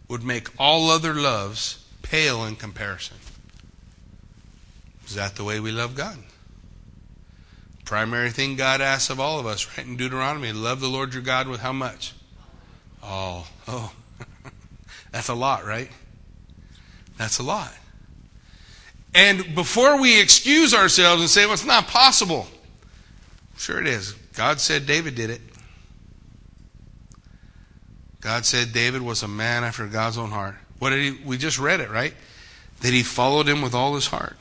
would 0.08 0.22
make 0.22 0.48
all 0.58 0.90
other 0.90 1.14
loves 1.14 1.84
pale 2.02 2.44
in 2.44 2.56
comparison. 2.56 3.16
Is 5.06 5.14
that 5.14 5.36
the 5.36 5.44
way 5.44 5.60
we 5.60 5.70
love 5.70 5.94
God? 5.94 6.18
Primary 7.84 8.30
thing 8.30 8.56
God 8.56 8.80
asks 8.80 9.10
of 9.10 9.20
all 9.20 9.38
of 9.38 9.46
us, 9.46 9.66
right 9.76 9.86
in 9.86 9.96
Deuteronomy, 9.96 10.52
love 10.52 10.80
the 10.80 10.88
Lord 10.88 11.14
your 11.14 11.22
God 11.22 11.48
with 11.48 11.60
how 11.60 11.72
much? 11.72 12.12
Oh, 13.02 13.46
oh. 13.68 13.92
That's 15.12 15.28
a 15.28 15.34
lot, 15.34 15.64
right? 15.64 15.90
That's 17.18 17.38
a 17.38 17.42
lot. 17.42 17.72
And 19.14 19.54
before 19.54 20.00
we 20.00 20.20
excuse 20.20 20.72
ourselves 20.72 21.20
and 21.20 21.30
say, 21.30 21.44
well, 21.44 21.54
it's 21.54 21.64
not 21.64 21.86
possible, 21.86 22.46
sure 23.58 23.78
it 23.78 23.86
is. 23.86 24.12
God 24.34 24.60
said 24.60 24.86
David 24.86 25.14
did 25.14 25.30
it. 25.30 25.40
God 28.20 28.46
said 28.46 28.72
David 28.72 29.02
was 29.02 29.22
a 29.22 29.28
man 29.28 29.64
after 29.64 29.86
God's 29.86 30.16
own 30.16 30.30
heart. 30.30 30.54
What 30.78 30.90
did 30.90 31.00
he, 31.00 31.24
we 31.24 31.36
just 31.36 31.58
read 31.58 31.80
it, 31.80 31.90
right? 31.90 32.14
That 32.80 32.92
he 32.92 33.02
followed 33.02 33.48
him 33.48 33.60
with 33.62 33.74
all 33.74 33.94
his 33.94 34.06
heart, 34.06 34.36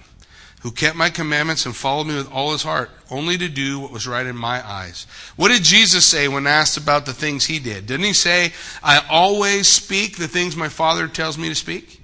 who 0.62 0.72
kept 0.72 0.96
my 0.96 1.10
commandments 1.10 1.66
and 1.66 1.76
followed 1.76 2.06
me 2.06 2.16
with 2.16 2.32
all 2.32 2.52
his 2.52 2.62
heart, 2.62 2.92
only 3.10 3.38
to 3.38 3.50
do 3.50 3.80
what 3.80 3.92
was 3.92 4.08
right 4.08 4.26
in 4.26 4.36
my 4.36 4.66
eyes. 4.68 5.08
What 5.36 5.50
did 5.50 5.64
Jesus 5.64 6.06
say 6.06 6.28
when 6.28 6.46
asked 6.46 6.78
about 6.78 7.06
the 7.06 7.14
things 7.14 7.46
he 7.46 7.58
did? 7.58 7.88
Didn't 7.88 8.06
he 8.06 8.14
say, 8.14 8.54
I 8.84 9.04
always 9.10 9.68
speak 9.68 10.18
the 10.18 10.28
things 10.28 10.56
my 10.56 10.70
Father 10.70 11.08
tells 11.08 11.38
me 11.38 11.50
to 11.50 11.56
speak? 11.56 12.02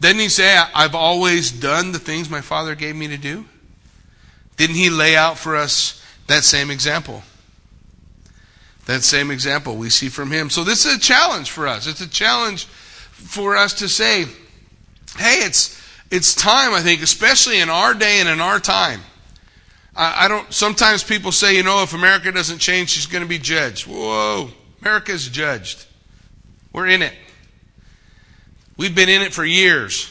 Didn't 0.00 0.20
he 0.20 0.28
say, 0.28 0.56
I've 0.74 0.94
always 0.94 1.50
done 1.50 1.92
the 1.92 1.98
things 1.98 2.30
my 2.30 2.40
Father 2.40 2.74
gave 2.74 2.96
me 2.96 3.08
to 3.08 3.18
do? 3.18 3.44
Didn't 4.56 4.76
he 4.76 4.88
lay 4.88 5.14
out 5.14 5.36
for 5.36 5.54
us 5.54 6.02
that 6.26 6.44
same 6.44 6.70
example? 6.70 7.22
That 8.86 9.02
same 9.02 9.30
example 9.30 9.76
we 9.76 9.90
see 9.90 10.08
from 10.08 10.30
him. 10.30 10.48
So 10.48 10.64
this 10.64 10.86
is 10.86 10.96
a 10.96 11.00
challenge 11.00 11.50
for 11.50 11.68
us. 11.68 11.86
It's 11.86 12.00
a 12.00 12.08
challenge 12.08 12.64
for 12.64 13.56
us 13.56 13.74
to 13.74 13.88
say, 13.88 14.24
hey, 15.18 15.40
it's 15.44 15.78
it's 16.10 16.34
time, 16.34 16.72
I 16.72 16.80
think, 16.80 17.02
especially 17.02 17.60
in 17.60 17.68
our 17.68 17.94
day 17.94 18.20
and 18.20 18.28
in 18.28 18.40
our 18.40 18.60
time. 18.60 19.00
I, 19.94 20.24
I 20.24 20.28
don't 20.28 20.52
sometimes 20.52 21.04
people 21.04 21.32
say, 21.32 21.56
you 21.56 21.62
know, 21.62 21.82
if 21.82 21.92
America 21.92 22.32
doesn't 22.32 22.58
change, 22.58 22.90
she's 22.90 23.06
going 23.06 23.22
to 23.22 23.28
be 23.28 23.38
judged. 23.38 23.86
Whoa, 23.86 24.50
America's 24.80 25.28
judged. 25.28 25.84
We're 26.72 26.86
in 26.86 27.02
it. 27.02 27.12
We've 28.76 28.94
been 28.94 29.08
in 29.08 29.22
it 29.22 29.34
for 29.34 29.44
years. 29.44 30.10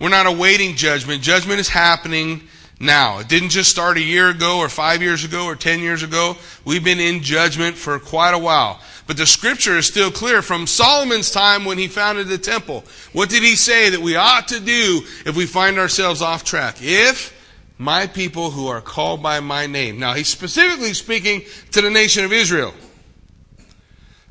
We're 0.00 0.08
not 0.08 0.26
awaiting 0.26 0.74
judgment. 0.74 1.22
Judgment 1.22 1.60
is 1.60 1.68
happening 1.68 2.48
now. 2.80 3.18
It 3.18 3.28
didn't 3.28 3.50
just 3.50 3.70
start 3.70 3.96
a 3.96 4.02
year 4.02 4.30
ago 4.30 4.58
or 4.58 4.68
five 4.68 5.02
years 5.02 5.24
ago 5.24 5.44
or 5.44 5.54
ten 5.54 5.80
years 5.80 6.02
ago. 6.02 6.36
We've 6.64 6.82
been 6.82 7.00
in 7.00 7.22
judgment 7.22 7.76
for 7.76 7.98
quite 7.98 8.32
a 8.32 8.38
while. 8.38 8.80
But 9.06 9.18
the 9.18 9.26
scripture 9.26 9.76
is 9.76 9.86
still 9.86 10.10
clear 10.10 10.40
from 10.40 10.66
Solomon's 10.66 11.30
time 11.30 11.64
when 11.64 11.76
he 11.76 11.88
founded 11.88 12.28
the 12.28 12.38
temple. 12.38 12.84
What 13.12 13.28
did 13.28 13.42
he 13.42 13.54
say 13.54 13.90
that 13.90 14.00
we 14.00 14.16
ought 14.16 14.48
to 14.48 14.60
do 14.60 15.02
if 15.26 15.36
we 15.36 15.44
find 15.44 15.78
ourselves 15.78 16.22
off 16.22 16.42
track? 16.42 16.76
If 16.80 17.34
my 17.78 18.06
people 18.06 18.50
who 18.50 18.68
are 18.68 18.80
called 18.80 19.22
by 19.22 19.40
my 19.40 19.66
name. 19.66 19.98
Now, 19.98 20.14
he's 20.14 20.28
specifically 20.28 20.94
speaking 20.94 21.42
to 21.72 21.80
the 21.80 21.90
nation 21.90 22.24
of 22.24 22.32
Israel. 22.32 22.72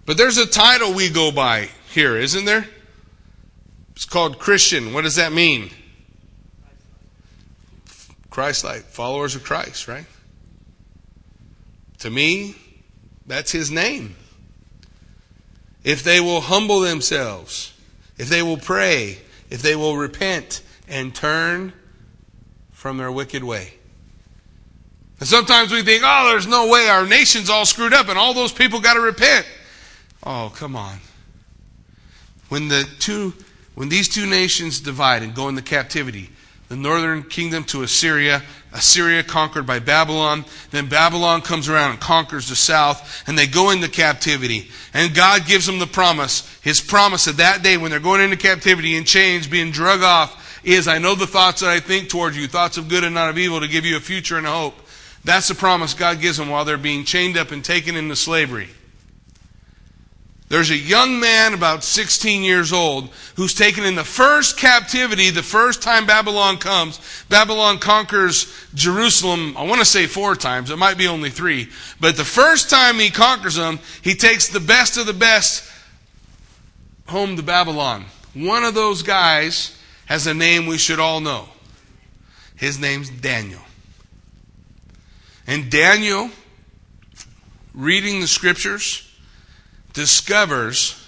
But 0.05 0.17
there's 0.17 0.38
a 0.38 0.47
title 0.47 0.93
we 0.93 1.09
go 1.09 1.31
by 1.31 1.69
here, 1.91 2.17
isn't 2.17 2.45
there? 2.45 2.65
It's 3.95 4.05
called 4.05 4.39
Christian. 4.39 4.93
What 4.93 5.03
does 5.03 5.17
that 5.17 5.33
mean? 5.33 5.69
Christ 8.29 8.63
like, 8.63 8.83
followers 8.83 9.36
of 9.36 9.43
Christ, 9.43 9.88
right? 9.88 10.05
To 11.99 12.09
me, 12.09 12.55
that's 13.28 13.51
his 13.51 13.69
name. 13.69 14.15
If 15.84 16.03
they 16.03 16.19
will 16.19 16.41
humble 16.41 16.79
themselves, 16.79 17.73
if 18.17 18.29
they 18.29 18.41
will 18.41 18.57
pray, 18.57 19.17
if 19.49 19.61
they 19.61 19.75
will 19.75 19.97
repent 19.97 20.61
and 20.88 21.13
turn 21.13 21.73
from 22.71 22.97
their 22.97 23.11
wicked 23.11 23.43
way. 23.43 23.73
And 25.19 25.27
sometimes 25.27 25.71
we 25.71 25.84
think, 25.84 26.03
oh, 26.05 26.29
there's 26.29 26.47
no 26.47 26.67
way 26.67 26.89
our 26.89 27.05
nation's 27.05 27.49
all 27.49 27.65
screwed 27.65 27.93
up 27.93 28.09
and 28.09 28.17
all 28.17 28.34
those 28.34 28.51
people 28.51 28.81
got 28.81 28.95
to 28.95 29.01
repent. 29.01 29.45
Oh, 30.25 30.51
come 30.55 30.75
on. 30.75 30.97
When 32.49 32.67
the 32.67 32.88
two 32.99 33.34
when 33.75 33.89
these 33.89 34.07
two 34.07 34.27
nations 34.27 34.79
divide 34.79 35.23
and 35.23 35.34
go 35.34 35.49
into 35.49 35.61
captivity, 35.61 36.29
the 36.74 36.80
northern 36.80 37.21
kingdom 37.21 37.63
to 37.63 37.84
Assyria, 37.84 38.41
Assyria 38.71 39.21
conquered 39.21 39.67
by 39.67 39.78
Babylon. 39.78 40.43
Then 40.71 40.88
Babylon 40.89 41.41
comes 41.41 41.69
around 41.69 41.91
and 41.91 41.99
conquers 41.99 42.49
the 42.49 42.55
south, 42.55 43.24
and 43.28 43.38
they 43.38 43.45
go 43.45 43.69
into 43.69 43.88
captivity. 43.88 44.71
And 44.91 45.13
God 45.13 45.45
gives 45.45 45.67
them 45.67 45.78
the 45.78 45.86
promise, 45.86 46.49
His 46.63 46.82
promise 46.82 47.26
that 47.26 47.38
that 47.38 47.61
day 47.61 47.78
when 47.78 47.91
they're 47.91 47.99
going 47.99 48.21
into 48.21 48.38
captivity 48.38 48.95
in 48.95 49.03
chains, 49.03 49.45
being 49.45 49.69
drug 49.69 50.01
off 50.01 50.59
is, 50.63 50.88
I 50.88 50.97
know 50.97 51.13
the 51.13 51.28
thoughts 51.28 51.61
that 51.61 51.69
I 51.69 51.80
think 51.80 52.09
towards 52.09 52.36
you, 52.36 52.47
thoughts 52.47 52.78
of 52.78 52.89
good 52.89 53.03
and 53.03 53.13
not 53.13 53.30
of 53.30 53.38
evil, 53.38 53.59
to 53.59 53.67
give 53.67 53.86
you 53.86 53.95
a 53.95 53.99
future 53.99 54.39
and 54.39 54.47
a 54.47 54.51
hope. 54.51 54.74
That's 55.24 55.49
the 55.49 55.55
promise 55.55 55.93
God 55.93 56.21
gives 56.21 56.38
them 56.38 56.49
while 56.49 56.65
they're 56.65 56.78
being 56.80 57.05
chained 57.05 57.38
up 57.38 57.51
and 57.51 57.63
taken 57.63 57.95
into 57.95 58.15
slavery. 58.15 58.69
There's 60.54 60.70
a 60.70 60.78
young 60.78 61.20
man 61.20 61.56
about 61.56 61.84
16 61.84 62.43
years 62.43 62.72
old 62.72 63.10
who's 63.38 63.56
taken 63.56 63.86
in 63.86 63.95
the 63.95 64.04
first 64.04 64.56
captivity 64.56 65.32
the 65.32 65.41
first 65.41 65.82
time 65.82 66.06
Babylon 66.06 66.58
comes. 66.58 66.99
Babylon 67.28 67.80
conquers 67.80 68.54
Jerusalem, 68.76 69.58
I 69.58 69.64
want 69.64 69.80
to 69.82 69.86
say 69.86 70.06
four 70.06 70.36
times, 70.36 70.70
it 70.70 70.76
might 70.76 70.99
be 70.99 71.08
only 71.08 71.32
three. 71.32 71.70
But 71.99 72.18
the 72.18 72.24
first 72.24 72.70
time 72.70 72.99
he 72.99 73.10
conquers 73.10 73.56
them, 73.56 73.80
he 74.04 74.14
takes 74.14 74.49
the 74.49 74.60
best 74.60 74.95
of 74.97 75.08
the 75.08 75.14
best 75.14 75.68
home 77.08 77.36
to 77.38 77.41
Babylon. 77.41 78.06
One 78.36 78.64
of 78.64 78.76
those 78.76 79.01
guys 79.01 79.76
has 80.06 80.28
a 80.28 80.36
name 80.36 80.68
we 80.68 80.78
should 80.78 80.99
all 80.99 81.20
know. 81.20 81.49
His 82.56 82.78
name's 82.78 83.10
Daniel. 83.10 83.62
And 85.47 85.72
Daniel, 85.72 86.30
reading 87.74 88.20
the 88.20 88.28
scriptures, 88.28 89.10
discovers 89.94 91.00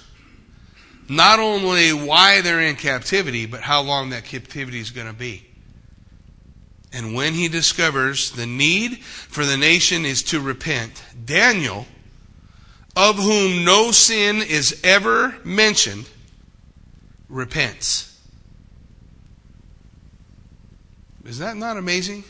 not 1.10 1.40
only 1.40 1.92
why 1.92 2.42
they're 2.42 2.62
in 2.62 2.76
captivity, 2.76 3.46
but 3.46 3.62
how 3.62 3.82
long 3.82 4.10
that 4.10 4.26
captivity 4.26 4.80
is 4.80 4.92
going 4.92 5.08
to 5.08 5.14
be. 5.14 5.46
And 6.94 7.14
when 7.14 7.34
he 7.34 7.50
discovers 7.50 8.32
the 8.32 8.46
need 8.46 9.00
for 9.04 9.46
the 9.46 9.58
nation 9.58 10.06
is 10.06 10.24
to 10.24 10.40
repent, 10.40 11.04
Daniel, 11.26 11.86
of 12.96 13.18
whom 13.18 13.66
no 13.66 13.92
sin 13.92 14.42
is 14.42 14.80
ever 14.84 15.36
mentioned, 15.44 16.10
repents. 17.28 18.18
Is 21.26 21.40
that 21.40 21.58
not 21.58 21.76
amazing? 21.76 22.24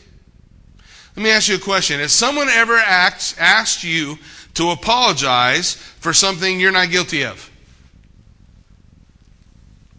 Let 1.14 1.22
me 1.22 1.30
ask 1.30 1.48
you 1.48 1.56
a 1.56 1.60
question. 1.60 2.00
Has 2.00 2.12
someone 2.12 2.48
ever 2.48 2.76
asked, 2.76 3.38
asked 3.38 3.84
you 3.84 4.18
to 4.56 4.70
apologize 4.70 5.74
for 5.74 6.12
something 6.12 6.58
you're 6.58 6.72
not 6.72 6.90
guilty 6.90 7.24
of. 7.24 7.50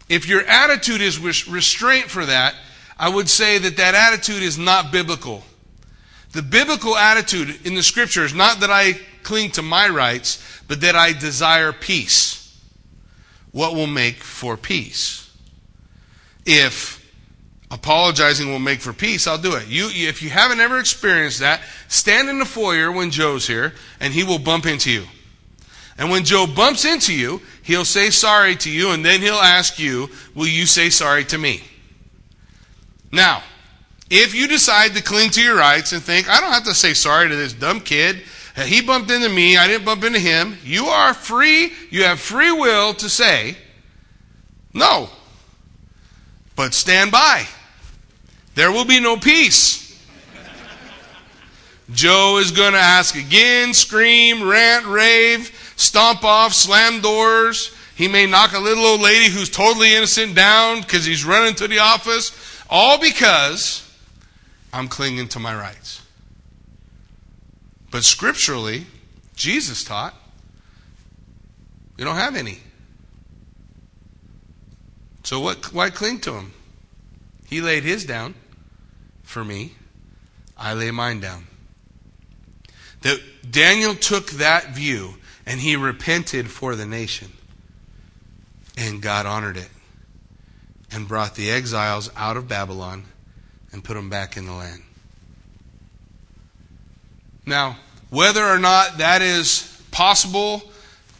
If 0.08 0.28
your 0.28 0.42
attitude 0.42 1.00
is 1.00 1.18
restraint 1.18 2.06
for 2.06 2.26
that, 2.26 2.54
I 2.98 3.08
would 3.08 3.28
say 3.28 3.58
that 3.58 3.76
that 3.76 3.94
attitude 3.94 4.42
is 4.42 4.58
not 4.58 4.90
biblical. 4.90 5.44
The 6.32 6.42
biblical 6.42 6.96
attitude 6.96 7.66
in 7.66 7.74
the 7.74 7.82
scripture 7.82 8.24
is 8.24 8.34
not 8.34 8.60
that 8.60 8.70
I 8.70 8.98
cling 9.22 9.52
to 9.52 9.62
my 9.62 9.88
rights, 9.88 10.42
but 10.66 10.80
that 10.80 10.96
I 10.96 11.12
desire 11.12 11.72
peace. 11.72 12.56
What 13.52 13.74
will 13.74 13.86
make 13.86 14.16
for 14.16 14.56
peace? 14.56 15.30
If 16.44 16.97
apologizing 17.70 18.50
will 18.50 18.58
make 18.58 18.80
for 18.80 18.92
peace, 18.92 19.26
I'll 19.26 19.38
do 19.38 19.54
it. 19.54 19.68
You, 19.68 19.90
if 19.92 20.22
you 20.22 20.30
haven't 20.30 20.60
ever 20.60 20.78
experienced 20.78 21.40
that, 21.40 21.60
stand 21.88 22.28
in 22.28 22.38
the 22.38 22.44
foyer 22.44 22.90
when 22.90 23.10
Joe's 23.10 23.46
here, 23.46 23.74
and 24.00 24.12
he 24.12 24.24
will 24.24 24.38
bump 24.38 24.66
into 24.66 24.90
you. 24.90 25.04
And 25.98 26.10
when 26.10 26.24
Joe 26.24 26.46
bumps 26.46 26.84
into 26.84 27.12
you, 27.12 27.42
he'll 27.62 27.84
say 27.84 28.10
sorry 28.10 28.54
to 28.56 28.70
you, 28.70 28.92
and 28.92 29.04
then 29.04 29.20
he'll 29.20 29.34
ask 29.34 29.78
you, 29.78 30.08
Will 30.34 30.46
you 30.46 30.64
say 30.64 30.90
sorry 30.90 31.24
to 31.24 31.38
me? 31.38 31.62
Now, 33.10 33.42
if 34.08 34.34
you 34.34 34.48
decide 34.48 34.94
to 34.94 35.02
cling 35.02 35.30
to 35.30 35.42
your 35.42 35.56
rights 35.56 35.92
and 35.92 36.02
think, 36.02 36.28
I 36.28 36.40
don't 36.40 36.52
have 36.52 36.64
to 36.64 36.74
say 36.74 36.94
sorry 36.94 37.28
to 37.28 37.36
this 37.36 37.52
dumb 37.52 37.80
kid, 37.80 38.22
he 38.64 38.80
bumped 38.80 39.10
into 39.10 39.28
me, 39.28 39.56
I 39.56 39.66
didn't 39.66 39.84
bump 39.84 40.04
into 40.04 40.18
him, 40.18 40.56
you 40.64 40.86
are 40.86 41.14
free, 41.14 41.72
you 41.90 42.04
have 42.04 42.20
free 42.20 42.52
will 42.52 42.94
to 42.94 43.08
say, 43.08 43.56
No. 44.72 45.10
But 46.56 46.74
stand 46.74 47.12
by 47.12 47.46
there 48.58 48.72
will 48.72 48.84
be 48.84 48.98
no 48.98 49.16
peace. 49.16 50.04
Joe 51.92 52.38
is 52.38 52.50
going 52.50 52.72
to 52.72 52.78
ask 52.80 53.14
again, 53.14 53.72
scream, 53.72 54.48
rant, 54.48 54.84
rave, 54.84 55.72
stomp 55.76 56.24
off, 56.24 56.52
slam 56.52 57.00
doors. 57.00 57.72
He 57.94 58.08
may 58.08 58.26
knock 58.26 58.54
a 58.54 58.58
little 58.58 58.84
old 58.84 59.00
lady 59.00 59.32
who's 59.32 59.48
totally 59.48 59.94
innocent 59.94 60.34
down 60.34 60.80
because 60.80 61.04
he's 61.04 61.24
running 61.24 61.54
to 61.54 61.68
the 61.68 61.78
office, 61.78 62.32
all 62.68 62.98
because 62.98 63.88
I'm 64.72 64.88
clinging 64.88 65.28
to 65.28 65.38
my 65.38 65.54
rights. 65.54 66.02
But 67.92 68.02
scripturally, 68.02 68.86
Jesus 69.36 69.84
taught 69.84 70.16
you 71.96 72.04
don't 72.04 72.16
have 72.16 72.34
any. 72.34 72.58
So 75.22 75.38
what, 75.38 75.72
why 75.72 75.90
cling 75.90 76.18
to 76.22 76.32
him? 76.32 76.54
He 77.46 77.60
laid 77.60 77.84
his 77.84 78.04
down 78.04 78.34
for 79.28 79.44
me, 79.44 79.74
I 80.56 80.72
lay 80.72 80.90
mine 80.90 81.20
down. 81.20 81.46
That 83.02 83.20
Daniel 83.48 83.94
took 83.94 84.30
that 84.30 84.70
view 84.70 85.16
and 85.44 85.60
he 85.60 85.76
repented 85.76 86.50
for 86.50 86.74
the 86.74 86.86
nation. 86.86 87.30
And 88.78 89.02
God 89.02 89.26
honored 89.26 89.58
it 89.58 89.68
and 90.90 91.06
brought 91.06 91.34
the 91.34 91.50
exiles 91.50 92.10
out 92.16 92.38
of 92.38 92.48
Babylon 92.48 93.04
and 93.70 93.84
put 93.84 93.94
them 93.94 94.08
back 94.08 94.38
in 94.38 94.46
the 94.46 94.54
land. 94.54 94.82
Now, 97.44 97.76
whether 98.08 98.42
or 98.42 98.58
not 98.58 98.96
that 98.96 99.20
is 99.20 99.82
possible 99.90 100.62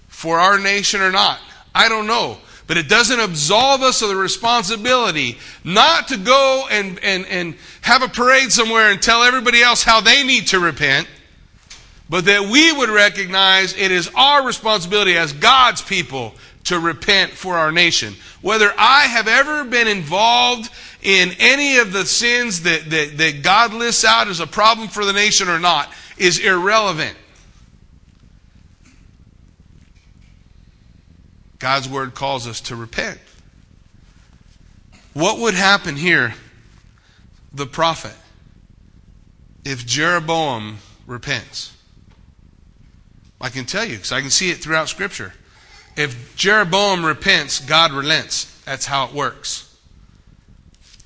for 0.09 0.39
our 0.39 0.59
nation 0.59 1.03
or 1.03 1.13
not, 1.13 1.39
I 1.75 1.91
don't 1.91 2.07
know. 2.07 2.39
But 2.69 2.77
it 2.77 2.87
doesn't 2.87 3.19
absolve 3.19 3.83
us 3.83 4.03
of 4.03 4.11
the 4.11 4.17
responsibility 4.17 5.39
not 5.65 6.09
to 6.09 6.19
go 6.19 6.69
and, 6.71 7.01
and, 7.03 7.27
and 7.27 7.57
have 7.81 8.03
a 8.03 8.09
parade 8.09 8.53
somewhere 8.53 8.93
and 8.93 9.01
tell 9.03 9.25
everybody 9.25 9.63
else 9.63 9.83
how 9.83 10.03
they 10.03 10.23
need 10.23 10.49
to 10.49 10.61
repent, 10.61 11.09
but 12.11 12.27
that 12.27 12.51
we 12.51 12.71
would 12.71 12.91
recognize 12.91 13.75
it 13.75 13.91
is 13.91 14.11
our 14.15 14.47
responsibility 14.47 15.17
as 15.17 15.33
God's 15.33 15.81
people 15.81 16.35
to 16.65 16.79
repent 16.79 17.33
for 17.33 17.57
our 17.57 17.73
nation. 17.73 18.15
Whether 18.43 18.71
I 18.77 19.05
have 19.05 19.29
ever 19.29 19.65
been 19.65 19.89
involved 19.89 20.71
in 21.01 21.31
any 21.39 21.79
of 21.79 21.95
the 21.95 22.05
sins 22.05 22.63
that, 22.65 22.91
that, 22.91 23.17
that 23.17 23.43
God 23.43 23.73
lists 23.73 24.05
out 24.05 24.29
as 24.29 24.41
a 24.41 24.47
problem 24.47 24.89
for 24.89 25.07
the 25.07 25.15
nation 25.15 25.49
or 25.49 25.59
not 25.59 25.91
is 26.19 26.39
irrelevant. 26.39 27.17
God's 31.59 31.89
word 31.89 32.15
calls 32.15 32.47
us 32.47 32.61
to 32.63 32.77
repent. 32.77 33.19
What 35.15 35.39
would 35.39 35.55
happen 35.55 35.97
here, 35.97 36.35
the 37.53 37.67
prophet, 37.67 38.15
if 39.65 39.85
Jeroboam 39.85 40.79
repents? 41.07 41.75
I 43.41 43.49
can 43.49 43.65
tell 43.65 43.85
you 43.85 43.97
because 43.97 44.13
I 44.13 44.21
can 44.21 44.31
see 44.31 44.51
it 44.51 44.59
throughout 44.59 44.89
Scripture. 44.89 45.33
If 45.97 46.37
Jeroboam 46.37 47.05
repents, 47.05 47.61
God 47.61 47.93
relents. 47.93 48.45
That's 48.65 48.87
how 48.87 49.07
it 49.07 49.13
works. 49.13 49.77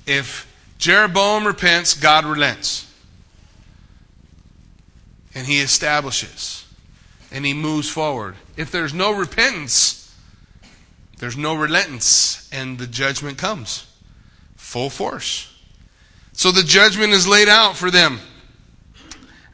If 0.05 0.51
Jeroboam 0.77 1.47
repents, 1.47 1.95
God 1.95 2.25
relents. 2.25 2.91
And 5.33 5.47
he 5.47 5.61
establishes. 5.61 6.67
And 7.31 7.43
he 7.45 7.53
moves 7.53 7.89
forward. 7.89 8.35
If 8.55 8.69
there's 8.69 8.93
no 8.93 9.11
repentance, 9.11 10.02
there's 11.23 11.37
no 11.37 11.55
relentance, 11.55 12.49
and 12.51 12.77
the 12.77 12.85
judgment 12.85 13.37
comes 13.37 13.87
full 14.57 14.89
force. 14.89 15.49
So 16.33 16.51
the 16.51 16.63
judgment 16.63 17.13
is 17.13 17.25
laid 17.25 17.47
out 17.47 17.77
for 17.77 17.89
them. 17.89 18.19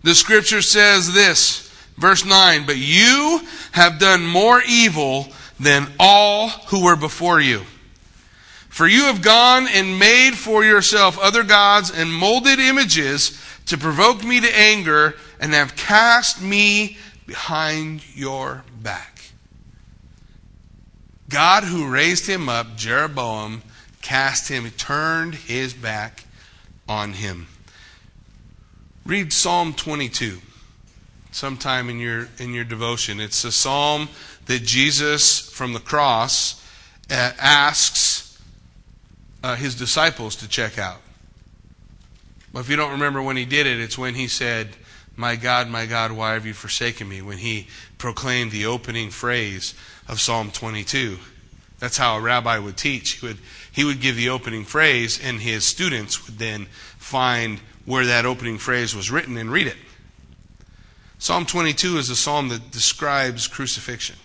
The 0.01 0.15
scripture 0.15 0.63
says 0.63 1.13
this, 1.13 1.71
verse 1.95 2.25
9, 2.25 2.65
But 2.65 2.77
you 2.77 3.41
have 3.73 3.99
done 3.99 4.25
more 4.25 4.63
evil 4.67 5.27
than 5.59 5.85
all 5.99 6.49
who 6.49 6.85
were 6.85 6.95
before 6.95 7.39
you. 7.39 7.61
For 8.69 8.87
you 8.87 9.03
have 9.03 9.21
gone 9.21 9.67
and 9.67 9.99
made 9.99 10.31
for 10.31 10.63
yourself 10.63 11.19
other 11.19 11.43
gods 11.43 11.91
and 11.91 12.11
molded 12.11 12.57
images 12.57 13.39
to 13.67 13.77
provoke 13.77 14.23
me 14.23 14.39
to 14.41 14.57
anger 14.57 15.17
and 15.39 15.53
have 15.53 15.75
cast 15.75 16.41
me 16.41 16.97
behind 17.27 18.01
your 18.15 18.63
back. 18.81 19.18
God, 21.29 21.63
who 21.63 21.87
raised 21.87 22.25
him 22.25 22.49
up, 22.49 22.75
Jeroboam, 22.75 23.61
cast 24.01 24.49
him, 24.49 24.69
turned 24.71 25.35
his 25.35 25.73
back 25.73 26.25
on 26.87 27.13
him. 27.13 27.47
Read 29.05 29.31
Psalm 29.31 29.73
22 29.73 30.39
sometime 31.31 31.89
in 31.89 31.99
your, 31.99 32.27
in 32.39 32.53
your 32.53 32.63
devotion. 32.63 33.19
It's 33.19 33.43
a 33.43 33.51
psalm 33.51 34.09
that 34.47 34.63
Jesus 34.63 35.39
from 35.39 35.73
the 35.73 35.79
cross 35.79 36.65
uh, 37.11 37.31
asks 37.39 38.41
uh, 39.43 39.55
his 39.55 39.75
disciples 39.75 40.35
to 40.37 40.47
check 40.47 40.77
out. 40.77 41.01
Well, 42.51 42.61
if 42.61 42.69
you 42.69 42.75
don't 42.75 42.91
remember 42.91 43.21
when 43.21 43.37
he 43.37 43.45
did 43.45 43.67
it, 43.67 43.79
it's 43.79 43.97
when 43.97 44.15
he 44.15 44.27
said, 44.27 44.69
My 45.19 45.35
God, 45.35 45.67
my 45.67 45.85
God, 45.85 46.13
why 46.13 46.31
have 46.31 46.45
you 46.45 46.53
forsaken 46.53 47.09
me? 47.09 47.21
When 47.21 47.39
he 47.39 47.67
proclaimed 47.97 48.53
the 48.53 48.67
opening 48.67 49.09
phrase 49.09 49.73
of 50.07 50.21
Psalm 50.21 50.49
22. 50.49 51.17
That's 51.77 51.97
how 51.97 52.15
a 52.15 52.21
rabbi 52.21 52.57
would 52.57 52.77
teach. 52.77 53.15
He 53.15 53.27
would, 53.27 53.37
he 53.69 53.83
would 53.83 53.99
give 53.99 54.15
the 54.15 54.29
opening 54.29 54.63
phrase, 54.63 55.19
and 55.21 55.41
his 55.41 55.67
students 55.67 56.25
would 56.25 56.39
then 56.39 56.67
find 56.97 57.59
where 57.83 58.05
that 58.05 58.25
opening 58.25 58.57
phrase 58.59 58.95
was 58.95 59.11
written 59.11 59.35
and 59.35 59.51
read 59.51 59.67
it. 59.67 59.75
Psalm 61.17 61.45
22 61.45 61.97
is 61.97 62.09
a 62.09 62.15
psalm 62.15 62.47
that 62.47 62.71
describes 62.71 63.45
crucifixion. 63.45 64.15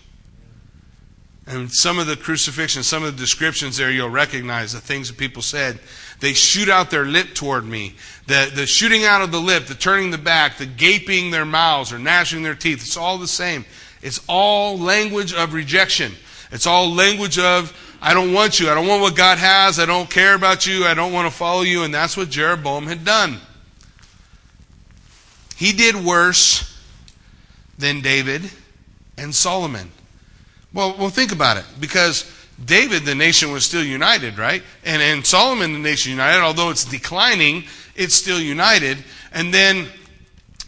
And 1.45 1.69
some 1.73 1.99
of 1.99 2.07
the 2.07 2.15
crucifixion, 2.15 2.83
some 2.83 3.03
of 3.03 3.17
the 3.17 3.21
descriptions 3.21 3.75
there, 3.75 3.91
you'll 3.91 4.09
recognize 4.09 4.71
the 4.71 4.79
things 4.79 5.09
that 5.09 5.17
people 5.17 5.41
said. 5.41 5.77
They 6.25 6.33
shoot 6.33 6.69
out 6.69 6.89
their 6.89 7.05
lip 7.05 7.35
toward 7.35 7.65
me. 7.65 7.93
The, 8.25 8.51
the 8.51 8.65
shooting 8.65 9.03
out 9.03 9.21
of 9.21 9.31
the 9.31 9.39
lip, 9.39 9.67
the 9.67 9.75
turning 9.75 10.09
the 10.09 10.17
back, 10.17 10.57
the 10.57 10.65
gaping 10.65 11.29
their 11.29 11.45
mouths 11.45 11.93
or 11.93 11.99
gnashing 11.99 12.41
their 12.41 12.55
teeth. 12.55 12.81
It's 12.81 12.97
all 12.97 13.19
the 13.19 13.27
same. 13.27 13.63
It's 14.01 14.19
all 14.27 14.75
language 14.75 15.35
of 15.35 15.53
rejection. 15.53 16.13
It's 16.51 16.65
all 16.65 16.91
language 16.91 17.37
of, 17.37 17.71
I 18.01 18.15
don't 18.15 18.33
want 18.33 18.59
you. 18.59 18.71
I 18.71 18.73
don't 18.73 18.87
want 18.87 19.03
what 19.03 19.15
God 19.15 19.37
has. 19.37 19.77
I 19.77 19.85
don't 19.85 20.09
care 20.09 20.33
about 20.33 20.65
you. 20.65 20.85
I 20.85 20.95
don't 20.95 21.13
want 21.13 21.31
to 21.31 21.37
follow 21.37 21.61
you. 21.61 21.83
And 21.83 21.93
that's 21.93 22.17
what 22.17 22.31
Jeroboam 22.31 22.87
had 22.87 23.05
done. 23.05 23.37
He 25.55 25.73
did 25.73 25.93
worse 25.95 26.75
than 27.77 28.01
David 28.01 28.49
and 29.15 29.35
Solomon. 29.35 29.91
Well, 30.73 30.95
well, 30.97 31.09
think 31.09 31.31
about 31.31 31.57
it. 31.57 31.65
Because 31.79 32.23
David, 32.63 33.03
the 33.03 33.15
nation 33.15 33.51
was 33.51 33.65
still 33.65 33.83
united, 33.83 34.37
right? 34.37 34.63
And, 34.85 35.01
and 35.01 35.25
Solomon, 35.25 35.73
the 35.73 35.79
nation 35.79 36.11
united, 36.11 36.41
although 36.41 36.69
it's 36.69 36.85
declining, 36.85 37.65
it's 37.95 38.15
still 38.15 38.39
united. 38.39 38.97
And 39.33 39.53
then 39.53 39.87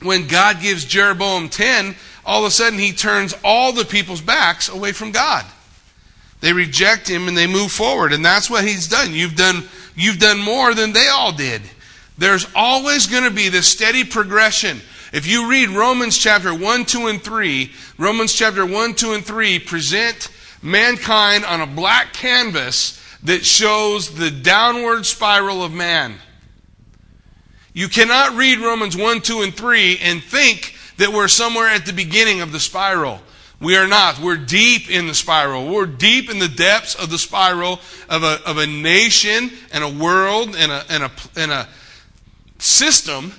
when 0.01 0.27
God 0.27 0.61
gives 0.61 0.83
Jeroboam 0.83 1.49
10, 1.49 1.95
all 2.25 2.41
of 2.41 2.47
a 2.47 2.51
sudden 2.51 2.77
he 2.77 2.91
turns 2.91 3.33
all 3.43 3.71
the 3.71 3.85
people's 3.85 4.21
backs 4.21 4.67
away 4.67 4.91
from 4.91 5.11
God. 5.11 5.45
They 6.41 6.53
reject 6.53 7.07
him 7.07 7.27
and 7.27 7.37
they 7.37 7.47
move 7.47 7.71
forward. 7.71 8.13
And 8.13 8.23
that's 8.23 8.49
what 8.49 8.65
he's 8.65 8.87
done. 8.87 9.13
You've 9.13 9.35
done, 9.35 9.63
you've 9.95 10.19
done 10.19 10.39
more 10.39 10.73
than 10.73 10.93
they 10.93 11.07
all 11.07 11.31
did. 11.31 11.61
There's 12.17 12.47
always 12.53 13.07
going 13.07 13.23
to 13.23 13.31
be 13.31 13.49
this 13.49 13.67
steady 13.67 14.03
progression. 14.03 14.81
If 15.13 15.25
you 15.25 15.49
read 15.49 15.69
Romans 15.69 16.17
chapter 16.17 16.53
1, 16.53 16.85
2, 16.85 17.07
and 17.07 17.21
3, 17.21 17.71
Romans 17.97 18.33
chapter 18.33 18.65
1, 18.65 18.93
2, 18.93 19.13
and 19.13 19.25
3 19.25 19.59
present 19.59 20.29
mankind 20.67 21.45
on 21.45 21.61
a 21.61 21.67
black 21.67 22.13
canvas 22.13 23.01
that 23.23 23.45
shows 23.45 24.13
the 24.15 24.29
downward 24.29 25.05
spiral 25.05 25.63
of 25.63 25.73
man. 25.73 26.15
You 27.73 27.87
cannot 27.87 28.35
read 28.35 28.59
Romans 28.59 28.97
1, 28.97 29.21
2, 29.21 29.41
and 29.41 29.53
3 29.53 29.99
and 29.99 30.23
think 30.23 30.75
that 30.97 31.13
we're 31.13 31.27
somewhere 31.27 31.67
at 31.67 31.85
the 31.85 31.93
beginning 31.93 32.41
of 32.41 32.51
the 32.51 32.59
spiral. 32.59 33.21
We 33.59 33.75
are 33.77 33.87
not. 33.87 34.19
We're 34.19 34.37
deep 34.37 34.89
in 34.89 35.07
the 35.07 35.15
spiral. 35.15 35.67
We're 35.67 35.85
deep 35.87 36.29
in 36.29 36.39
the 36.39 36.47
depths 36.47 36.95
of 36.95 37.09
the 37.09 37.17
spiral 37.17 37.79
of 38.09 38.23
a, 38.23 38.39
of 38.45 38.57
a 38.57 38.67
nation 38.67 39.51
and 39.71 39.83
a 39.83 39.89
world 39.89 40.55
and 40.55 40.71
a, 40.71 40.85
and, 40.89 41.03
a, 41.03 41.11
and 41.35 41.51
a 41.51 41.67
system 42.59 43.33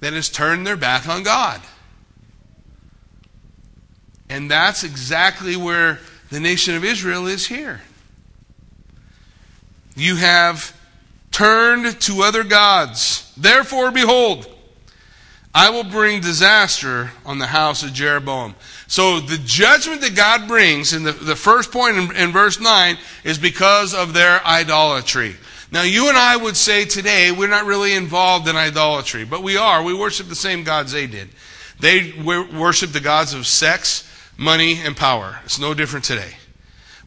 that 0.00 0.12
has 0.12 0.28
turned 0.28 0.66
their 0.66 0.76
back 0.76 1.08
on 1.08 1.22
God. 1.22 1.60
And 4.28 4.48
that's 4.48 4.84
exactly 4.84 5.56
where 5.56 5.98
the 6.30 6.40
nation 6.40 6.74
of 6.74 6.84
Israel 6.84 7.26
is 7.26 7.46
here. 7.46 7.80
You 9.96 10.16
have 10.16 10.76
turned 11.30 12.00
to 12.02 12.22
other 12.22 12.44
gods. 12.44 13.32
Therefore, 13.36 13.90
behold, 13.90 14.46
I 15.54 15.70
will 15.70 15.84
bring 15.84 16.20
disaster 16.20 17.10
on 17.26 17.38
the 17.38 17.46
house 17.46 17.82
of 17.82 17.92
Jeroboam. 17.92 18.54
So 18.86 19.18
the 19.18 19.38
judgment 19.38 20.00
that 20.02 20.14
God 20.14 20.46
brings 20.46 20.92
in 20.92 21.02
the, 21.02 21.12
the 21.12 21.34
first 21.34 21.72
point 21.72 21.96
in, 21.96 22.16
in 22.16 22.30
verse 22.30 22.60
9 22.60 22.96
is 23.24 23.38
because 23.38 23.92
of 23.92 24.14
their 24.14 24.44
idolatry. 24.46 25.36
Now, 25.72 25.82
you 25.82 26.08
and 26.08 26.16
I 26.16 26.36
would 26.36 26.56
say 26.56 26.84
today 26.84 27.30
we're 27.30 27.48
not 27.48 27.64
really 27.64 27.94
involved 27.94 28.48
in 28.48 28.56
idolatry, 28.56 29.24
but 29.24 29.42
we 29.42 29.56
are. 29.56 29.82
We 29.82 29.94
worship 29.94 30.28
the 30.28 30.34
same 30.34 30.64
gods 30.64 30.92
they 30.92 31.06
did. 31.06 31.28
They 31.80 32.12
worship 32.22 32.90
the 32.90 33.00
gods 33.00 33.34
of 33.34 33.46
sex, 33.46 34.09
money, 34.40 34.80
and 34.80 34.96
power. 34.96 35.38
It's 35.44 35.60
no 35.60 35.74
different 35.74 36.06
today. 36.06 36.32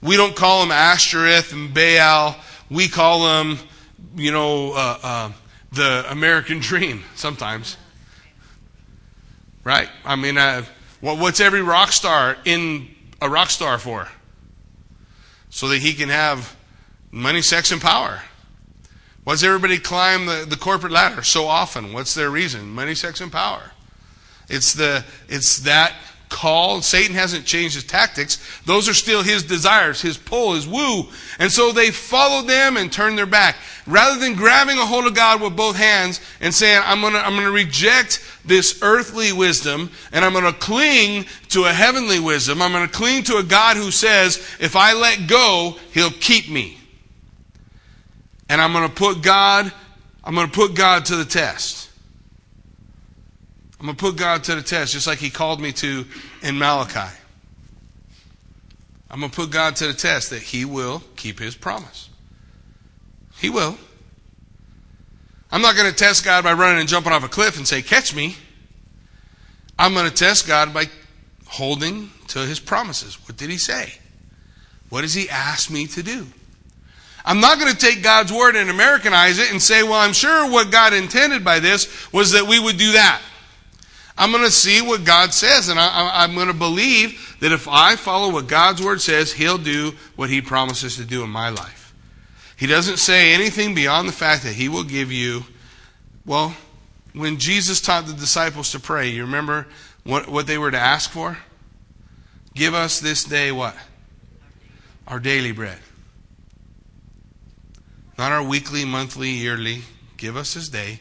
We 0.02 0.18
don't 0.18 0.36
call 0.36 0.62
them 0.62 0.72
Ashtoreth 0.72 1.52
and 1.52 1.74
Baal. 1.74 2.36
We 2.70 2.88
call 2.88 3.24
them, 3.24 3.58
you 4.16 4.32
know, 4.32 4.74
uh, 4.74 5.00
uh, 5.02 5.32
the 5.72 6.06
American 6.12 6.60
dream 6.60 7.04
sometimes. 7.16 7.76
Right? 9.64 9.90
I 10.06 10.16
mean, 10.16 10.38
uh, 10.38 10.64
what's 11.02 11.40
every 11.40 11.64
rock 11.64 11.92
star 11.92 12.38
in 12.46 12.90
a 13.20 13.28
rock 13.28 13.50
star 13.50 13.80
for? 13.80 14.08
So 15.50 15.70
that 15.70 15.80
he 15.80 15.94
can 15.94 16.10
have 16.10 16.56
money, 17.12 17.42
sex, 17.42 17.72
and 17.72 17.82
power. 17.82 18.22
Why 19.24 19.34
does 19.34 19.44
everybody 19.44 19.80
climb 19.80 20.28
the, 20.28 20.46
the 20.48 20.58
corporate 20.58 20.92
ladder 20.92 21.24
so 21.24 21.48
often? 21.48 21.94
What's 21.94 22.14
their 22.14 22.30
reason? 22.30 22.70
Money, 22.70 22.94
sex, 22.94 23.22
and 23.22 23.32
power. 23.32 23.72
It's 24.50 24.74
the 24.74 25.04
it's 25.30 25.60
that 25.62 25.94
call. 26.34 26.82
Satan 26.82 27.16
hasn't 27.16 27.46
changed 27.46 27.76
his 27.76 27.84
tactics. 27.86 28.40
Those 28.66 28.90
are 28.90 28.94
still 28.94 29.22
his 29.22 29.44
desires, 29.44 30.02
his 30.02 30.18
pull, 30.18 30.56
his 30.56 30.68
woo. 30.68 31.08
And 31.40 31.52
so 31.52 31.72
they 31.72 31.92
followed 31.92 32.48
them 32.48 32.76
and 32.76 32.92
turned 32.92 33.18
their 33.18 33.28
back. 33.28 33.56
Rather 33.86 34.20
than 34.20 34.36
grabbing 34.36 34.78
a 34.78 34.86
hold 34.86 35.06
of 35.06 35.14
God 35.14 35.42
with 35.42 35.56
both 35.56 35.76
hands 35.76 36.20
and 36.42 36.54
saying, 36.54 36.82
I'm 36.86 37.02
gonna, 37.02 37.20
I'm 37.20 37.36
gonna 37.36 37.52
reject 37.52 38.20
this 38.44 38.80
earthly 38.82 39.32
wisdom 39.32 39.92
and 40.12 40.26
I'm 40.26 40.34
gonna 40.34 40.54
cling 40.54 41.26
to 41.50 41.66
a 41.66 41.72
heavenly 41.72 42.20
wisdom. 42.20 42.62
I'm 42.62 42.72
gonna 42.72 42.88
cling 42.88 43.24
to 43.26 43.38
a 43.38 43.44
God 43.44 43.78
who 43.78 43.92
says, 43.92 44.38
if 44.60 44.76
I 44.76 44.94
let 44.94 45.28
go, 45.28 45.78
he'll 45.94 46.12
keep 46.12 46.50
me. 46.50 46.80
And 48.50 48.60
I'm 48.60 48.74
gonna 48.74 48.90
put 48.90 49.22
God, 49.22 49.72
I'm 50.24 50.34
gonna 50.34 50.48
put 50.48 50.74
God 50.74 51.06
to 51.06 51.16
the 51.16 51.26
test. 51.26 51.83
I'm 53.84 53.88
going 53.88 53.98
to 53.98 54.02
put 54.02 54.16
God 54.16 54.46
to 54.46 54.56
the 54.56 54.62
test, 54.62 54.94
just 54.94 55.08
like 55.08 55.18
He 55.18 55.30
called 55.30 55.60
me 55.60 55.74
to 55.74 56.06
in 56.42 56.58
Malachi. 56.58 57.14
I'm 59.12 59.20
going 59.20 59.30
to 59.30 59.36
put 59.36 59.52
God 59.52 59.76
to 59.76 59.88
the 59.88 59.94
test 59.94 60.30
that 60.30 60.42
He 60.42 60.64
will 60.64 61.04
keep 61.18 61.38
His 61.38 61.54
promise. 61.54 62.10
He 63.40 63.50
will. 63.50 63.78
I'm 65.52 65.62
not 65.62 65.76
going 65.76 65.92
to 65.92 65.96
test 65.98 66.24
God 66.24 66.46
by 66.46 66.54
running 66.54 66.80
and 66.80 66.88
jumping 66.88 67.12
off 67.12 67.26
a 67.26 67.28
cliff 67.28 67.58
and 67.58 67.68
say, 67.68 67.82
Catch 67.82 68.16
me. 68.16 68.38
I'm 69.78 69.94
going 69.94 70.08
to 70.10 70.16
test 70.16 70.48
God 70.48 70.74
by 70.74 70.86
holding 71.46 72.10
to 72.30 72.40
His 72.40 72.62
promises. 72.62 73.16
What 73.28 73.36
did 73.36 73.50
He 73.50 73.58
say? 73.58 73.96
What 74.88 75.02
does 75.02 75.14
He 75.14 75.30
ask 75.30 75.70
me 75.70 75.88
to 75.88 76.02
do? 76.02 76.26
I'm 77.26 77.42
not 77.42 77.60
going 77.60 77.74
to 77.74 77.78
take 77.78 78.02
God's 78.02 78.32
word 78.32 78.56
and 78.56 78.70
Americanize 78.70 79.40
it 79.40 79.52
and 79.52 79.62
say, 79.62 79.84
well, 79.84 79.96
I'm 79.96 80.14
sure 80.14 80.50
what 80.50 80.72
God 80.72 80.94
intended 80.94 81.44
by 81.44 81.60
this 81.60 82.14
was 82.14 82.32
that 82.32 82.48
we 82.48 82.62
would 82.62 82.78
do 82.78 82.94
that. 82.94 83.22
I'm 84.18 84.32
going 84.32 84.43
to 84.43 84.51
see 84.51 84.82
what 84.82 85.05
God 85.05 85.34
says, 85.34 85.70
and 85.70 85.80
I, 85.80 86.24
am 86.24 86.36
going 86.36 86.47
to 86.47 86.53
believe 86.53 87.36
that 87.39 87.51
if 87.51 87.68
I 87.68 87.95
follow 87.95 88.32
what 88.32 88.47
God's 88.47 88.82
Word 88.82 89.01
says, 89.01 89.34
He'll 89.34 89.57
do 89.57 89.93
what 90.16 90.30
He 90.30 90.41
promises 90.41 90.97
to 90.97 91.05
do 91.05 91.24
in 91.24 91.30
my 91.30 91.49
life. 91.49 91.95
He 92.55 92.68
doesn't 92.68 92.97
say 92.97 93.34
anything 93.34 93.74
beyond 93.74 94.07
the 94.07 94.14
fact 94.14 94.43
that 94.43 94.53
He 94.53 94.70
will 94.70 94.84
give 94.84 95.11
you, 95.11 95.43
well, 96.26 96.55
when 97.14 97.38
Jesus 97.38 97.82
taught 97.82 98.05
the 98.05 98.14
disciples 98.14 98.72
to 98.72 98.80
pray, 98.80 99.09
you 99.09 99.24
remember 99.24 99.68
what, 100.03 100.28
what 100.28 100.45
they 100.45 100.57
were 100.59 100.72
to 100.72 100.80
ask 100.80 101.09
for? 101.09 101.38
Give 102.53 102.76
us 102.76 102.99
this 102.99 103.24
day 103.24 103.51
what? 103.51 103.76
Our 105.07 105.20
daily 105.20 105.51
bread. 105.51 105.80
Not 108.18 108.32
our 108.32 108.43
weekly, 108.43 108.86
monthly, 108.86 109.32
yearly. 109.32 109.82
Give 110.18 110.38
us 110.38 110.53
this 110.53 110.70
day 110.70 110.99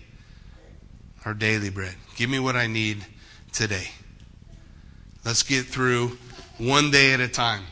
our 1.25 1.35
daily 1.35 1.71
bread. 1.71 1.95
Give 2.17 2.29
me 2.29 2.39
what 2.39 2.57
I 2.57 2.67
need 2.67 3.05
today. 3.53 3.89
Let's 5.25 5.43
get 5.43 5.67
through 5.67 6.19
one 6.59 6.91
day 6.91 7.13
at 7.13 7.21
a 7.21 7.29
time. 7.29 7.63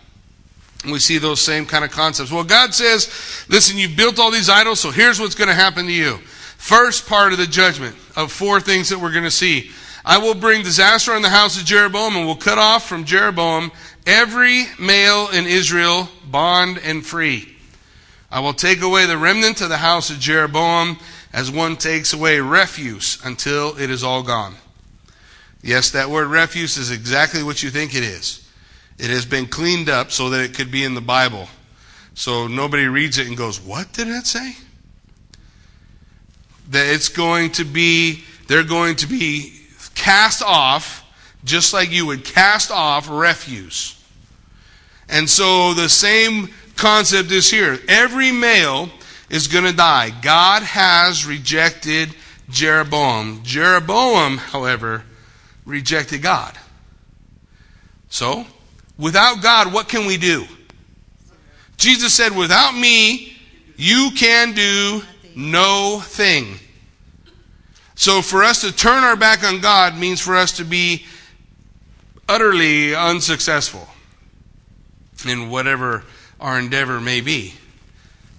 We 0.91 0.99
see 0.99 1.19
those 1.19 1.41
same 1.41 1.67
kind 1.67 1.85
of 1.85 1.91
concepts. 1.91 2.33
Well, 2.33 2.45
God 2.45 2.73
says, 2.73 3.45
listen, 3.49 3.77
you've 3.77 3.97
built 3.97 4.19
all 4.19 4.31
these 4.31 4.49
idols, 4.49 4.81
so 4.81 4.91
here's 4.91 5.21
what's 5.21 5.35
going 5.35 5.49
to 5.49 5.55
happen 5.55 5.87
to 5.87 5.93
you. 5.93 6.17
First 6.57 7.07
part 7.07 7.33
of 7.33 7.39
the 7.39 7.47
judgment 7.47 7.97
of 8.17 8.33
four 8.33 8.61
things 8.61 8.89
that 8.89 8.99
we're 8.99 9.13
going 9.13 9.25
to 9.25 9.31
see. 9.31 9.71
I 10.05 10.19
will 10.19 10.35
bring 10.35 10.63
disaster 10.63 11.13
on 11.13 11.23
the 11.23 11.29
house 11.29 11.59
of 11.61 11.67
Jeroboam 11.67 12.17
and 12.17 12.27
will 12.27 12.37
cut 12.37 12.57
off 12.57 12.89
from 12.89 13.05
Jeroboam 13.05 13.71
every 14.07 14.65
male 14.79 15.29
in 15.29 15.47
Israel, 15.47 16.09
bond 16.25 16.79
and 16.83 17.05
free. 17.05 17.57
I 18.31 18.41
will 18.41 18.55
take 18.55 18.81
away 18.81 19.07
the 19.07 19.19
remnant 19.19 19.61
of 19.61 19.69
the 19.69 19.77
house 19.77 20.09
of 20.09 20.19
Jeroboam 20.19 20.99
as 21.33 21.51
one 21.51 21.77
takes 21.77 22.13
away 22.13 22.41
refuse 22.41 23.19
until 23.25 23.77
it 23.79 23.91
is 23.91 24.03
all 24.03 24.23
gone. 24.23 24.55
Yes, 25.63 25.91
that 25.91 26.11
word 26.11 26.29
refuse 26.29 26.77
is 26.77 26.91
exactly 26.91 27.43
what 27.43 27.63
you 27.63 27.71
think 27.71 27.95
it 27.95 28.03
is. 28.03 28.49
It 28.99 29.11
has 29.11 29.25
been 29.25 29.47
cleaned 29.47 29.89
up 29.89 30.11
so 30.11 30.31
that 30.31 30.41
it 30.41 30.55
could 30.55 30.71
be 30.71 30.85
in 30.85 30.95
the 30.95 31.01
Bible. 31.01 31.49
So 32.15 32.47
nobody 32.47 32.87
reads 32.87 33.19
it 33.19 33.27
and 33.27 33.37
goes, 33.37 33.61
What 33.61 33.93
did 33.93 34.09
that 34.09 34.27
say? 34.27 34.57
That 36.71 36.87
it's 36.93 37.09
going 37.09 37.53
to 37.53 37.65
be, 37.65 38.25
they're 38.47 38.65
going 38.65 38.97
to 38.97 39.07
be 39.07 39.61
cast 39.95 40.43
off 40.43 41.05
just 41.45 41.73
like 41.73 41.91
you 41.91 42.07
would 42.07 42.25
cast 42.25 42.71
off 42.71 43.09
refuse. 43.11 43.97
And 45.09 45.29
so 45.29 45.75
the 45.75 45.89
same 45.89 46.49
concept 46.77 47.31
is 47.33 47.51
here. 47.51 47.79
Every 47.89 48.31
male 48.33 48.91
is 49.31 49.47
going 49.47 49.65
to 49.65 49.73
die. 49.73 50.11
God 50.11 50.63
has 50.63 51.25
rejected 51.25 52.15
Jeroboam. 52.51 53.41
Jeroboam, 53.45 54.37
however, 54.37 55.05
rejected 55.65 56.21
God. 56.21 56.59
So, 58.09 58.45
without 58.99 59.41
God, 59.41 59.73
what 59.73 59.89
can 59.89 60.07
we 60.07 60.17
do? 60.17 60.47
Jesus 61.77 62.13
said, 62.13 62.37
Without 62.37 62.75
me, 62.75 63.37
you 63.77 64.11
can 64.17 64.53
do 64.53 65.03
no 65.37 66.01
thing. 66.05 66.57
So, 67.95 68.21
for 68.21 68.43
us 68.43 68.63
to 68.63 68.73
turn 68.73 69.05
our 69.05 69.17
back 69.17 69.45
on 69.45 69.61
God 69.61 69.97
means 69.97 70.21
for 70.21 70.37
us 70.37 70.53
to 70.57 70.65
be 70.65 71.07
utterly 72.29 72.95
unsuccessful 72.95 73.87
in 75.25 75.51
whatever 75.51 76.05
our 76.41 76.59
endeavor 76.59 77.01
may 77.01 77.21
be. 77.21 77.55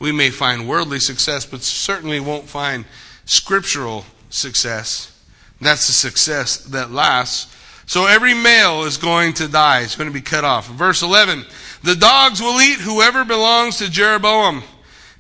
We 0.01 0.11
may 0.11 0.31
find 0.31 0.67
worldly 0.67 0.99
success, 0.99 1.45
but 1.45 1.61
certainly 1.61 2.19
won't 2.19 2.49
find 2.49 2.85
scriptural 3.25 4.03
success. 4.31 5.15
That's 5.61 5.85
the 5.85 5.93
success 5.93 6.57
that 6.57 6.89
lasts. 6.89 7.55
So 7.85 8.07
every 8.07 8.33
male 8.33 8.85
is 8.85 8.97
going 8.97 9.33
to 9.33 9.47
die. 9.47 9.81
It's 9.81 9.95
going 9.95 10.09
to 10.09 10.13
be 10.13 10.19
cut 10.19 10.43
off. 10.43 10.67
Verse 10.69 11.03
11 11.03 11.45
The 11.83 11.95
dogs 11.95 12.41
will 12.41 12.59
eat 12.59 12.79
whoever 12.79 13.23
belongs 13.23 13.77
to 13.77 13.91
Jeroboam 13.91 14.63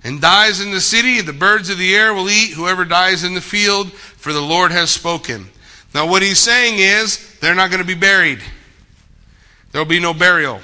and 0.03 0.19
dies 0.19 0.59
in 0.59 0.71
the 0.71 0.81
city. 0.81 1.21
The 1.21 1.31
birds 1.31 1.69
of 1.69 1.77
the 1.77 1.93
air 1.93 2.11
will 2.15 2.27
eat 2.27 2.53
whoever 2.53 2.83
dies 2.83 3.23
in 3.23 3.35
the 3.35 3.39
field, 3.39 3.91
for 3.91 4.33
the 4.33 4.41
Lord 4.41 4.71
has 4.71 4.89
spoken. 4.89 5.47
Now, 5.93 6.07
what 6.07 6.23
he's 6.23 6.39
saying 6.39 6.79
is 6.79 7.37
they're 7.39 7.53
not 7.53 7.69
going 7.69 7.83
to 7.83 7.87
be 7.87 7.93
buried, 7.93 8.39
there 9.73 9.81
will 9.81 9.85
be 9.85 9.99
no 9.99 10.15
burial. 10.15 10.59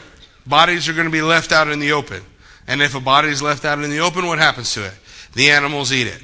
Bodies 0.47 0.89
are 0.89 0.93
going 0.93 1.05
to 1.05 1.11
be 1.11 1.21
left 1.21 1.51
out 1.51 1.67
in 1.67 1.77
the 1.77 1.91
open. 1.91 2.23
And 2.67 2.81
if 2.81 2.95
a 2.95 2.99
body 2.99 3.29
is 3.29 3.41
left 3.41 3.65
out 3.65 3.81
in 3.81 3.89
the 3.89 3.99
open, 3.99 4.27
what 4.27 4.39
happens 4.39 4.73
to 4.73 4.85
it? 4.85 4.93
The 5.33 5.49
animals 5.49 5.93
eat 5.93 6.07
it. 6.07 6.21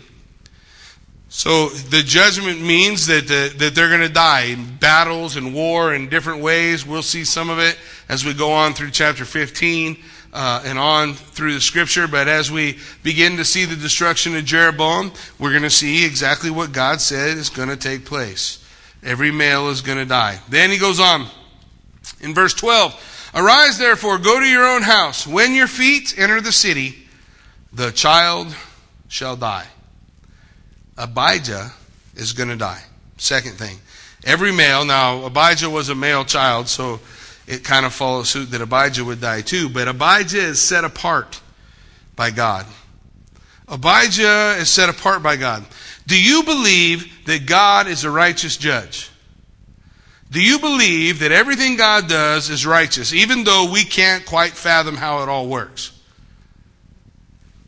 So 1.30 1.70
the 1.70 2.04
judgment 2.04 2.62
means 2.62 3.08
that, 3.08 3.28
the, 3.28 3.52
that 3.58 3.74
they're 3.74 3.90
going 3.90 4.02
to 4.02 4.14
die 4.14 4.44
in 4.44 4.76
battles 4.76 5.36
and 5.36 5.54
war 5.54 5.94
in 5.94 6.08
different 6.08 6.42
ways. 6.42 6.86
We'll 6.86 7.02
see 7.02 7.24
some 7.24 7.50
of 7.50 7.58
it 7.58 7.78
as 8.08 8.24
we 8.24 8.36
go 8.36 8.52
on 8.52 8.74
through 8.74 8.92
chapter 8.92 9.26
15 9.26 9.98
uh, 10.32 10.62
and 10.64 10.78
on 10.78 11.14
through 11.16 11.56
the 11.56 11.62
scripture. 11.62 12.08
But 12.08 12.28
as 12.28 12.52
we 12.52 12.78
begin 13.02 13.38
to 13.38 13.46
see 13.46 13.66
the 13.66 13.76
destruction 13.76 14.36
of 14.36 14.46
Jeroboam, 14.46 15.12
we're 15.40 15.50
going 15.50 15.64
to 15.64 15.72
see 15.72 16.06
exactly 16.06 16.52
what 16.52 16.72
God 16.72 17.02
said 17.02 17.38
is 17.38 17.50
going 17.50 17.70
to 17.70 17.78
take 17.78 18.06
place. 18.06 18.64
Every 19.02 19.32
male 19.32 19.70
is 19.70 19.82
going 19.82 19.98
to 19.98 20.06
die. 20.06 20.40
Then 20.50 20.70
he 20.70 20.78
goes 20.78 21.00
on 21.00 21.28
in 22.22 22.34
verse 22.36 22.54
12 22.54 23.13
Arise, 23.36 23.80
therefore, 23.80 24.20
go 24.20 24.40
to 24.40 24.46
your 24.46 24.68
own 24.68 24.84
house. 24.84 25.26
When 25.26 25.56
your 25.56 25.68
feet 25.68 26.14
enter 26.18 26.40
the 26.40 26.52
city, 26.52 27.08
the 27.72 27.92
child 27.92 28.56
shall 29.08 29.36
die. 29.36 29.68
Abijah 30.98 31.72
is 32.16 32.34
going 32.34 32.50
to 32.50 32.56
die. 32.56 32.84
Second 33.18 33.54
thing. 33.54 33.80
Every 34.24 34.52
male, 34.52 34.86
now 34.86 35.26
Abijah 35.26 35.70
was 35.70 35.90
a 35.90 35.96
male 35.96 36.24
child, 36.24 36.68
so 36.68 37.00
it 37.48 37.64
kind 37.64 37.86
of 37.86 37.94
follows 37.94 38.30
suit 38.30 38.52
that 38.52 38.62
Abijah 38.62 39.04
would 39.04 39.20
die 39.20 39.42
too, 39.42 39.68
but 39.68 39.88
Abijah 39.88 40.38
is 40.38 40.62
set 40.62 40.84
apart 40.84 41.42
by 42.16 42.30
God. 42.30 42.66
Abijah 43.68 44.58
is 44.60 44.70
set 44.70 44.90
apart 44.90 45.24
by 45.24 45.36
God. 45.36 45.66
Do 46.06 46.22
you 46.22 46.44
believe 46.44 47.26
that 47.26 47.46
God 47.46 47.88
is 47.88 48.04
a 48.04 48.12
righteous 48.12 48.58
judge? 48.58 49.10
Do 50.34 50.42
you 50.42 50.58
believe 50.58 51.20
that 51.20 51.32
everything 51.32 51.76
God 51.76 52.10
does 52.10 52.50
is 52.50 52.66
righteous, 52.66 53.14
even 53.14 53.44
though 53.44 53.70
we 53.72 53.84
can't 53.84 54.26
quite 54.26 54.54
fathom 54.54 54.96
how 54.96 55.22
it 55.22 55.30
all 55.30 55.48
works? 55.48 55.92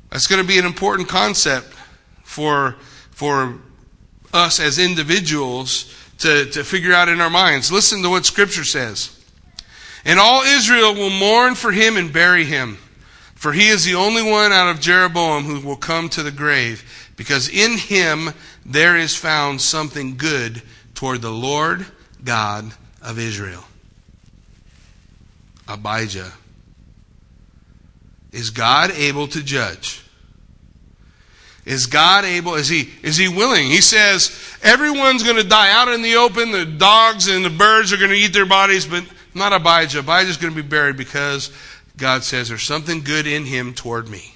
That's 0.10 0.26
going 0.26 0.42
to 0.42 0.48
be 0.48 0.58
an 0.58 0.66
important 0.66 1.08
concept 1.08 1.68
for 2.24 2.76
for 3.12 3.60
us 4.34 4.60
as 4.60 4.80
individuals 4.80 5.94
to, 6.18 6.46
to 6.46 6.64
figure 6.64 6.92
out 6.92 7.08
in 7.08 7.22
our 7.22 7.30
minds. 7.30 7.72
Listen 7.72 8.02
to 8.02 8.10
what 8.10 8.26
Scripture 8.26 8.64
says. 8.64 9.12
And 10.04 10.20
all 10.20 10.42
Israel 10.42 10.96
will 10.96 11.12
mourn 11.12 11.54
for 11.54 11.72
him 11.72 11.98
and 11.98 12.12
bury 12.12 12.46
him, 12.46 12.80
for 13.36 13.54
he 13.54 13.70
is 13.70 13.86
the 13.86 13.94
only 13.94 14.24
one 14.24 14.52
out 14.52 14.72
of 14.72 14.82
Jeroboam 14.82 15.44
who 15.44 15.60
will 15.66 15.76
come 15.76 16.10
to 16.10 16.24
the 16.24 16.32
grave, 16.32 17.14
because 17.16 17.48
in 17.48 17.78
him 17.78 18.32
there 18.66 18.98
is 18.98 19.16
found 19.16 19.62
something 19.62 20.18
good 20.18 20.64
toward 20.96 21.22
the 21.22 21.32
Lord 21.32 21.86
God 22.26 22.72
of 23.02 23.18
Israel. 23.20 23.64
Abijah. 25.68 26.32
Is 28.32 28.50
God 28.50 28.92
able 28.92 29.28
to 29.30 29.42
judge? 29.42 30.04
Is 31.66 31.88
God 31.88 32.26
able? 32.26 32.56
Is 32.56 32.68
he, 32.68 32.90
is 33.02 33.18
he 33.18 33.28
willing? 33.28 33.66
He 33.66 33.82
says, 33.82 34.58
everyone's 34.62 35.24
going 35.24 35.38
to 35.38 35.48
die 35.48 35.72
out 35.72 35.88
in 35.88 36.02
the 36.02 36.16
open. 36.16 36.52
The 36.52 36.66
dogs 36.66 37.28
and 37.28 37.44
the 37.44 37.50
birds 37.50 37.92
are 37.92 37.98
going 37.98 38.12
to 38.12 38.16
eat 38.16 38.34
their 38.34 38.46
bodies, 38.46 38.86
but 38.86 39.04
not 39.34 39.54
Abijah. 39.54 40.00
Abijah's 40.00 40.38
going 40.38 40.54
to 40.54 40.62
be 40.62 40.68
buried 40.68 40.98
because 40.98 41.52
God 41.98 42.24
says 42.24 42.50
there's 42.50 42.64
something 42.64 43.02
good 43.02 43.26
in 43.26 43.46
him 43.46 43.74
toward 43.74 44.10
me. 44.10 44.35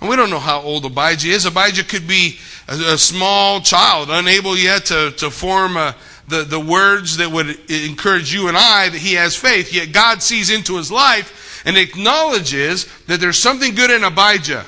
And 0.00 0.10
we 0.10 0.16
don't 0.16 0.30
know 0.30 0.38
how 0.38 0.60
old 0.60 0.84
Abijah 0.84 1.28
is. 1.28 1.46
Abijah 1.46 1.84
could 1.84 2.06
be 2.06 2.38
a, 2.68 2.94
a 2.94 2.98
small 2.98 3.60
child, 3.60 4.08
unable 4.10 4.56
yet 4.56 4.86
to, 4.86 5.12
to 5.12 5.30
form 5.30 5.76
a, 5.76 5.96
the, 6.28 6.42
the 6.42 6.60
words 6.60 7.16
that 7.16 7.30
would 7.30 7.70
encourage 7.70 8.32
you 8.32 8.48
and 8.48 8.56
I 8.56 8.88
that 8.88 8.98
he 8.98 9.14
has 9.14 9.36
faith. 9.36 9.72
Yet 9.72 9.92
God 9.92 10.22
sees 10.22 10.50
into 10.50 10.76
his 10.76 10.90
life 10.90 11.62
and 11.64 11.76
acknowledges 11.76 12.86
that 13.06 13.20
there's 13.20 13.38
something 13.38 13.74
good 13.74 13.90
in 13.90 14.04
Abijah. 14.04 14.64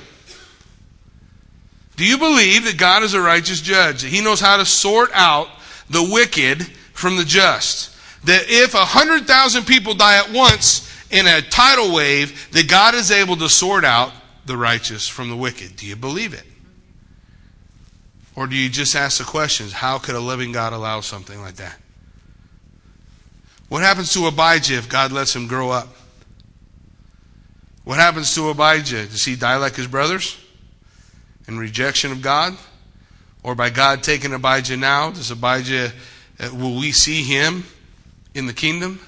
Do 1.98 2.06
you 2.06 2.16
believe 2.16 2.64
that 2.64 2.78
God 2.78 3.02
is 3.02 3.14
a 3.14 3.20
righteous 3.20 3.60
judge? 3.60 4.02
That 4.02 4.08
He 4.08 4.22
knows 4.22 4.40
how 4.40 4.56
to 4.56 4.64
sort 4.64 5.10
out 5.14 5.48
the 5.90 6.08
wicked 6.12 6.64
from 6.92 7.16
the 7.16 7.24
just? 7.24 7.96
That 8.24 8.44
if 8.46 8.74
a 8.74 8.84
hundred 8.84 9.26
thousand 9.26 9.66
people 9.66 9.94
die 9.94 10.18
at 10.18 10.32
once 10.32 10.88
in 11.10 11.26
a 11.26 11.42
tidal 11.42 11.92
wave, 11.92 12.52
that 12.52 12.68
God 12.68 12.94
is 12.94 13.10
able 13.10 13.36
to 13.38 13.48
sort 13.48 13.84
out 13.84 14.12
the 14.48 14.56
righteous 14.56 15.06
from 15.06 15.30
the 15.30 15.36
wicked? 15.36 15.76
Do 15.76 15.86
you 15.86 15.94
believe 15.94 16.34
it? 16.34 16.42
Or 18.34 18.48
do 18.48 18.56
you 18.56 18.68
just 18.68 18.96
ask 18.96 19.18
the 19.18 19.24
questions, 19.24 19.72
how 19.72 19.98
could 19.98 20.16
a 20.16 20.20
living 20.20 20.50
God 20.50 20.72
allow 20.72 21.00
something 21.00 21.40
like 21.40 21.56
that? 21.56 21.78
What 23.68 23.82
happens 23.82 24.12
to 24.14 24.26
Abijah 24.26 24.78
if 24.78 24.88
God 24.88 25.12
lets 25.12 25.36
him 25.36 25.46
grow 25.46 25.70
up? 25.70 25.88
What 27.84 27.98
happens 27.98 28.34
to 28.34 28.48
Abijah? 28.48 29.06
Does 29.06 29.24
he 29.24 29.36
die 29.36 29.56
like 29.56 29.76
his 29.76 29.86
brothers? 29.86 30.36
and 31.48 31.58
rejection 31.58 32.12
of 32.12 32.22
God? 32.22 32.56
Or 33.42 33.56
by 33.56 33.70
God 33.70 34.04
taking 34.04 34.32
Abijah 34.32 34.76
now? 34.76 35.10
Does 35.10 35.32
Abijah, 35.32 35.92
uh, 36.38 36.50
will 36.52 36.78
we 36.78 36.92
see 36.92 37.24
him 37.24 37.64
in 38.34 38.46
the 38.46 38.52
kingdom? 38.52 39.00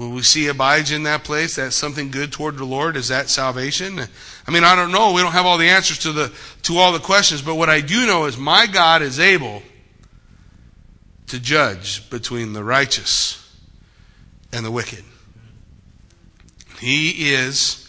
Will 0.00 0.12
we 0.12 0.22
see 0.22 0.48
Abijah 0.48 0.96
in 0.96 1.02
that 1.02 1.24
place? 1.24 1.56
That's 1.56 1.76
something 1.76 2.10
good 2.10 2.32
toward 2.32 2.56
the 2.56 2.64
Lord? 2.64 2.96
Is 2.96 3.08
that 3.08 3.28
salvation? 3.28 4.00
I 4.46 4.50
mean, 4.50 4.64
I 4.64 4.74
don't 4.74 4.92
know. 4.92 5.12
We 5.12 5.20
don't 5.20 5.32
have 5.32 5.44
all 5.44 5.58
the 5.58 5.68
answers 5.68 5.98
to 5.98 6.12
the 6.12 6.32
to 6.62 6.78
all 6.78 6.90
the 6.92 6.98
questions, 6.98 7.42
but 7.42 7.56
what 7.56 7.68
I 7.68 7.82
do 7.82 8.06
know 8.06 8.24
is 8.24 8.38
my 8.38 8.66
God 8.66 9.02
is 9.02 9.20
able 9.20 9.62
to 11.26 11.38
judge 11.38 12.08
between 12.08 12.54
the 12.54 12.64
righteous 12.64 13.46
and 14.54 14.64
the 14.64 14.70
wicked. 14.70 15.04
He 16.78 17.34
is 17.34 17.86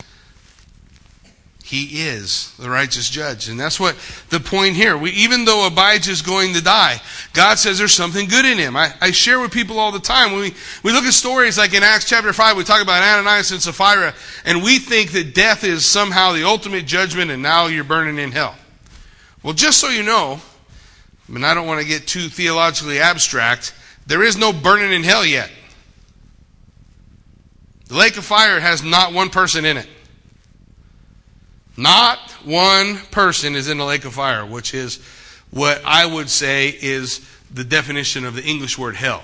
he 1.71 2.01
is 2.01 2.53
the 2.57 2.69
righteous 2.69 3.09
judge. 3.09 3.47
And 3.47 3.57
that's 3.57 3.79
what 3.79 3.95
the 4.27 4.41
point 4.41 4.75
here. 4.75 4.97
We, 4.97 5.11
even 5.11 5.45
though 5.45 5.65
Abijah 5.65 6.11
is 6.11 6.21
going 6.21 6.53
to 6.55 6.61
die, 6.61 6.99
God 7.31 7.59
says 7.59 7.77
there's 7.77 7.93
something 7.93 8.27
good 8.27 8.43
in 8.43 8.57
him. 8.57 8.75
I, 8.75 8.93
I 8.99 9.11
share 9.11 9.39
with 9.39 9.53
people 9.53 9.79
all 9.79 9.93
the 9.93 10.01
time. 10.01 10.33
When 10.33 10.41
we, 10.41 10.53
we 10.83 10.91
look 10.91 11.05
at 11.05 11.13
stories 11.13 11.57
like 11.57 11.73
in 11.73 11.81
Acts 11.81 12.09
chapter 12.09 12.33
5, 12.33 12.57
we 12.57 12.65
talk 12.65 12.81
about 12.81 13.01
Ananias 13.01 13.51
and 13.51 13.61
Sapphira, 13.61 14.13
and 14.43 14.61
we 14.61 14.79
think 14.79 15.13
that 15.13 15.33
death 15.33 15.63
is 15.63 15.85
somehow 15.85 16.33
the 16.33 16.43
ultimate 16.43 16.85
judgment 16.85 17.31
and 17.31 17.41
now 17.41 17.67
you're 17.67 17.85
burning 17.85 18.19
in 18.19 18.33
hell. 18.33 18.57
Well, 19.41 19.53
just 19.53 19.79
so 19.79 19.87
you 19.87 20.03
know, 20.03 20.41
I 21.29 21.31
mean, 21.31 21.45
I 21.45 21.53
don't 21.53 21.67
want 21.67 21.79
to 21.79 21.87
get 21.87 22.05
too 22.05 22.27
theologically 22.27 22.99
abstract, 22.99 23.73
there 24.07 24.23
is 24.23 24.35
no 24.35 24.51
burning 24.51 24.91
in 24.91 25.03
hell 25.03 25.25
yet. 25.25 25.49
The 27.87 27.95
lake 27.95 28.17
of 28.17 28.25
fire 28.25 28.59
has 28.59 28.83
not 28.83 29.13
one 29.13 29.29
person 29.29 29.63
in 29.63 29.77
it. 29.77 29.87
Not 31.77 32.19
one 32.43 32.97
person 33.11 33.55
is 33.55 33.69
in 33.69 33.77
the 33.77 33.85
lake 33.85 34.05
of 34.05 34.13
fire, 34.13 34.45
which 34.45 34.73
is 34.73 34.99
what 35.51 35.81
I 35.85 36.05
would 36.05 36.29
say 36.29 36.69
is 36.69 37.25
the 37.53 37.63
definition 37.63 38.25
of 38.25 38.35
the 38.35 38.43
English 38.43 38.77
word 38.77 38.95
hell. 38.95 39.23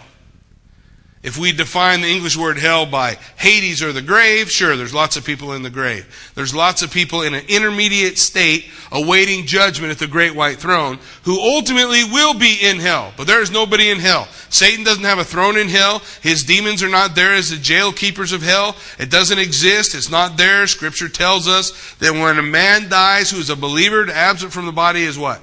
If 1.24 1.38
we 1.38 1.52
define 1.52 2.02
the 2.02 2.08
English 2.08 2.38
word 2.38 2.60
hell 2.60 2.86
by 2.86 3.18
Hades 3.38 3.82
or 3.82 3.92
the 3.92 4.04
grave, 4.04 4.52
sure, 4.52 4.78
there's 4.78 4.94
lots 4.94 5.18
of 5.18 5.26
people 5.26 5.54
in 5.54 5.64
the 5.64 5.70
grave. 5.70 6.32
There's 6.36 6.54
lots 6.54 6.84
of 6.84 6.92
people 6.92 7.24
in 7.24 7.34
an 7.34 7.44
intermediate 7.48 8.20
state 8.20 8.66
awaiting 8.92 9.48
judgment 9.48 9.92
at 9.92 9.98
the 9.98 10.06
great 10.06 10.36
white 10.36 10.58
throne 10.58 11.00
who 11.24 11.40
ultimately 11.40 12.04
will 12.04 12.36
be 12.36 12.60
in 12.62 12.78
hell. 12.78 13.14
But 13.18 13.26
there 13.26 13.42
is 13.42 13.50
nobody 13.50 13.90
in 13.90 13.98
hell. 13.98 14.28
Satan 14.50 14.84
doesn't 14.86 15.04
have 15.04 15.18
a 15.18 15.24
throne 15.24 15.58
in 15.58 15.70
hell. 15.70 16.04
His 16.22 16.44
demons 16.44 16.84
are 16.84 16.90
not 16.90 17.16
there 17.16 17.34
as 17.34 17.50
the 17.50 17.58
jail 17.58 17.92
keepers 17.92 18.32
of 18.32 18.44
hell. 18.44 18.76
It 19.00 19.10
doesn't 19.10 19.40
exist. 19.40 19.96
It's 19.96 20.12
not 20.12 20.38
there. 20.38 20.68
Scripture 20.68 21.10
tells 21.10 21.48
us 21.48 21.96
that 21.96 22.14
when 22.14 22.38
a 22.38 22.44
man 22.44 22.90
dies 22.90 23.32
who 23.32 23.40
is 23.40 23.50
a 23.50 23.56
believer, 23.56 24.08
absent 24.10 24.54
from 24.54 24.68
the 24.68 24.72
body 24.72 25.02
is 25.02 25.18
what? 25.18 25.42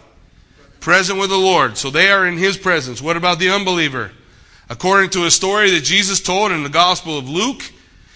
Present 0.79 1.19
with 1.19 1.31
the 1.31 1.37
Lord. 1.37 1.77
So 1.77 1.91
they 1.91 2.11
are 2.11 2.27
in 2.27 2.39
his 2.39 2.57
presence. 2.57 3.03
What 3.03 3.17
about 3.17 3.41
the 3.41 3.51
unbeliever? 3.51 4.13
According 4.69 5.11
to 5.11 5.27
a 5.27 5.31
story 5.31 5.71
that 5.73 5.85
Jesus 5.85 6.21
told 6.21 6.53
in 6.53 6.63
the 6.63 6.69
Gospel 6.69 7.19
of 7.19 7.29
Luke, 7.29 7.63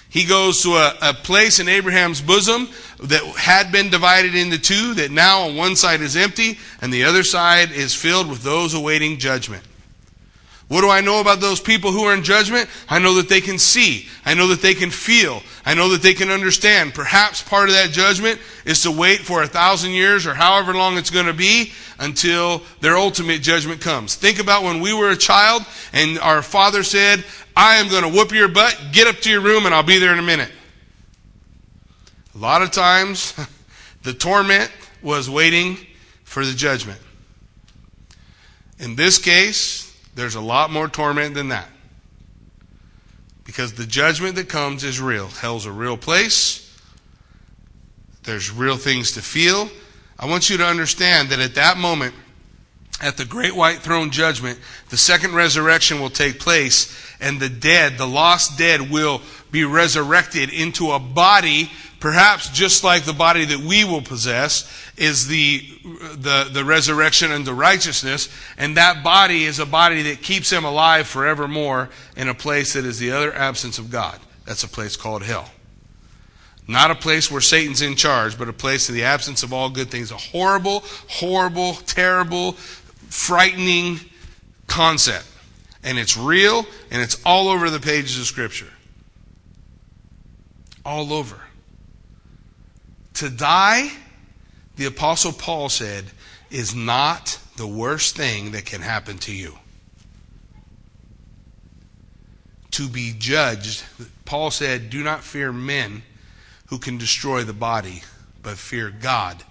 he 0.09 0.25
goes 0.25 0.63
to 0.63 0.71
a, 0.71 0.95
a, 1.03 1.15
place 1.15 1.61
in 1.61 1.69
Abraham's 1.69 2.23
bosom 2.23 2.69
that 3.03 3.23
had 3.37 3.71
been 3.71 3.91
divided 3.91 4.35
into 4.35 4.59
two, 4.59 4.95
that 4.95 5.11
now 5.11 5.43
on 5.43 5.57
one 5.57 5.77
side 5.77 6.01
is 6.01 6.17
empty 6.17 6.59
and 6.81 6.93
the 6.93 7.05
other 7.05 7.23
side 7.23 7.71
is 7.71 7.95
filled 7.95 8.29
with 8.31 8.43
those 8.43 8.73
awaiting 8.73 9.19
judgment. 9.19 9.63
What 10.69 10.83
do 10.83 10.91
I 10.91 11.01
know 11.01 11.21
about 11.23 11.41
those 11.41 11.61
people 11.61 11.93
who 11.93 12.05
are 12.05 12.15
in 12.15 12.23
judgment? 12.23 12.69
I 12.91 12.99
know 12.99 13.15
that 13.15 13.31
they 13.31 13.41
can 13.41 13.59
see. 13.59 14.07
I 14.27 14.35
know 14.35 14.49
that 14.49 14.61
they 14.61 14.75
can 14.75 14.91
feel. 14.91 15.43
I 15.65 15.73
know 15.73 15.89
that 15.91 16.03
they 16.03 16.13
can 16.13 16.29
understand. 16.29 16.93
Perhaps 16.93 17.43
part 17.43 17.71
of 17.71 17.75
that 17.75 17.91
judgment 17.91 18.39
is 18.67 18.83
to 18.83 18.91
wait 18.91 19.21
for 19.21 19.43
a 19.43 19.47
thousand 19.47 19.93
years 19.93 20.27
or 20.27 20.35
however 20.35 20.75
long 20.75 20.99
it's 20.99 21.09
going 21.09 21.25
to 21.25 21.33
be 21.33 21.73
until 21.99 22.61
their 22.83 22.99
ultimate 22.99 23.41
judgment 23.41 23.81
comes. 23.81 24.15
Think 24.15 24.41
about 24.41 24.63
when 24.63 24.81
we 24.81 24.93
were 24.93 25.11
a 25.11 25.17
child 25.17 25.63
and 25.95 26.19
our 26.19 26.43
father 26.43 26.83
said, 26.83 27.25
I 27.57 27.77
am 27.77 27.89
going 27.89 28.03
to 28.03 28.11
whoop 28.11 28.33
your 28.33 28.49
butt. 28.49 28.79
Get 28.93 29.07
up 29.07 29.17
to 29.23 29.31
your 29.31 29.41
room 29.41 29.65
and 29.65 29.75
I'll 29.75 29.83
be 29.83 29.99
there 29.99 30.13
in 30.13 30.19
a 30.19 30.23
minute. 30.23 30.51
A 32.35 32.39
lot 32.39 32.61
of 32.61 32.73
times, 32.73 33.35
the 34.03 34.13
torment 34.13 34.71
was 35.03 35.31
waiting 35.31 35.79
for 36.25 36.45
the 36.45 36.53
judgment. 36.53 37.01
In 38.79 38.97
this 38.97 39.17
case, 39.17 39.88
there's 40.19 40.35
a 40.35 40.41
lot 40.41 40.73
more 40.73 40.89
torment 40.89 41.35
than 41.35 41.51
that. 41.51 41.69
Because 43.45 43.75
the 43.75 43.87
judgment 43.87 44.35
that 44.35 44.49
comes 44.49 44.83
is 44.83 45.01
real. 45.01 45.29
Hell's 45.29 45.65
a 45.65 45.71
real 45.71 45.97
place. 45.97 46.77
There's 48.25 48.51
real 48.51 48.77
things 48.77 49.13
to 49.13 49.23
feel. 49.23 49.71
I 50.19 50.27
want 50.27 50.51
you 50.51 50.57
to 50.57 50.65
understand 50.65 51.29
that 51.29 51.39
at 51.39 51.55
that 51.55 51.77
moment, 51.77 52.17
at 53.01 53.17
the 53.17 53.25
great 53.25 53.55
white 53.55 53.79
throne 53.79 54.11
judgment, 54.11 54.59
the 54.89 54.97
second 54.97 55.37
resurrection 55.37 56.01
will 56.01 56.11
take 56.11 56.41
place, 56.41 56.93
and 57.21 57.39
the 57.39 57.49
dead, 57.49 57.97
the 57.97 58.07
lost 58.07 58.59
dead, 58.59 58.91
will 58.91 59.23
be 59.51 59.65
resurrected 59.65 60.51
into 60.51 60.93
a 60.93 60.99
body 60.99 61.71
perhaps 62.01 62.49
just 62.51 62.85
like 62.85 63.05
the 63.05 63.13
body 63.13 63.45
that 63.45 63.59
we 63.59 63.85
will 63.85 64.03
possess 64.03 64.71
is 64.97 65.27
the, 65.27 65.63
the, 66.17 66.49
the 66.53 66.65
resurrection 66.65 67.33
and 67.33 67.45
the 67.45 67.55
righteousness, 67.55 68.29
and 68.57 68.77
that 68.77 69.03
body 69.03 69.45
is 69.45 69.59
a 69.59 69.67
body 69.67 70.03
that 70.03 70.23
keeps 70.23 70.51
him 70.51 70.65
alive 70.65 71.07
forevermore 71.07 71.89
in 72.17 72.29
a 72.29 72.35
place 72.35 72.75
that 72.75 72.85
is 72.85 72.99
the 72.99 73.11
other 73.11 73.35
absence 73.35 73.79
of 73.79 73.91
God. 73.91 74.19
That's 74.45 74.65
a 74.65 74.69
place 74.69 74.97
called 74.97 75.23
hell. 75.23 75.51
Not 76.67 76.91
a 76.91 76.95
place 76.95 77.31
where 77.31 77.41
Satan's 77.41 77.81
in 77.81 77.97
charge, 77.97 78.39
but 78.39 78.49
a 78.49 78.53
place 78.53 78.89
in 78.89 78.95
the 78.95 79.05
absence 79.05 79.43
of 79.43 79.53
all 79.53 79.71
good 79.71 79.91
things. 79.91 80.11
A 80.11 80.17
horrible, 80.17 80.85
horrible, 81.09 81.75
terrible, 81.75 82.53
frightening 82.53 84.01
concept. 84.67 85.27
And 85.83 85.99
it's 85.99 86.17
real, 86.17 86.67
and 86.91 87.01
it's 87.01 87.21
all 87.25 87.49
over 87.49 87.71
the 87.71 87.81
pages 87.81 88.19
of 88.19 88.27
Scripture. 88.27 88.69
All 90.89 91.13
over. 91.13 91.39
To 93.13 93.29
die, 93.29 93.91
the 94.77 94.87
Apostle 94.87 95.35
Paul 95.35 95.69
said, 95.69 96.07
is 96.51 96.75
not 96.75 97.39
the 97.59 97.67
worst 97.67 98.17
thing 98.17 98.53
that 98.53 98.65
can 98.65 98.81
happen 98.81 99.19
to 99.19 99.35
you. 99.35 99.59
To 102.71 102.89
be 102.89 103.13
judged, 103.19 103.85
Paul 104.25 104.51
said, 104.51 104.89
do 104.89 105.05
not 105.05 105.23
fear 105.23 105.53
men 105.53 106.05
who 106.69 106.79
can 106.79 106.97
destroy 106.97 107.45
the 107.45 107.53
body, 107.53 108.03
but 108.43 108.57
fear 108.57 108.89
God 108.89 109.45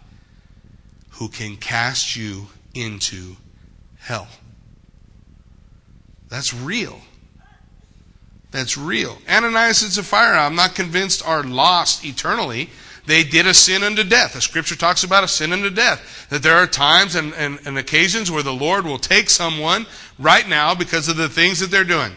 who 1.12 1.30
can 1.30 1.56
cast 1.56 2.16
you 2.16 2.48
into 2.74 3.36
hell. 4.00 4.28
That's 6.30 6.52
real. 6.52 7.00
That's 8.52 8.78
real. 8.78 9.18
Ananias 9.30 9.84
and 9.84 9.92
Sapphira, 9.92 10.40
I'm 10.40 10.56
not 10.56 10.76
convinced, 10.76 11.26
are 11.28 11.44
lost 11.44 12.06
eternally 12.06 12.70
they 13.08 13.24
did 13.24 13.48
a 13.48 13.54
sin 13.54 13.84
unto 13.84 14.04
death. 14.04 14.34
The 14.34 14.42
scripture 14.42 14.76
talks 14.76 15.06
about 15.06 15.24
a 15.24 15.30
sin 15.30 15.54
unto 15.54 15.70
death. 15.70 16.28
That 16.30 16.44
there 16.44 16.58
are 16.58 16.68
times 16.68 17.16
and, 17.16 17.34
and, 17.36 17.58
and 17.66 17.78
occasions 17.78 18.30
where 18.30 18.44
the 18.44 18.54
Lord 18.54 18.86
will 18.86 19.00
take 19.00 19.30
someone 19.30 19.86
right 20.20 20.48
now 20.48 20.76
because 20.76 21.08
of 21.08 21.16
the 21.16 21.30
things 21.30 21.62
that 21.62 21.72
they're 21.72 21.86
doing 21.86 22.12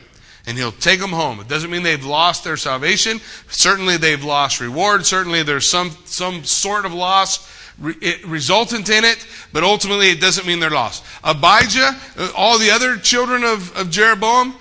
and 0.46 0.58
he'll 0.58 0.72
take 0.72 0.98
them 0.98 1.10
home. 1.10 1.38
It 1.38 1.48
doesn't 1.48 1.70
mean 1.70 1.84
they've 1.84 2.04
lost 2.04 2.42
their 2.42 2.56
salvation. 2.56 3.20
Certainly 3.48 3.98
they've 3.98 4.24
lost 4.24 4.60
reward. 4.60 5.06
Certainly 5.06 5.44
there's 5.44 5.70
some, 5.70 5.90
some 6.06 6.42
sort 6.42 6.84
of 6.84 6.92
loss 6.92 7.48
resultant 7.78 8.90
in 8.90 9.04
it, 9.04 9.24
but 9.52 9.62
ultimately 9.62 10.10
it 10.10 10.20
doesn't 10.20 10.46
mean 10.46 10.58
they're 10.58 10.70
lost. 10.70 11.04
Abijah, 11.22 11.96
uh, 12.18 12.32
all 12.36 12.58
the 12.58 12.70
other 12.70 12.96
children 12.96 13.44
of, 13.44 13.74
of 13.76 13.90
Jeroboam, 13.90 14.56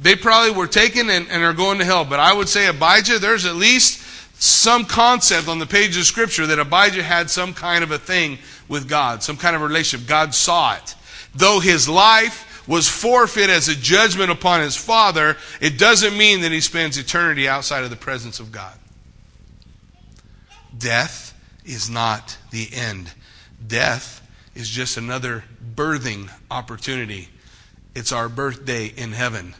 they 0.00 0.14
probably 0.14 0.52
were 0.52 0.66
taken 0.66 1.10
and, 1.10 1.28
and 1.28 1.42
are 1.42 1.52
going 1.52 1.78
to 1.78 1.84
hell. 1.84 2.04
But 2.04 2.20
I 2.20 2.32
would 2.32 2.48
say 2.48 2.66
Abijah, 2.66 3.18
there's 3.18 3.44
at 3.44 3.56
least 3.56 4.02
some 4.40 4.84
concept 4.84 5.48
on 5.48 5.58
the 5.58 5.66
page 5.66 5.96
of 5.96 6.04
Scripture 6.04 6.46
that 6.46 6.58
Abijah 6.58 7.02
had 7.02 7.28
some 7.28 7.52
kind 7.52 7.82
of 7.82 7.90
a 7.90 7.98
thing 7.98 8.38
with 8.68 8.88
God, 8.88 9.22
some 9.22 9.36
kind 9.36 9.56
of 9.56 9.62
relationship. 9.62 10.08
God 10.08 10.34
saw 10.34 10.74
it. 10.74 10.94
Though 11.34 11.60
his 11.60 11.88
life 11.88 12.66
was 12.68 12.88
forfeit 12.88 13.50
as 13.50 13.68
a 13.68 13.74
judgment 13.74 14.30
upon 14.30 14.60
his 14.60 14.76
father, 14.76 15.36
it 15.60 15.78
doesn't 15.78 16.16
mean 16.16 16.42
that 16.42 16.52
he 16.52 16.60
spends 16.60 16.98
eternity 16.98 17.48
outside 17.48 17.82
of 17.82 17.90
the 17.90 17.96
presence 17.96 18.40
of 18.40 18.52
God. 18.52 18.74
Death 20.76 21.34
is 21.64 21.90
not 21.90 22.36
the 22.50 22.68
end. 22.72 23.10
Death 23.66 24.26
is 24.54 24.68
just 24.68 24.96
another 24.96 25.44
birthing 25.74 26.30
opportunity. 26.50 27.28
It's 27.94 28.12
our 28.12 28.28
birthday 28.28 28.86
in 28.86 29.12
heaven, 29.12 29.54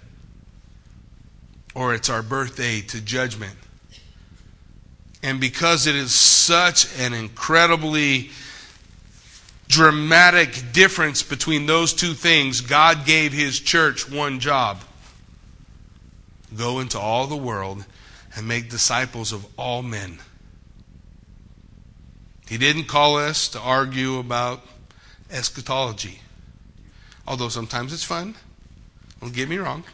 or 1.78 1.94
it's 1.94 2.10
our 2.10 2.24
birthday 2.24 2.80
to 2.80 3.00
judgment. 3.00 3.54
And 5.22 5.40
because 5.40 5.86
it 5.86 5.94
is 5.94 6.12
such 6.12 6.88
an 6.98 7.14
incredibly 7.14 8.30
dramatic 9.68 10.72
difference 10.72 11.22
between 11.22 11.66
those 11.66 11.94
two 11.94 12.14
things, 12.14 12.62
God 12.62 13.06
gave 13.06 13.32
His 13.32 13.60
church 13.60 14.10
one 14.10 14.40
job 14.40 14.80
go 16.56 16.80
into 16.80 16.98
all 16.98 17.28
the 17.28 17.36
world 17.36 17.84
and 18.34 18.48
make 18.48 18.70
disciples 18.70 19.32
of 19.32 19.46
all 19.56 19.84
men. 19.84 20.18
He 22.48 22.58
didn't 22.58 22.86
call 22.86 23.18
us 23.18 23.46
to 23.50 23.60
argue 23.60 24.18
about 24.18 24.66
eschatology, 25.30 26.22
although 27.24 27.50
sometimes 27.50 27.92
it's 27.92 28.02
fun. 28.02 28.34
Don't 29.20 29.32
get 29.32 29.48
me 29.48 29.58
wrong. 29.58 29.84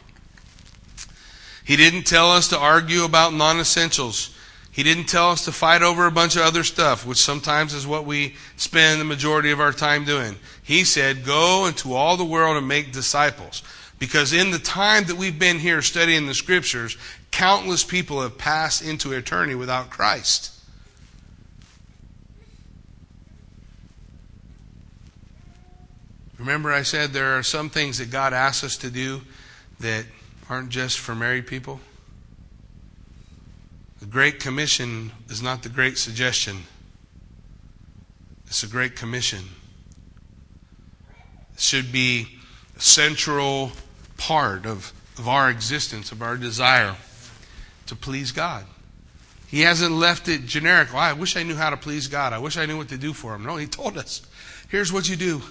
He 1.65 1.75
didn't 1.75 2.03
tell 2.03 2.31
us 2.31 2.47
to 2.49 2.59
argue 2.59 3.03
about 3.03 3.33
non 3.33 3.59
essentials. 3.59 4.29
He 4.71 4.83
didn't 4.83 5.05
tell 5.05 5.31
us 5.31 5.45
to 5.45 5.51
fight 5.51 5.81
over 5.81 6.05
a 6.05 6.11
bunch 6.11 6.35
of 6.35 6.43
other 6.43 6.63
stuff, 6.63 7.05
which 7.05 7.17
sometimes 7.17 7.73
is 7.73 7.87
what 7.87 8.05
we 8.05 8.35
spend 8.55 9.01
the 9.01 9.05
majority 9.05 9.49
of 9.49 9.59
our 9.59 9.71
time 9.71 10.05
doing. 10.05 10.35
He 10.61 10.83
said, 10.83 11.25
Go 11.25 11.65
into 11.65 11.93
all 11.93 12.17
the 12.17 12.25
world 12.25 12.55
and 12.55 12.67
make 12.67 12.91
disciples. 12.91 13.63
Because 13.97 14.31
in 14.33 14.51
the 14.51 14.59
time 14.59 15.05
that 15.05 15.15
we've 15.15 15.39
been 15.39 15.57
here 15.57 15.81
studying 15.81 16.27
the 16.27 16.33
scriptures, 16.33 16.97
countless 17.31 17.83
people 17.83 18.21
have 18.21 18.37
passed 18.37 18.83
into 18.83 19.13
eternity 19.13 19.55
without 19.55 19.89
Christ. 19.89 20.51
Remember, 26.37 26.71
I 26.71 26.83
said 26.83 27.11
there 27.11 27.37
are 27.37 27.43
some 27.43 27.69
things 27.69 27.97
that 27.97 28.11
God 28.11 28.33
asks 28.33 28.63
us 28.63 28.77
to 28.77 28.91
do 28.91 29.21
that 29.79 30.05
aren't 30.49 30.69
just 30.69 30.99
for 30.99 31.15
married 31.15 31.47
people? 31.47 31.79
The 33.99 34.05
Great 34.05 34.39
Commission 34.39 35.11
is 35.29 35.41
not 35.41 35.63
the 35.63 35.69
Great 35.69 35.97
Suggestion, 35.97 36.63
it's 38.47 38.63
a 38.63 38.67
Great 38.67 38.95
Commission. 38.95 39.43
It 41.53 41.61
should 41.61 41.91
be 41.91 42.27
a 42.77 42.81
central 42.81 43.71
part 44.17 44.65
of, 44.65 44.91
of 45.17 45.27
our 45.27 45.49
existence, 45.49 46.11
of 46.11 46.21
our 46.21 46.37
desire 46.37 46.95
to 47.87 47.95
please 47.95 48.31
God. 48.31 48.65
He 49.47 49.61
hasn't 49.61 49.93
left 49.93 50.27
it 50.27 50.45
generic. 50.45 50.91
Well, 50.91 51.01
I 51.01 51.13
wish 51.13 51.37
I 51.37 51.43
knew 51.43 51.55
how 51.55 51.69
to 51.69 51.77
please 51.77 52.07
God. 52.07 52.33
I 52.33 52.39
wish 52.39 52.57
I 52.57 52.65
knew 52.65 52.77
what 52.77 52.89
to 52.89 52.97
do 52.97 53.13
for 53.13 53.35
Him. 53.35 53.43
No, 53.43 53.55
He 53.55 53.67
told 53.67 53.97
us 53.97 54.21
here's 54.69 54.91
what 54.91 55.07
you 55.07 55.15
do 55.15 55.41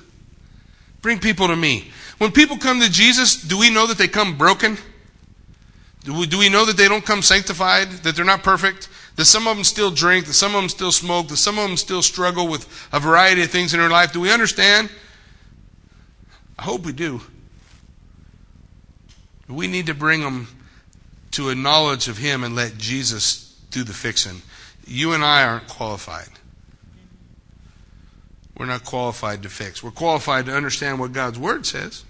bring 1.04 1.18
people 1.20 1.48
to 1.48 1.54
me. 1.54 1.92
When 2.16 2.32
people 2.32 2.56
come 2.56 2.80
to 2.80 2.90
Jesus, 2.90 3.36
do 3.36 3.58
we 3.58 3.68
know 3.68 3.86
that 3.86 3.98
they 3.98 4.08
come 4.08 4.38
broken? 4.38 4.78
Do 6.02 6.14
we, 6.14 6.26
do 6.26 6.38
we 6.38 6.48
know 6.48 6.64
that 6.64 6.78
they 6.78 6.88
don't 6.88 7.04
come 7.04 7.20
sanctified, 7.20 7.90
that 8.04 8.16
they're 8.16 8.24
not 8.24 8.42
perfect? 8.42 8.88
That 9.16 9.26
some 9.26 9.46
of 9.46 9.54
them 9.54 9.64
still 9.64 9.90
drink, 9.90 10.24
that 10.24 10.32
some 10.32 10.54
of 10.54 10.62
them 10.62 10.70
still 10.70 10.90
smoke, 10.90 11.28
that 11.28 11.36
some 11.36 11.58
of 11.58 11.68
them 11.68 11.76
still 11.76 12.00
struggle 12.00 12.48
with 12.48 12.66
a 12.90 12.98
variety 12.98 13.42
of 13.42 13.50
things 13.50 13.74
in 13.74 13.80
their 13.80 13.90
life? 13.90 14.14
Do 14.14 14.20
we 14.20 14.32
understand? 14.32 14.88
I 16.58 16.62
hope 16.62 16.86
we 16.86 16.92
do. 16.92 17.20
We 19.46 19.66
need 19.66 19.86
to 19.86 19.94
bring 19.94 20.22
them 20.22 20.48
to 21.32 21.50
a 21.50 21.54
knowledge 21.54 22.08
of 22.08 22.16
Him 22.16 22.44
and 22.44 22.56
let 22.56 22.78
Jesus 22.78 23.54
do 23.70 23.84
the 23.84 23.92
fixing. 23.92 24.40
You 24.86 25.12
and 25.12 25.22
I 25.22 25.44
aren't 25.44 25.68
qualified. 25.68 26.30
We're 28.56 28.66
not 28.66 28.84
qualified 28.84 29.42
to 29.42 29.48
fix. 29.48 29.82
We're 29.82 29.90
qualified 29.90 30.46
to 30.46 30.54
understand 30.54 31.00
what 31.00 31.12
God's 31.12 31.38
Word 31.38 31.66
says, 31.66 32.04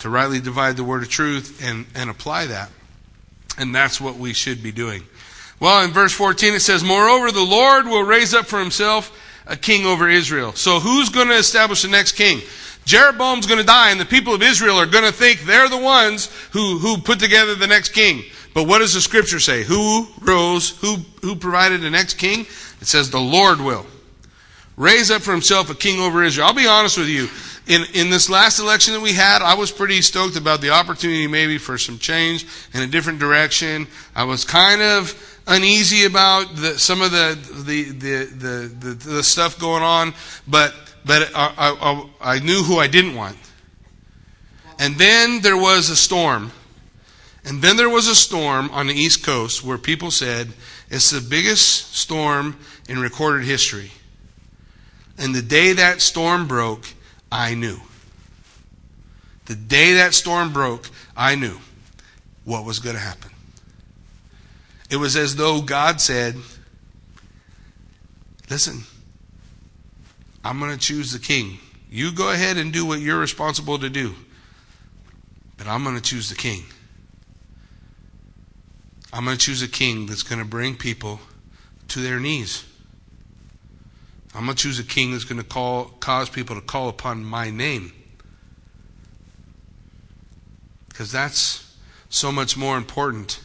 to 0.00 0.10
rightly 0.10 0.40
divide 0.40 0.76
the 0.76 0.84
Word 0.84 1.02
of 1.02 1.08
truth 1.08 1.62
and, 1.64 1.86
and 1.94 2.10
apply 2.10 2.46
that. 2.46 2.70
And 3.56 3.74
that's 3.74 4.00
what 4.00 4.16
we 4.16 4.34
should 4.34 4.62
be 4.62 4.72
doing. 4.72 5.04
Well, 5.60 5.84
in 5.84 5.92
verse 5.92 6.12
14 6.12 6.54
it 6.54 6.60
says, 6.60 6.84
Moreover, 6.84 7.30
the 7.30 7.40
Lord 7.40 7.86
will 7.86 8.02
raise 8.02 8.34
up 8.34 8.46
for 8.46 8.58
himself 8.58 9.18
a 9.46 9.56
king 9.56 9.86
over 9.86 10.08
Israel. 10.08 10.52
So 10.52 10.80
who's 10.80 11.08
going 11.08 11.28
to 11.28 11.36
establish 11.36 11.82
the 11.82 11.88
next 11.88 12.12
king? 12.12 12.40
Jeroboam's 12.84 13.46
going 13.46 13.60
to 13.60 13.66
die, 13.66 13.90
and 13.90 13.98
the 13.98 14.04
people 14.04 14.34
of 14.34 14.42
Israel 14.42 14.76
are 14.76 14.86
going 14.86 15.04
to 15.04 15.12
think 15.12 15.40
they're 15.40 15.70
the 15.70 15.78
ones 15.78 16.30
who, 16.52 16.78
who 16.78 16.98
put 16.98 17.18
together 17.18 17.54
the 17.54 17.66
next 17.66 17.90
king. 17.90 18.24
But 18.52 18.64
what 18.64 18.80
does 18.80 18.92
the 18.92 19.00
scripture 19.00 19.40
say? 19.40 19.62
Who 19.62 20.06
rose? 20.20 20.76
Who, 20.80 20.96
who 21.22 21.34
provided 21.34 21.80
the 21.80 21.90
next 21.90 22.14
king? 22.14 22.40
It 22.80 22.86
says 22.86 23.10
the 23.10 23.18
Lord 23.18 23.60
will 23.60 23.86
raise 24.76 25.10
up 25.10 25.22
for 25.22 25.32
himself 25.32 25.70
a 25.70 25.74
king 25.74 26.00
over 26.00 26.22
Israel. 26.22 26.48
I'll 26.48 26.54
be 26.54 26.66
honest 26.66 26.98
with 26.98 27.08
you. 27.08 27.28
In, 27.66 27.84
in 27.94 28.10
this 28.10 28.28
last 28.28 28.58
election 28.58 28.92
that 28.94 29.00
we 29.00 29.14
had, 29.14 29.40
I 29.40 29.54
was 29.54 29.72
pretty 29.72 30.02
stoked 30.02 30.36
about 30.36 30.60
the 30.60 30.70
opportunity 30.70 31.26
maybe 31.26 31.56
for 31.56 31.78
some 31.78 31.98
change 31.98 32.46
in 32.74 32.82
a 32.82 32.86
different 32.86 33.18
direction. 33.18 33.86
I 34.14 34.24
was 34.24 34.44
kind 34.44 34.82
of 34.82 35.40
uneasy 35.46 36.04
about 36.04 36.54
the, 36.56 36.78
some 36.78 37.00
of 37.00 37.10
the 37.10 37.38
the, 37.64 37.84
the, 37.84 38.74
the, 38.78 38.94
the, 38.94 39.22
stuff 39.22 39.58
going 39.58 39.82
on, 39.82 40.14
but, 40.46 40.74
but 41.04 41.30
I, 41.34 41.52
I, 41.56 42.08
I 42.20 42.38
knew 42.40 42.62
who 42.62 42.78
I 42.78 42.86
didn't 42.86 43.14
want. 43.14 43.38
And 44.78 44.96
then 44.96 45.40
there 45.40 45.56
was 45.56 45.88
a 45.88 45.96
storm. 45.96 46.50
And 47.46 47.62
then 47.62 47.76
there 47.76 47.90
was 47.90 48.08
a 48.08 48.14
storm 48.14 48.70
on 48.70 48.86
the 48.86 48.94
East 48.94 49.24
Coast 49.24 49.62
where 49.62 49.78
people 49.78 50.10
said 50.10 50.48
it's 50.90 51.10
the 51.10 51.20
biggest 51.20 51.94
storm 51.94 52.56
in 52.88 52.98
recorded 52.98 53.46
history. 53.46 53.92
And 55.18 55.34
the 55.34 55.42
day 55.42 55.72
that 55.74 56.00
storm 56.00 56.48
broke, 56.48 56.86
I 57.30 57.54
knew. 57.54 57.78
The 59.46 59.54
day 59.54 59.94
that 59.94 60.14
storm 60.14 60.52
broke, 60.52 60.88
I 61.16 61.34
knew 61.34 61.58
what 62.44 62.64
was 62.64 62.78
going 62.78 62.96
to 62.96 63.02
happen. 63.02 63.30
It 64.90 64.96
was 64.96 65.16
as 65.16 65.36
though 65.36 65.60
God 65.60 66.00
said, 66.00 66.36
Listen, 68.50 68.82
I'm 70.44 70.58
going 70.58 70.70
to 70.72 70.78
choose 70.78 71.12
the 71.12 71.18
king. 71.18 71.58
You 71.90 72.12
go 72.12 72.30
ahead 72.30 72.58
and 72.58 72.72
do 72.72 72.84
what 72.84 73.00
you're 73.00 73.18
responsible 73.18 73.78
to 73.78 73.88
do, 73.88 74.14
but 75.56 75.66
I'm 75.66 75.82
going 75.82 75.96
to 75.96 76.02
choose 76.02 76.28
the 76.28 76.34
king. 76.34 76.64
I'm 79.12 79.24
going 79.24 79.36
to 79.36 79.42
choose 79.42 79.62
a 79.62 79.68
king 79.68 80.06
that's 80.06 80.22
going 80.22 80.40
to 80.40 80.44
bring 80.44 80.76
people 80.76 81.20
to 81.88 82.00
their 82.00 82.20
knees. 82.20 82.64
I'm 84.34 84.46
going 84.46 84.56
to 84.56 84.62
choose 84.62 84.78
a 84.80 84.84
king 84.84 85.12
that's 85.12 85.24
going 85.24 85.40
to 85.40 85.46
call, 85.46 85.84
cause 86.00 86.28
people 86.28 86.56
to 86.56 86.62
call 86.62 86.88
upon 86.88 87.24
my 87.24 87.50
name. 87.50 87.92
Because 90.88 91.12
that's 91.12 91.76
so 92.08 92.32
much 92.32 92.56
more 92.56 92.76
important 92.76 93.40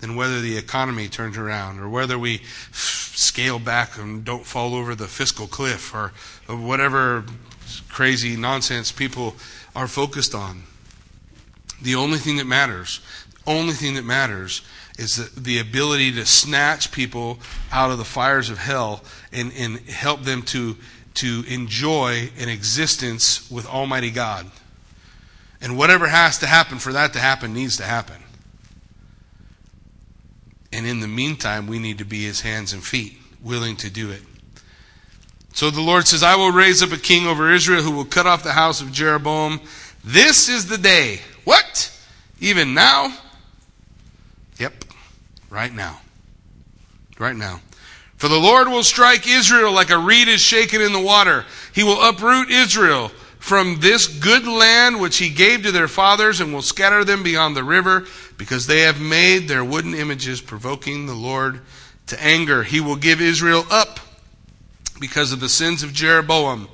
than 0.00 0.16
whether 0.16 0.40
the 0.40 0.58
economy 0.58 1.08
turns 1.08 1.38
around 1.38 1.80
or 1.80 1.88
whether 1.88 2.18
we 2.18 2.42
scale 2.72 3.58
back 3.58 3.96
and 3.96 4.24
don't 4.24 4.44
fall 4.44 4.74
over 4.74 4.94
the 4.94 5.06
fiscal 5.06 5.46
cliff 5.46 5.94
or, 5.94 6.12
whatever 6.46 7.24
crazy 7.88 8.36
nonsense 8.36 8.92
people 8.92 9.34
are 9.74 9.88
focused 9.88 10.34
on. 10.34 10.64
The 11.80 11.94
only 11.94 12.18
thing 12.18 12.36
that 12.36 12.46
matters, 12.46 13.00
only 13.46 13.72
thing 13.72 13.94
that 13.94 14.04
matters 14.04 14.60
is 14.98 15.16
the, 15.16 15.40
the 15.40 15.58
ability 15.58 16.12
to 16.12 16.26
snatch 16.26 16.92
people 16.92 17.38
out 17.72 17.90
of 17.90 17.98
the 17.98 18.04
fires 18.04 18.50
of 18.50 18.58
hell 18.58 19.02
and, 19.32 19.52
and 19.56 19.78
help 19.88 20.22
them 20.22 20.42
to, 20.42 20.76
to 21.14 21.44
enjoy 21.48 22.30
an 22.38 22.48
existence 22.48 23.50
with 23.50 23.66
Almighty 23.66 24.10
God. 24.10 24.50
And 25.60 25.76
whatever 25.76 26.06
has 26.06 26.38
to 26.38 26.46
happen 26.46 26.78
for 26.78 26.92
that 26.92 27.12
to 27.14 27.18
happen 27.18 27.54
needs 27.54 27.76
to 27.78 27.84
happen. 27.84 28.16
And 30.72 30.86
in 30.86 31.00
the 31.00 31.08
meantime, 31.08 31.66
we 31.66 31.78
need 31.78 31.98
to 31.98 32.04
be 32.04 32.24
his 32.24 32.40
hands 32.40 32.72
and 32.72 32.82
feet, 32.82 33.16
willing 33.42 33.76
to 33.76 33.90
do 33.90 34.10
it. 34.10 34.22
So 35.54 35.70
the 35.70 35.80
Lord 35.80 36.08
says, 36.08 36.24
I 36.24 36.34
will 36.34 36.50
raise 36.50 36.82
up 36.82 36.92
a 36.92 36.96
king 36.96 37.26
over 37.26 37.52
Israel 37.52 37.82
who 37.82 37.92
will 37.92 38.04
cut 38.04 38.26
off 38.26 38.42
the 38.42 38.52
house 38.52 38.80
of 38.80 38.90
Jeroboam. 38.90 39.60
This 40.04 40.48
is 40.48 40.66
the 40.66 40.78
day. 40.78 41.20
What? 41.44 41.96
Even 42.40 42.74
now? 42.74 43.16
Yep. 44.58 44.84
Right 45.50 45.72
now. 45.72 46.00
Right 47.18 47.36
now. 47.36 47.60
For 48.16 48.28
the 48.28 48.38
Lord 48.38 48.68
will 48.68 48.82
strike 48.82 49.26
Israel 49.26 49.72
like 49.72 49.90
a 49.90 49.98
reed 49.98 50.28
is 50.28 50.40
shaken 50.40 50.80
in 50.80 50.92
the 50.92 51.00
water. 51.00 51.44
He 51.74 51.84
will 51.84 52.02
uproot 52.02 52.50
Israel 52.50 53.10
from 53.38 53.80
this 53.80 54.06
good 54.06 54.46
land 54.46 54.98
which 55.00 55.18
he 55.18 55.28
gave 55.28 55.62
to 55.62 55.72
their 55.72 55.88
fathers 55.88 56.40
and 56.40 56.52
will 56.52 56.62
scatter 56.62 57.04
them 57.04 57.22
beyond 57.22 57.54
the 57.54 57.64
river 57.64 58.06
because 58.38 58.66
they 58.66 58.80
have 58.80 59.00
made 59.00 59.46
their 59.46 59.64
wooden 59.64 59.94
images 59.94 60.40
provoking 60.40 61.06
the 61.06 61.14
Lord 61.14 61.60
to 62.06 62.22
anger. 62.22 62.62
He 62.62 62.80
will 62.80 62.96
give 62.96 63.20
Israel 63.20 63.66
up 63.70 64.00
because 65.00 65.32
of 65.32 65.40
the 65.40 65.48
sins 65.48 65.82
of 65.82 65.92
Jeroboam 65.92 66.68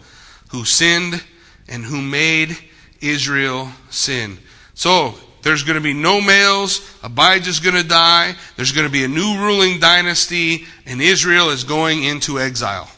who 0.50 0.64
sinned 0.64 1.24
and 1.68 1.84
who 1.84 2.00
made 2.00 2.56
Israel 3.00 3.70
sin. 3.88 4.38
So, 4.74 5.14
there's 5.42 5.62
going 5.62 5.76
to 5.76 5.82
be 5.82 5.94
no 5.94 6.20
males. 6.20 6.80
Abijah's 7.02 7.60
going 7.60 7.76
to 7.76 7.86
die. 7.86 8.34
There's 8.56 8.72
going 8.72 8.86
to 8.86 8.92
be 8.92 9.04
a 9.04 9.08
new 9.08 9.38
ruling 9.38 9.80
dynasty, 9.80 10.66
and 10.86 11.00
Israel 11.00 11.50
is 11.50 11.64
going 11.64 12.04
into 12.04 12.38
exile. 12.38 12.90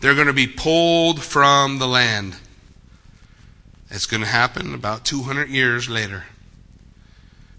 They're 0.00 0.14
going 0.14 0.28
to 0.28 0.32
be 0.32 0.46
pulled 0.46 1.22
from 1.22 1.78
the 1.78 1.88
land. 1.88 2.36
It's 3.90 4.06
going 4.06 4.22
to 4.22 4.28
happen 4.28 4.74
about 4.74 5.04
200 5.04 5.48
years 5.48 5.88
later. 5.88 6.24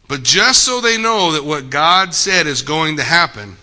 But 0.07 0.23
just 0.23 0.63
so 0.63 0.79
they 0.79 0.97
know 0.97 1.31
that 1.31 1.43
what 1.43 1.69
God 1.69 2.13
said 2.13 2.45
is 2.47 2.61
going 2.61 2.97
to 2.97 3.03
happen, 3.03 3.57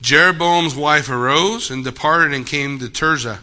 Jeroboam's 0.00 0.74
wife 0.74 1.08
arose 1.08 1.70
and 1.70 1.84
departed 1.84 2.34
and 2.34 2.46
came 2.46 2.78
to 2.78 2.86
Tirzah. 2.86 3.38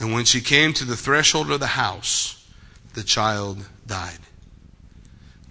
And 0.00 0.12
when 0.12 0.24
she 0.24 0.40
came 0.40 0.72
to 0.74 0.84
the 0.84 0.96
threshold 0.96 1.50
of 1.50 1.60
the 1.60 1.68
house, 1.68 2.46
the 2.94 3.02
child 3.02 3.66
died. 3.86 4.18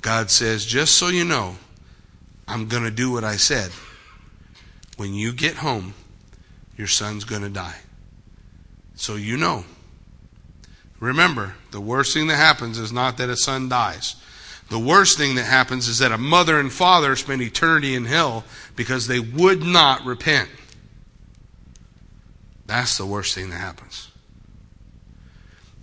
God 0.01 0.29
says, 0.29 0.65
just 0.65 0.95
so 0.95 1.07
you 1.07 1.25
know, 1.25 1.55
I'm 2.47 2.67
going 2.67 2.83
to 2.83 2.91
do 2.91 3.11
what 3.11 3.23
I 3.23 3.35
said. 3.35 3.71
When 4.95 5.13
you 5.13 5.33
get 5.33 5.55
home, 5.55 5.93
your 6.77 6.87
son's 6.87 7.23
going 7.23 7.41
to 7.41 7.49
die. 7.49 7.77
So 8.95 9.15
you 9.15 9.37
know. 9.37 9.65
Remember, 10.99 11.55
the 11.71 11.81
worst 11.81 12.13
thing 12.13 12.27
that 12.27 12.37
happens 12.37 12.79
is 12.79 12.91
not 12.91 13.17
that 13.17 13.29
a 13.29 13.37
son 13.37 13.69
dies. 13.69 14.15
The 14.69 14.79
worst 14.79 15.17
thing 15.17 15.35
that 15.35 15.45
happens 15.45 15.87
is 15.87 15.99
that 15.99 16.11
a 16.11 16.17
mother 16.17 16.59
and 16.59 16.71
father 16.71 17.15
spend 17.15 17.41
eternity 17.41 17.95
in 17.95 18.05
hell 18.05 18.43
because 18.75 19.07
they 19.07 19.19
would 19.19 19.63
not 19.63 20.03
repent. 20.03 20.49
That's 22.65 22.97
the 22.97 23.05
worst 23.05 23.33
thing 23.35 23.49
that 23.51 23.57
happens. 23.57 24.09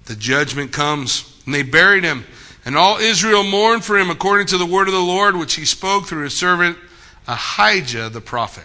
The 0.04 0.16
judgment 0.16 0.72
comes, 0.72 1.40
and 1.46 1.54
they 1.54 1.62
buried 1.62 2.04
him 2.04 2.24
and 2.64 2.76
all 2.76 2.96
Israel 2.96 3.44
mourned 3.44 3.84
for 3.84 3.98
him 3.98 4.10
according 4.10 4.46
to 4.48 4.58
the 4.58 4.66
word 4.66 4.88
of 4.88 4.94
the 4.94 5.00
Lord, 5.00 5.36
which 5.36 5.54
he 5.54 5.64
spoke 5.64 6.06
through 6.06 6.24
his 6.24 6.36
servant 6.36 6.78
Ahijah 7.26 8.10
the 8.10 8.20
prophet. 8.20 8.64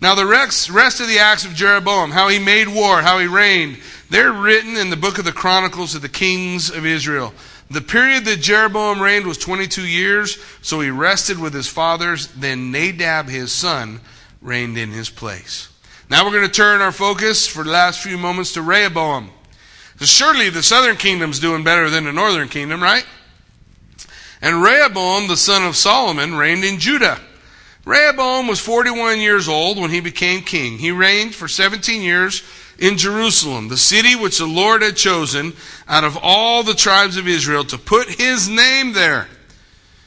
Now, 0.00 0.16
the 0.16 0.26
rest, 0.26 0.68
of 0.68 1.06
the 1.06 1.20
acts 1.20 1.44
of 1.44 1.54
Jeroboam, 1.54 2.10
how 2.10 2.26
he 2.26 2.40
made 2.40 2.66
war, 2.66 3.02
how 3.02 3.20
he 3.20 3.28
reigned, 3.28 3.78
they're 4.10 4.32
written 4.32 4.76
in 4.76 4.90
the 4.90 4.96
book 4.96 5.18
of 5.18 5.24
the 5.24 5.30
Chronicles 5.30 5.94
of 5.94 6.02
the 6.02 6.08
Kings 6.08 6.70
of 6.70 6.84
Israel. 6.84 7.32
The 7.70 7.80
period 7.80 8.24
that 8.24 8.40
Jeroboam 8.40 9.00
reigned 9.00 9.26
was 9.26 9.38
22 9.38 9.86
years, 9.86 10.42
so 10.60 10.80
he 10.80 10.90
rested 10.90 11.38
with 11.38 11.54
his 11.54 11.68
fathers. 11.68 12.26
Then 12.26 12.72
Nadab, 12.72 13.28
his 13.28 13.52
son, 13.52 14.00
reigned 14.40 14.76
in 14.76 14.90
his 14.90 15.08
place. 15.08 15.68
Now 16.10 16.24
we're 16.24 16.32
going 16.32 16.48
to 16.48 16.52
turn 16.52 16.82
our 16.82 16.92
focus 16.92 17.46
for 17.46 17.62
the 17.62 17.70
last 17.70 18.02
few 18.02 18.18
moments 18.18 18.54
to 18.54 18.62
Rehoboam. 18.62 19.30
Surely 20.08 20.50
the 20.50 20.62
southern 20.62 20.96
kingdom's 20.96 21.38
doing 21.38 21.64
better 21.64 21.90
than 21.90 22.04
the 22.04 22.12
northern 22.12 22.48
kingdom, 22.48 22.82
right? 22.82 23.06
And 24.40 24.62
Rehoboam, 24.62 25.28
the 25.28 25.36
son 25.36 25.64
of 25.64 25.76
Solomon, 25.76 26.34
reigned 26.34 26.64
in 26.64 26.78
Judah. 26.78 27.20
Rehoboam 27.84 28.46
was 28.46 28.60
41 28.60 29.20
years 29.20 29.48
old 29.48 29.78
when 29.78 29.90
he 29.90 30.00
became 30.00 30.42
king. 30.42 30.78
He 30.78 30.90
reigned 30.90 31.34
for 31.34 31.48
17 31.48 32.02
years 32.02 32.42
in 32.78 32.96
Jerusalem, 32.96 33.68
the 33.68 33.76
city 33.76 34.16
which 34.16 34.38
the 34.38 34.46
Lord 34.46 34.82
had 34.82 34.96
chosen 34.96 35.52
out 35.86 36.04
of 36.04 36.18
all 36.20 36.62
the 36.62 36.74
tribes 36.74 37.16
of 37.16 37.28
Israel 37.28 37.64
to 37.64 37.78
put 37.78 38.08
his 38.08 38.48
name 38.48 38.92
there. 38.92 39.28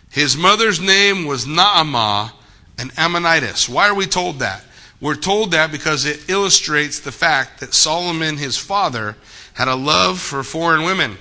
His 0.10 0.38
mother's 0.38 0.80
name 0.80 1.26
was 1.26 1.46
Naamah, 1.46 2.32
an 2.78 2.92
Ammonitess. 2.98 3.70
Why 3.70 3.88
are 3.88 3.96
we 3.96 4.06
told 4.06 4.40
that? 4.40 4.64
We're 5.02 5.16
told 5.16 5.52
that 5.52 5.72
because 5.72 6.06
it 6.06 6.30
illustrates 6.30 7.00
the 7.00 7.12
fact 7.12 7.60
that 7.60 7.74
Solomon, 7.74 8.38
his 8.38 8.58
father, 8.58 9.16
had 9.56 9.68
a 9.70 9.76
love 9.76 10.20
for 10.20 10.44
foreign 10.44 10.84
women. 10.84 11.18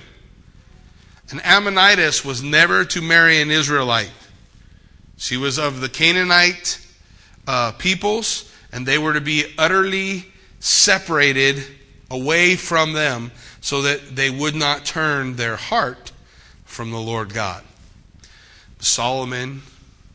An 1.31 1.39
Ammonitess 1.39 2.23
was 2.23 2.43
never 2.43 2.85
to 2.85 3.01
marry 3.01 3.41
an 3.41 3.49
Israelite. 3.49 4.11
She 5.17 5.37
was 5.37 5.57
of 5.57 5.79
the 5.79 5.89
Canaanite 5.89 6.85
uh, 7.47 7.71
peoples, 7.71 8.51
and 8.71 8.85
they 8.85 8.97
were 8.97 9.13
to 9.13 9.21
be 9.21 9.45
utterly 9.57 10.25
separated 10.59 11.63
away 12.11 12.55
from 12.55 12.93
them 12.93 13.31
so 13.61 13.81
that 13.83 14.15
they 14.15 14.29
would 14.29 14.53
not 14.53 14.85
turn 14.85 15.37
their 15.37 15.55
heart 15.55 16.11
from 16.65 16.91
the 16.91 16.99
Lord 16.99 17.33
God. 17.33 17.63
Solomon 18.79 19.61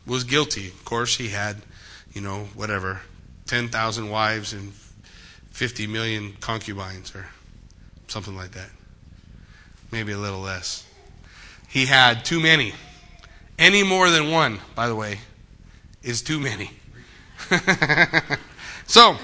was 0.05 0.23
guilty. 0.23 0.67
Of 0.67 0.85
course, 0.85 1.17
he 1.17 1.29
had, 1.29 1.57
you 2.13 2.21
know, 2.21 2.45
whatever, 2.53 3.01
10,000 3.47 4.09
wives 4.09 4.53
and 4.53 4.73
50 5.51 5.87
million 5.87 6.33
concubines 6.39 7.15
or 7.15 7.27
something 8.11 8.35
like 8.35 8.51
that. 8.51 8.69
Maybe 9.91 10.11
a 10.11 10.17
little 10.17 10.41
less. 10.41 10.85
He 11.69 11.85
had 11.85 12.25
too 12.25 12.39
many. 12.41 12.73
Any 13.57 13.83
more 13.83 14.09
than 14.09 14.29
one, 14.29 14.59
by 14.75 14.87
the 14.87 14.95
way, 14.95 15.19
is 16.03 16.21
too 16.21 16.39
many. 16.39 16.71
so, 18.85 19.15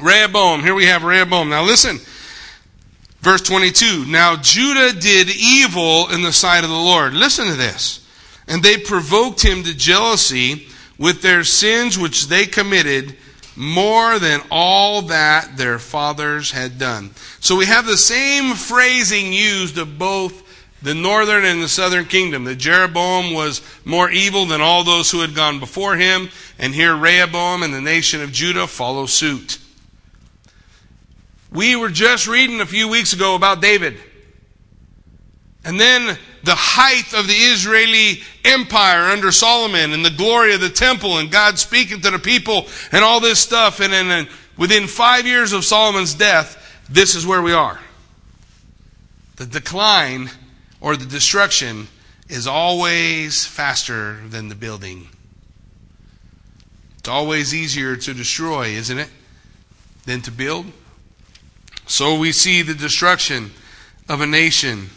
Rehoboam. 0.00 0.60
Here 0.60 0.74
we 0.74 0.86
have 0.86 1.02
Rehoboam. 1.02 1.48
Now 1.48 1.64
listen. 1.64 1.98
Verse 3.20 3.42
22. 3.42 4.06
Now 4.06 4.36
Judah 4.36 4.98
did 4.98 5.28
evil 5.30 6.08
in 6.10 6.22
the 6.22 6.32
sight 6.32 6.62
of 6.62 6.70
the 6.70 6.76
Lord. 6.76 7.14
Listen 7.14 7.46
to 7.48 7.54
this. 7.54 8.06
And 8.46 8.62
they 8.62 8.78
provoked 8.78 9.42
him 9.42 9.64
to 9.64 9.74
jealousy 9.74 10.68
with 10.98 11.20
their 11.20 11.42
sins 11.42 11.98
which 11.98 12.28
they 12.28 12.46
committed 12.46 13.16
more 13.58 14.20
than 14.20 14.40
all 14.52 15.02
that 15.02 15.56
their 15.56 15.80
fathers 15.80 16.52
had 16.52 16.78
done. 16.78 17.10
So 17.40 17.56
we 17.56 17.66
have 17.66 17.86
the 17.86 17.96
same 17.96 18.54
phrasing 18.54 19.32
used 19.32 19.76
of 19.78 19.98
both 19.98 20.44
the 20.80 20.94
northern 20.94 21.44
and 21.44 21.60
the 21.60 21.68
southern 21.68 22.04
kingdom. 22.04 22.44
That 22.44 22.54
Jeroboam 22.54 23.34
was 23.34 23.60
more 23.84 24.10
evil 24.10 24.46
than 24.46 24.60
all 24.60 24.84
those 24.84 25.10
who 25.10 25.22
had 25.22 25.34
gone 25.34 25.58
before 25.58 25.96
him, 25.96 26.28
and 26.56 26.72
here 26.72 26.94
Rehoboam 26.94 27.64
and 27.64 27.74
the 27.74 27.80
nation 27.80 28.22
of 28.22 28.30
Judah 28.30 28.68
follow 28.68 29.06
suit. 29.06 29.58
We 31.50 31.74
were 31.74 31.90
just 31.90 32.28
reading 32.28 32.60
a 32.60 32.66
few 32.66 32.86
weeks 32.86 33.12
ago 33.12 33.34
about 33.34 33.60
David. 33.60 33.96
And 35.64 35.78
then 35.78 36.16
the 36.44 36.54
height 36.54 37.12
of 37.14 37.26
the 37.26 37.34
Israeli 37.34 38.22
empire 38.44 39.10
under 39.10 39.32
Solomon 39.32 39.92
and 39.92 40.04
the 40.04 40.10
glory 40.10 40.54
of 40.54 40.60
the 40.60 40.70
temple 40.70 41.18
and 41.18 41.30
God 41.30 41.58
speaking 41.58 42.00
to 42.00 42.10
the 42.10 42.18
people 42.18 42.66
and 42.92 43.04
all 43.04 43.20
this 43.20 43.40
stuff. 43.40 43.80
And 43.80 43.92
then 43.92 44.28
within 44.56 44.86
five 44.86 45.26
years 45.26 45.52
of 45.52 45.64
Solomon's 45.64 46.14
death, 46.14 46.56
this 46.88 47.14
is 47.14 47.26
where 47.26 47.42
we 47.42 47.52
are. 47.52 47.78
The 49.36 49.46
decline 49.46 50.30
or 50.80 50.96
the 50.96 51.06
destruction 51.06 51.88
is 52.28 52.46
always 52.46 53.44
faster 53.44 54.18
than 54.28 54.48
the 54.48 54.54
building. 54.54 55.08
It's 56.98 57.08
always 57.08 57.54
easier 57.54 57.96
to 57.96 58.14
destroy, 58.14 58.68
isn't 58.68 58.98
it, 58.98 59.10
than 60.04 60.20
to 60.22 60.30
build? 60.30 60.66
So 61.86 62.18
we 62.18 62.32
see 62.32 62.62
the 62.62 62.74
destruction 62.74 63.50
of 64.08 64.20
a 64.20 64.26
nation. 64.26 64.90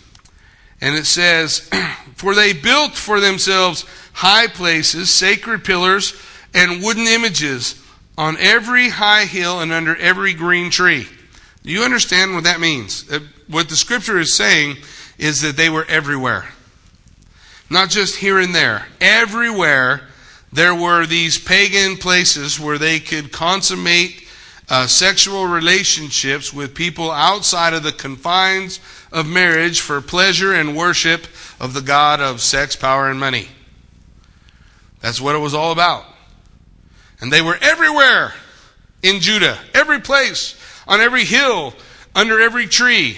And 0.81 0.95
it 0.95 1.05
says, 1.05 1.69
For 2.15 2.35
they 2.35 2.53
built 2.53 2.93
for 2.93 3.19
themselves 3.19 3.85
high 4.13 4.47
places, 4.47 5.13
sacred 5.13 5.63
pillars, 5.63 6.13
and 6.53 6.83
wooden 6.83 7.07
images 7.07 7.81
on 8.17 8.37
every 8.37 8.89
high 8.89 9.25
hill 9.25 9.61
and 9.61 9.71
under 9.71 9.95
every 9.95 10.33
green 10.33 10.69
tree. 10.69 11.07
Do 11.63 11.71
you 11.71 11.83
understand 11.83 12.33
what 12.33 12.43
that 12.43 12.59
means? 12.59 13.09
Uh, 13.11 13.19
what 13.47 13.69
the 13.69 13.75
scripture 13.75 14.19
is 14.19 14.33
saying 14.33 14.77
is 15.17 15.41
that 15.41 15.55
they 15.55 15.69
were 15.69 15.85
everywhere. 15.85 16.49
Not 17.69 17.89
just 17.89 18.17
here 18.17 18.39
and 18.39 18.53
there. 18.53 18.87
Everywhere 18.99 20.01
there 20.51 20.75
were 20.75 21.05
these 21.05 21.37
pagan 21.37 21.97
places 21.97 22.59
where 22.59 22.77
they 22.77 22.99
could 22.99 23.31
consummate 23.31 24.27
uh, 24.69 24.87
sexual 24.87 25.47
relationships 25.47 26.53
with 26.53 26.75
people 26.75 27.11
outside 27.11 27.73
of 27.73 27.83
the 27.83 27.91
confines 27.91 28.79
of 29.11 29.27
marriage 29.27 29.81
for 29.81 30.01
pleasure 30.01 30.53
and 30.53 30.75
worship 30.75 31.27
of 31.59 31.73
the 31.73 31.81
God 31.81 32.21
of 32.21 32.41
sex, 32.41 32.75
power, 32.75 33.09
and 33.09 33.19
money. 33.19 33.47
That's 35.01 35.19
what 35.19 35.35
it 35.35 35.39
was 35.39 35.53
all 35.53 35.71
about. 35.71 36.05
And 37.19 37.31
they 37.31 37.41
were 37.41 37.57
everywhere 37.61 38.33
in 39.03 39.19
Judah, 39.19 39.57
every 39.73 39.99
place, 39.99 40.59
on 40.87 41.01
every 41.01 41.25
hill, 41.25 41.73
under 42.15 42.39
every 42.39 42.67
tree. 42.67 43.17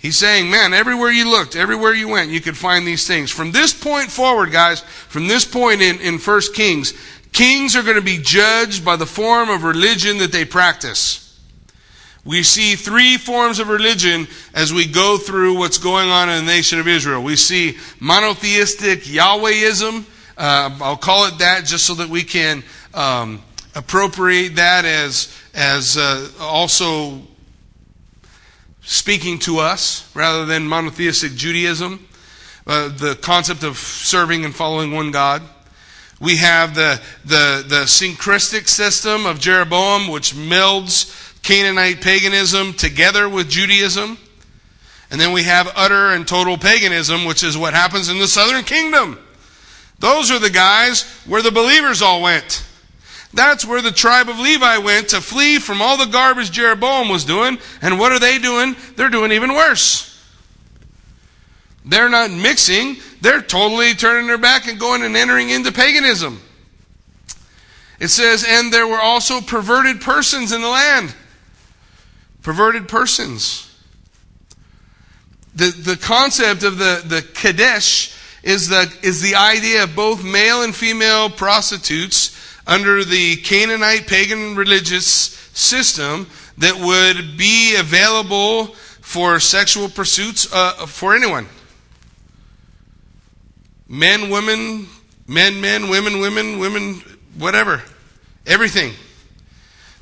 He's 0.00 0.18
saying, 0.18 0.50
man, 0.50 0.74
everywhere 0.74 1.10
you 1.10 1.30
looked, 1.30 1.56
everywhere 1.56 1.94
you 1.94 2.08
went, 2.08 2.30
you 2.30 2.40
could 2.40 2.56
find 2.56 2.86
these 2.86 3.06
things. 3.06 3.30
From 3.30 3.52
this 3.52 3.72
point 3.72 4.10
forward, 4.10 4.52
guys, 4.52 4.80
from 4.80 5.28
this 5.28 5.44
point 5.44 5.80
in, 5.80 5.98
in 6.00 6.18
1 6.18 6.40
Kings, 6.52 6.92
Kings 7.32 7.74
are 7.74 7.82
going 7.82 7.96
to 7.96 8.02
be 8.02 8.18
judged 8.18 8.84
by 8.84 8.96
the 8.96 9.06
form 9.06 9.48
of 9.48 9.64
religion 9.64 10.18
that 10.18 10.30
they 10.30 10.44
practice. 10.44 11.23
We 12.24 12.42
see 12.42 12.74
three 12.74 13.18
forms 13.18 13.58
of 13.58 13.68
religion 13.68 14.26
as 14.54 14.72
we 14.72 14.86
go 14.86 15.18
through 15.18 15.58
what's 15.58 15.76
going 15.76 16.08
on 16.08 16.30
in 16.30 16.46
the 16.46 16.50
nation 16.50 16.78
of 16.78 16.88
Israel. 16.88 17.22
We 17.22 17.36
see 17.36 17.76
monotheistic 18.00 19.00
Yahwehism. 19.00 20.04
Uh, 20.36 20.78
I'll 20.80 20.96
call 20.96 21.26
it 21.26 21.38
that 21.38 21.66
just 21.66 21.84
so 21.84 21.94
that 21.94 22.08
we 22.08 22.22
can 22.22 22.64
um, 22.94 23.42
appropriate 23.74 24.56
that 24.56 24.84
as 24.84 25.36
as 25.52 25.96
uh, 25.96 26.28
also 26.40 27.20
speaking 28.82 29.38
to 29.40 29.58
us 29.58 30.10
rather 30.14 30.46
than 30.46 30.66
monotheistic 30.66 31.34
Judaism. 31.34 32.06
Uh, 32.66 32.88
the 32.88 33.14
concept 33.20 33.62
of 33.62 33.76
serving 33.76 34.44
and 34.44 34.54
following 34.54 34.92
one 34.92 35.10
God. 35.10 35.42
We 36.18 36.36
have 36.38 36.74
the, 36.74 36.98
the, 37.26 37.64
the 37.68 37.86
syncretic 37.86 38.68
system 38.68 39.26
of 39.26 39.38
Jeroboam, 39.38 40.08
which 40.08 40.32
melds 40.32 41.23
Canaanite 41.44 42.00
paganism 42.00 42.72
together 42.72 43.28
with 43.28 43.48
Judaism. 43.48 44.18
And 45.10 45.20
then 45.20 45.32
we 45.32 45.44
have 45.44 45.70
utter 45.76 46.10
and 46.10 46.26
total 46.26 46.58
paganism, 46.58 47.24
which 47.24 47.44
is 47.44 47.56
what 47.56 47.74
happens 47.74 48.08
in 48.08 48.18
the 48.18 48.26
southern 48.26 48.64
kingdom. 48.64 49.18
Those 50.00 50.30
are 50.30 50.40
the 50.40 50.50
guys 50.50 51.02
where 51.26 51.42
the 51.42 51.52
believers 51.52 52.02
all 52.02 52.22
went. 52.22 52.66
That's 53.32 53.64
where 53.64 53.82
the 53.82 53.92
tribe 53.92 54.28
of 54.28 54.38
Levi 54.38 54.78
went 54.78 55.10
to 55.10 55.20
flee 55.20 55.58
from 55.58 55.82
all 55.82 55.96
the 55.96 56.06
garbage 56.06 56.50
Jeroboam 56.50 57.08
was 57.08 57.24
doing. 57.24 57.58
And 57.82 57.98
what 57.98 58.12
are 58.12 58.18
they 58.18 58.38
doing? 58.38 58.74
They're 58.96 59.10
doing 59.10 59.30
even 59.30 59.52
worse. 59.52 60.10
They're 61.84 62.08
not 62.08 62.30
mixing, 62.30 62.96
they're 63.20 63.42
totally 63.42 63.92
turning 63.92 64.26
their 64.26 64.38
back 64.38 64.66
and 64.66 64.80
going 64.80 65.02
and 65.02 65.14
entering 65.14 65.50
into 65.50 65.70
paganism. 65.70 66.40
It 68.00 68.08
says, 68.08 68.44
and 68.48 68.72
there 68.72 68.86
were 68.86 69.00
also 69.00 69.42
perverted 69.42 70.00
persons 70.00 70.52
in 70.52 70.62
the 70.62 70.68
land. 70.68 71.14
Perverted 72.44 72.86
persons. 72.86 73.68
The, 75.56 75.70
the 75.70 75.96
concept 75.96 76.62
of 76.62 76.78
the, 76.78 77.02
the 77.04 77.22
Kadesh 77.22 78.16
is 78.44 78.68
the, 78.68 78.92
is 79.02 79.20
the 79.20 79.34
idea 79.34 79.82
of 79.84 79.96
both 79.96 80.22
male 80.22 80.62
and 80.62 80.74
female 80.74 81.30
prostitutes 81.30 82.38
under 82.66 83.02
the 83.02 83.36
Canaanite 83.36 84.06
pagan 84.06 84.54
religious 84.54 85.06
system 85.06 86.28
that 86.58 86.76
would 86.76 87.36
be 87.36 87.76
available 87.76 88.66
for 89.00 89.40
sexual 89.40 89.88
pursuits 89.88 90.52
uh, 90.52 90.86
for 90.86 91.16
anyone 91.16 91.48
men, 93.88 94.30
women, 94.30 94.86
men, 95.26 95.60
men, 95.60 95.88
women, 95.88 96.18
women, 96.18 96.58
women, 96.58 96.94
whatever. 97.38 97.82
Everything. 98.46 98.92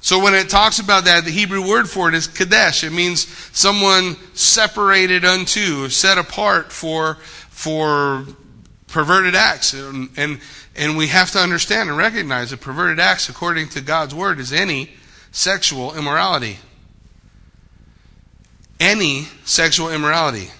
So 0.03 0.19
when 0.19 0.35
it 0.35 0.51
talks 0.51 0.81
about 0.81 1.05
that, 1.05 1.25
the 1.25 1.31
Hebrew 1.31 1.67
word 1.67 1.89
for 1.89 2.09
it 2.09 2.15
is 2.17 2.27
kadesh. 2.27 2.83
It 2.83 2.91
means 2.91 3.29
someone 3.57 4.17
separated 4.35 5.25
unto, 5.25 5.89
set 5.89 6.19
apart 6.19 6.73
for, 6.73 7.15
for 7.51 8.27
perverted 8.89 9.37
acts. 9.37 9.75
And, 9.75 10.11
and, 10.17 10.41
and 10.75 10.97
we 10.97 11.07
have 11.07 11.31
to 11.31 11.39
understand 11.39 11.89
and 11.89 11.97
recognize 11.97 12.51
that 12.51 12.61
perverted 12.61 12.99
acts, 12.99 13.29
according 13.29 13.69
to 13.71 13.81
God's 13.81 14.13
word, 14.13 14.41
is 14.41 14.53
any 14.53 14.91
sexual 15.31 15.97
immorality. 15.97 16.59
Any 18.81 19.29
sexual 19.45 19.89
immorality. 19.89 20.51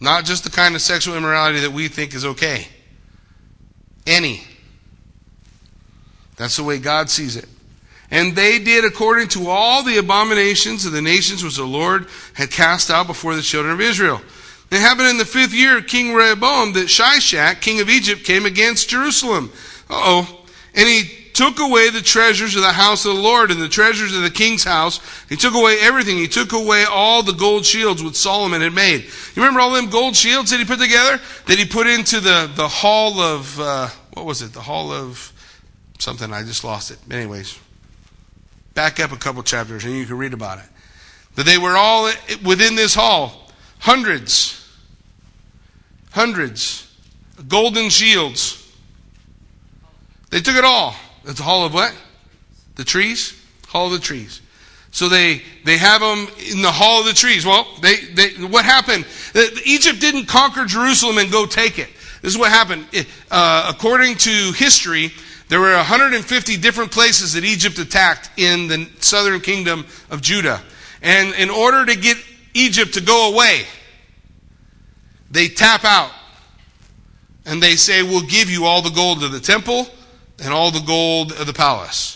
Not 0.00 0.24
just 0.24 0.42
the 0.42 0.50
kind 0.50 0.74
of 0.74 0.80
sexual 0.80 1.16
immorality 1.16 1.60
that 1.60 1.70
we 1.70 1.86
think 1.86 2.16
is 2.16 2.24
okay. 2.24 2.66
Any. 4.08 4.42
That's 6.34 6.56
the 6.56 6.64
way 6.64 6.80
God 6.80 7.10
sees 7.10 7.36
it. 7.36 7.48
And 8.10 8.34
they 8.34 8.58
did 8.58 8.84
according 8.84 9.28
to 9.28 9.48
all 9.48 9.82
the 9.82 9.98
abominations 9.98 10.86
of 10.86 10.92
the 10.92 11.02
nations 11.02 11.44
which 11.44 11.56
the 11.56 11.64
Lord 11.64 12.06
had 12.34 12.50
cast 12.50 12.90
out 12.90 13.06
before 13.06 13.36
the 13.36 13.42
children 13.42 13.74
of 13.74 13.80
Israel. 13.80 14.20
It 14.70 14.80
happened 14.80 15.08
in 15.08 15.18
the 15.18 15.24
fifth 15.24 15.54
year 15.54 15.78
of 15.78 15.86
King 15.86 16.14
Rehoboam 16.14 16.72
that 16.74 16.88
Shishak, 16.88 17.60
king 17.60 17.80
of 17.80 17.88
Egypt, 17.88 18.24
came 18.24 18.46
against 18.46 18.90
Jerusalem. 18.90 19.52
oh. 19.90 20.34
And 20.74 20.86
he 20.86 21.04
took 21.32 21.60
away 21.60 21.88
the 21.90 22.00
treasures 22.00 22.56
of 22.56 22.62
the 22.62 22.72
house 22.72 23.04
of 23.04 23.14
the 23.14 23.22
Lord 23.22 23.50
and 23.50 23.60
the 23.60 23.68
treasures 23.68 24.14
of 24.14 24.22
the 24.22 24.30
king's 24.30 24.64
house. 24.64 25.00
He 25.28 25.36
took 25.36 25.54
away 25.54 25.78
everything. 25.80 26.16
He 26.16 26.28
took 26.28 26.52
away 26.52 26.84
all 26.84 27.22
the 27.22 27.32
gold 27.32 27.64
shields 27.64 28.02
which 28.02 28.16
Solomon 28.16 28.60
had 28.60 28.74
made. 28.74 29.04
You 29.04 29.42
remember 29.42 29.60
all 29.60 29.70
them 29.70 29.88
gold 29.88 30.16
shields 30.16 30.50
that 30.50 30.58
he 30.58 30.64
put 30.64 30.80
together? 30.80 31.20
That 31.46 31.58
he 31.58 31.64
put 31.64 31.86
into 31.86 32.20
the, 32.20 32.50
the 32.54 32.68
hall 32.68 33.20
of, 33.20 33.58
uh, 33.60 33.88
what 34.14 34.26
was 34.26 34.42
it? 34.42 34.52
The 34.52 34.60
hall 34.60 34.92
of 34.92 35.32
something. 35.98 36.32
I 36.32 36.42
just 36.42 36.64
lost 36.64 36.90
it. 36.90 36.98
Anyways, 37.10 37.58
back 38.78 39.00
up 39.00 39.10
a 39.10 39.16
couple 39.16 39.42
chapters 39.42 39.84
and 39.84 39.92
you 39.92 40.06
can 40.06 40.16
read 40.16 40.32
about 40.32 40.58
it. 40.58 40.64
That 41.34 41.46
they 41.46 41.58
were 41.58 41.76
all 41.76 42.12
within 42.44 42.76
this 42.76 42.94
hall. 42.94 43.50
Hundreds. 43.80 44.72
Hundreds. 46.12 46.88
Golden 47.48 47.88
shields. 47.88 48.72
They 50.30 50.38
took 50.38 50.54
it 50.54 50.64
all. 50.64 50.94
It's 51.24 51.40
a 51.40 51.42
hall 51.42 51.66
of 51.66 51.74
what? 51.74 51.92
The 52.76 52.84
trees? 52.84 53.34
Hall 53.66 53.86
of 53.86 53.92
the 53.94 53.98
trees. 53.98 54.42
So 54.92 55.08
they, 55.08 55.42
they 55.64 55.76
have 55.76 56.00
them 56.00 56.28
in 56.48 56.62
the 56.62 56.70
hall 56.70 57.00
of 57.00 57.06
the 57.06 57.14
trees. 57.14 57.44
Well, 57.44 57.66
they, 57.82 57.96
they, 57.96 58.28
what 58.44 58.64
happened? 58.64 59.06
Egypt 59.64 60.00
didn't 60.00 60.26
conquer 60.26 60.66
Jerusalem 60.66 61.18
and 61.18 61.32
go 61.32 61.46
take 61.46 61.80
it. 61.80 61.88
This 62.22 62.32
is 62.32 62.38
what 62.38 62.52
happened. 62.52 62.86
Uh, 63.28 63.72
according 63.74 64.18
to 64.18 64.52
history, 64.52 65.10
there 65.48 65.60
were 65.60 65.74
150 65.74 66.56
different 66.58 66.90
places 66.90 67.32
that 67.32 67.44
Egypt 67.44 67.78
attacked 67.78 68.30
in 68.36 68.68
the 68.68 68.88
southern 69.00 69.40
kingdom 69.40 69.86
of 70.10 70.20
Judah. 70.20 70.60
And 71.00 71.34
in 71.34 71.48
order 71.48 71.86
to 71.86 71.96
get 71.96 72.18
Egypt 72.54 72.94
to 72.94 73.00
go 73.00 73.32
away, 73.32 73.64
they 75.30 75.48
tap 75.48 75.84
out. 75.84 76.10
And 77.46 77.62
they 77.62 77.76
say, 77.76 78.02
We'll 78.02 78.26
give 78.26 78.50
you 78.50 78.66
all 78.66 78.82
the 78.82 78.90
gold 78.90 79.22
of 79.24 79.32
the 79.32 79.40
temple 79.40 79.86
and 80.38 80.52
all 80.52 80.70
the 80.70 80.80
gold 80.80 81.32
of 81.32 81.46
the 81.46 81.54
palace. 81.54 82.14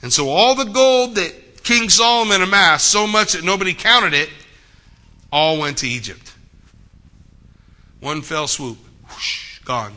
And 0.00 0.12
so 0.12 0.28
all 0.28 0.54
the 0.54 0.64
gold 0.64 1.16
that 1.16 1.62
King 1.64 1.88
Solomon 1.88 2.42
amassed, 2.42 2.86
so 2.86 3.06
much 3.06 3.32
that 3.32 3.44
nobody 3.44 3.74
counted 3.74 4.14
it, 4.14 4.30
all 5.30 5.58
went 5.58 5.78
to 5.78 5.88
Egypt. 5.88 6.34
One 8.00 8.22
fell 8.22 8.46
swoop, 8.46 8.78
whoosh, 9.08 9.60
gone. 9.60 9.96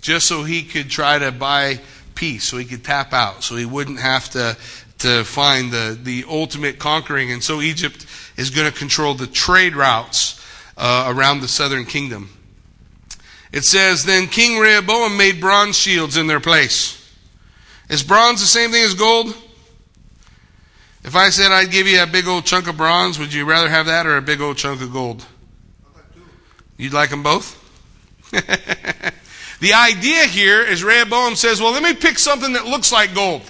Just 0.00 0.26
so 0.26 0.44
he 0.44 0.62
could 0.62 0.90
try 0.90 1.18
to 1.18 1.32
buy 1.32 1.80
peace, 2.14 2.44
so 2.44 2.56
he 2.56 2.64
could 2.64 2.84
tap 2.84 3.12
out, 3.12 3.42
so 3.42 3.56
he 3.56 3.64
wouldn't 3.64 4.00
have 4.00 4.30
to, 4.30 4.56
to 4.98 5.24
find 5.24 5.70
the, 5.72 5.98
the 6.00 6.24
ultimate 6.28 6.78
conquering. 6.78 7.32
And 7.32 7.42
so 7.42 7.60
Egypt 7.60 8.06
is 8.36 8.50
going 8.50 8.70
to 8.70 8.76
control 8.76 9.14
the 9.14 9.26
trade 9.26 9.76
routes 9.76 10.44
uh, 10.76 11.06
around 11.08 11.40
the 11.40 11.48
southern 11.48 11.84
kingdom. 11.84 12.30
It 13.52 13.64
says, 13.64 14.04
Then 14.04 14.26
King 14.26 14.58
Rehoboam 14.58 15.16
made 15.16 15.40
bronze 15.40 15.76
shields 15.76 16.16
in 16.16 16.26
their 16.26 16.40
place. 16.40 16.94
Is 17.88 18.02
bronze 18.02 18.40
the 18.40 18.46
same 18.46 18.70
thing 18.70 18.84
as 18.84 18.94
gold? 18.94 19.34
If 21.04 21.16
I 21.16 21.30
said 21.30 21.52
I'd 21.52 21.70
give 21.70 21.86
you 21.86 22.02
a 22.02 22.06
big 22.06 22.26
old 22.26 22.44
chunk 22.44 22.68
of 22.68 22.76
bronze, 22.76 23.18
would 23.18 23.32
you 23.32 23.44
rather 23.44 23.68
have 23.68 23.86
that 23.86 24.06
or 24.06 24.16
a 24.16 24.22
big 24.22 24.40
old 24.40 24.58
chunk 24.58 24.82
of 24.82 24.92
gold? 24.92 25.24
You'd 26.76 26.92
like 26.92 27.10
them 27.10 27.22
both? 27.22 27.56
the 29.60 29.74
idea 29.74 30.24
here 30.24 30.62
is 30.62 30.84
Rehoboam 30.84 31.34
says, 31.34 31.60
Well, 31.60 31.72
let 31.72 31.82
me 31.82 31.94
pick 31.94 32.18
something 32.18 32.52
that 32.52 32.66
looks 32.66 32.92
like 32.92 33.14
gold. 33.14 33.42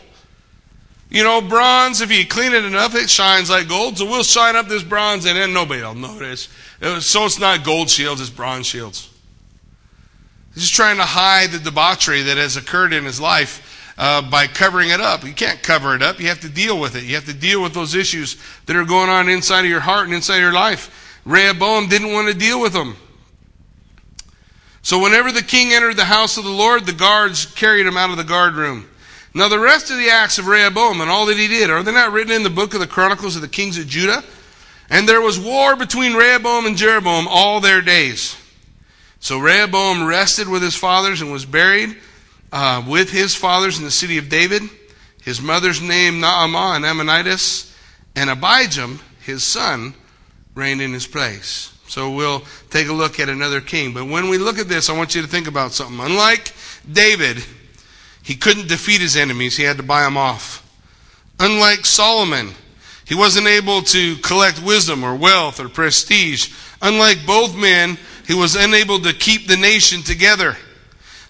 You 1.11 1.25
know, 1.25 1.41
bronze, 1.41 2.01
if 2.01 2.13
you 2.13 2.27
clean 2.27 2.53
it 2.53 2.65
enough, 2.65 2.95
it 2.95 3.09
shines 3.09 3.49
like 3.49 3.69
gold. 3.69 3.99
So 3.99 4.05
we'll 4.05 4.23
shine 4.23 4.57
up 4.57 4.69
this 4.69 4.83
bronze 4.83 5.25
and 5.25 5.39
then 5.39 5.53
nobody 5.53 5.83
will 5.83 5.95
notice. 5.95 6.49
So 7.01 7.25
it's 7.25 7.39
not 7.39 7.65
gold 7.65 7.89
shields, 7.89 8.21
it's 8.21 8.31
bronze 8.31 8.67
shields. 8.67 9.11
He's 10.55 10.65
just 10.65 10.75
trying 10.75 10.97
to 10.97 11.05
hide 11.05 11.51
the 11.51 11.59
debauchery 11.59 12.23
that 12.23 12.37
has 12.37 12.57
occurred 12.57 12.93
in 12.93 13.05
his 13.05 13.21
life 13.21 13.93
uh, 13.97 14.23
by 14.23 14.47
covering 14.47 14.91
it 14.91 15.01
up. 15.01 15.25
You 15.25 15.33
can't 15.33 15.63
cover 15.63 15.95
it 15.95 16.03
up. 16.03 16.21
You 16.21 16.29
have 16.29 16.41
to 16.41 16.49
deal 16.49 16.79
with 16.79 16.95
it. 16.95 17.05
You 17.05 17.15
have 17.15 17.27
to 17.27 17.35
deal 17.35 17.63
with 17.63 17.75
those 17.75 17.95
issues 17.95 18.37
that 18.67 18.77
are 18.77 18.85
going 18.85 19.09
on 19.09 19.29
inside 19.29 19.61
of 19.61 19.71
your 19.71 19.81
heart 19.81 20.07
and 20.07 20.15
inside 20.15 20.37
of 20.37 20.43
your 20.43 20.53
life. 20.53 21.21
Rehoboam 21.25 21.89
didn't 21.89 22.13
want 22.13 22.29
to 22.29 22.35
deal 22.35 22.61
with 22.61 22.73
them. 22.73 22.97
So 24.83 25.03
whenever 25.03 25.33
the 25.33 25.43
king 25.43 25.73
entered 25.73 25.97
the 25.97 26.05
house 26.05 26.37
of 26.37 26.45
the 26.45 26.51
Lord, 26.51 26.87
the 26.87 26.93
guards 26.93 27.47
carried 27.47 27.87
him 27.87 27.97
out 27.97 28.11
of 28.11 28.17
the 28.17 28.25
guard 28.25 28.55
room. 28.55 28.89
Now 29.35 29.49
the 29.49 29.59
rest 29.59 29.91
of 29.91 29.99
the 29.99 30.11
acts 30.11 30.39
of 30.39 30.47
Rehoboam 30.47 31.01
and 31.01 31.11
all 31.11 31.27
that 31.27 31.37
he 31.37 31.49
did, 31.49 31.71
are 31.71 31.83
they 31.83 31.93
not 31.93 32.13
written 32.13 32.33
in 32.33 32.43
the 32.43 32.51
book 32.51 32.75
of 32.75 32.81
the 32.81 32.87
Chronicles 32.87 33.37
of 33.37 33.43
the 33.43 33.49
kings 33.49 33.79
of 33.79 33.87
Judah? 33.87 34.25
And 34.91 35.09
there 35.09 35.21
was 35.21 35.39
war 35.39 35.77
between 35.77 36.15
Rehoboam 36.15 36.67
and 36.67 36.77
Jeroboam 36.77 37.29
all 37.29 37.61
their 37.61 37.83
days. 37.83 38.37
So 39.21 39.39
Rehoboam 39.39 40.07
rested 40.07 40.49
with 40.49 40.63
his 40.63 40.75
fathers 40.75 41.21
and 41.21 41.31
was 41.31 41.45
buried 41.45 41.97
uh, 42.53 42.83
with 42.87 43.11
his 43.11 43.35
fathers 43.35 43.79
in 43.79 43.85
the 43.85 43.91
city 43.91 44.19
of 44.19 44.29
David. 44.29 44.63
His 45.23 45.43
mother's 45.43 45.83
name 45.83 46.21
Naamah 46.21 46.77
and 46.77 46.85
Ammonitess, 46.85 47.75
and 48.17 48.31
Abijam, 48.31 49.01
his 49.21 49.45
son, 49.45 49.95
reigned 50.55 50.81
in 50.81 50.93
his 50.93 51.07
place. 51.07 51.78
So 51.89 52.11
we'll 52.11 52.43
take 52.71 52.89
a 52.89 52.93
look 52.93 53.19
at 53.19 53.29
another 53.29 53.61
king. 53.61 53.95
But 53.95 54.07
when 54.07 54.29
we 54.29 54.39
look 54.39 54.59
at 54.59 54.69
this, 54.69 54.91
I 54.91 54.97
want 54.97 55.15
you 55.15 55.23
to 55.23 55.29
think 55.29 55.49
about 55.49 55.73
something. 55.73 55.99
Unlike 55.99 56.53
David, 56.91 57.43
he 58.23 58.37
couldn't 58.37 58.69
defeat 58.69 59.01
his 59.01 59.17
enemies, 59.17 59.57
he 59.57 59.65
had 59.65 59.79
to 59.79 59.83
buy 59.83 60.03
them 60.03 60.17
off. 60.17 60.65
Unlike 61.41 61.87
Solomon, 61.87 62.51
he 63.07 63.15
wasn't 63.15 63.47
able 63.47 63.81
to 63.83 64.17
collect 64.17 64.63
wisdom 64.63 65.03
or 65.03 65.15
wealth 65.15 65.61
or 65.61 65.69
prestige. 65.69 66.53
Unlike 66.83 67.25
both 67.27 67.57
men, 67.57 67.97
he 68.27 68.35
was 68.35 68.55
unable 68.55 69.01
to 69.01 69.15
keep 69.15 69.47
the 69.47 69.57
nation 69.57 70.03
together. 70.03 70.57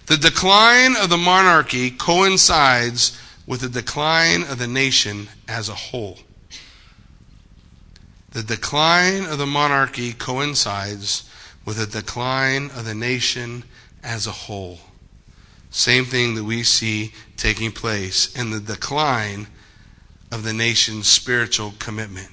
The 0.07 0.17
decline 0.17 0.97
of 0.97 1.09
the 1.09 1.17
monarchy 1.17 1.91
coincides 1.91 3.17
with 3.47 3.61
the 3.61 3.69
decline 3.69 4.41
of 4.43 4.57
the 4.57 4.67
nation 4.67 5.29
as 5.47 5.69
a 5.69 5.75
whole. 5.75 6.19
The 8.31 8.43
decline 8.43 9.25
of 9.25 9.37
the 9.37 9.47
monarchy 9.47 10.13
coincides 10.13 11.29
with 11.65 11.77
the 11.77 11.87
decline 11.87 12.65
of 12.75 12.85
the 12.85 12.95
nation 12.95 13.63
as 14.03 14.27
a 14.27 14.31
whole. 14.31 14.79
Same 15.71 16.05
thing 16.05 16.35
that 16.35 16.43
we 16.43 16.63
see 16.63 17.11
taking 17.37 17.71
place 17.71 18.35
in 18.35 18.51
the 18.51 18.59
decline 18.59 19.47
of 20.31 20.43
the 20.43 20.53
nation's 20.53 21.07
spiritual 21.07 21.73
commitment. 21.79 22.29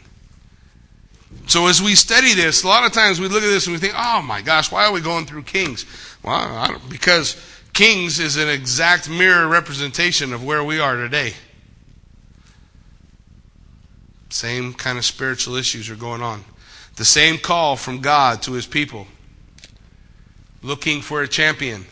So 1.46 1.66
as 1.66 1.82
we 1.82 1.94
study 1.94 2.34
this, 2.34 2.62
a 2.62 2.68
lot 2.68 2.84
of 2.84 2.92
times 2.92 3.20
we 3.20 3.28
look 3.28 3.42
at 3.42 3.48
this 3.48 3.66
and 3.66 3.74
we 3.74 3.80
think, 3.80 3.94
oh 3.96 4.22
my 4.22 4.42
gosh, 4.42 4.70
why 4.70 4.86
are 4.86 4.92
we 4.92 5.00
going 5.00 5.26
through 5.26 5.42
Kings? 5.42 5.84
Well, 6.22 6.80
because 6.88 7.36
Kings 7.72 8.18
is 8.18 8.36
an 8.36 8.48
exact 8.48 9.08
mirror 9.08 9.46
representation 9.46 10.32
of 10.32 10.44
where 10.44 10.64
we 10.64 10.80
are 10.80 10.96
today. 10.96 11.34
Same 14.28 14.72
kind 14.74 14.98
of 14.98 15.04
spiritual 15.04 15.56
issues 15.56 15.88
are 15.88 15.96
going 15.96 16.22
on. 16.22 16.44
The 16.96 17.04
same 17.04 17.38
call 17.38 17.76
from 17.76 18.00
God 18.00 18.42
to 18.42 18.52
his 18.52 18.66
people. 18.66 19.06
Looking 20.62 21.02
for 21.02 21.22
a 21.22 21.28
champion. 21.28 21.86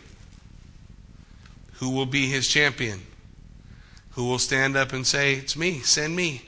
Who 1.73 1.91
will 1.91 2.05
be 2.05 2.27
his 2.27 2.47
champion? 2.47 3.01
Who 4.11 4.25
will 4.25 4.39
stand 4.39 4.75
up 4.75 4.93
and 4.93 5.05
say, 5.05 5.35
It's 5.35 5.55
me, 5.55 5.79
send 5.79 6.15
me. 6.15 6.41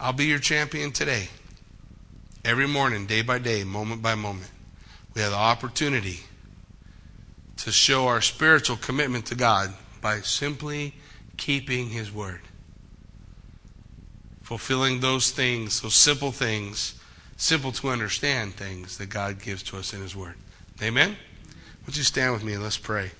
I'll 0.00 0.12
be 0.12 0.26
your 0.26 0.38
champion 0.38 0.92
today. 0.92 1.28
Every 2.44 2.66
morning, 2.66 3.06
day 3.06 3.22
by 3.22 3.38
day, 3.38 3.62
moment 3.62 4.02
by 4.02 4.14
moment, 4.14 4.50
we 5.14 5.20
have 5.20 5.30
the 5.30 5.36
opportunity 5.36 6.20
to 7.58 7.70
show 7.70 8.08
our 8.08 8.20
spiritual 8.20 8.76
commitment 8.76 9.26
to 9.26 9.36
God 9.36 9.72
by 10.00 10.20
simply 10.20 10.94
keeping 11.36 11.90
His 11.90 12.10
Word. 12.10 12.40
Fulfilling 14.52 15.00
those 15.00 15.30
things, 15.30 15.80
those 15.80 15.94
simple 15.94 16.30
things, 16.30 17.00
simple 17.38 17.72
to 17.72 17.88
understand 17.88 18.52
things 18.52 18.98
that 18.98 19.06
God 19.06 19.40
gives 19.40 19.62
to 19.62 19.78
us 19.78 19.94
in 19.94 20.02
His 20.02 20.14
Word. 20.14 20.34
Amen? 20.82 21.16
Would 21.86 21.96
you 21.96 22.02
stand 22.02 22.34
with 22.34 22.44
me 22.44 22.52
and 22.52 22.62
let's 22.62 22.76
pray? 22.76 23.12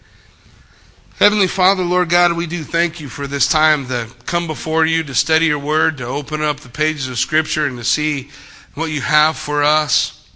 Heavenly 1.19 1.47
Father, 1.47 1.85
Lord 1.85 2.11
God, 2.11 2.35
we 2.35 2.47
do 2.47 2.63
thank 2.63 3.01
you 3.01 3.09
for 3.09 3.27
this 3.27 3.49
time 3.49 3.87
to 3.87 4.09
come 4.27 4.47
before 4.47 4.85
you, 4.85 5.03
to 5.05 5.15
study 5.15 5.47
your 5.47 5.59
Word, 5.59 5.97
to 5.97 6.05
open 6.05 6.43
up 6.43 6.61
the 6.61 6.69
pages 6.69 7.09
of 7.09 7.17
Scripture, 7.17 7.65
and 7.65 7.79
to 7.79 7.85
see 7.85 8.29
what 8.75 8.91
you 8.91 9.01
have 9.01 9.35
for 9.35 9.63
us. 9.63 10.29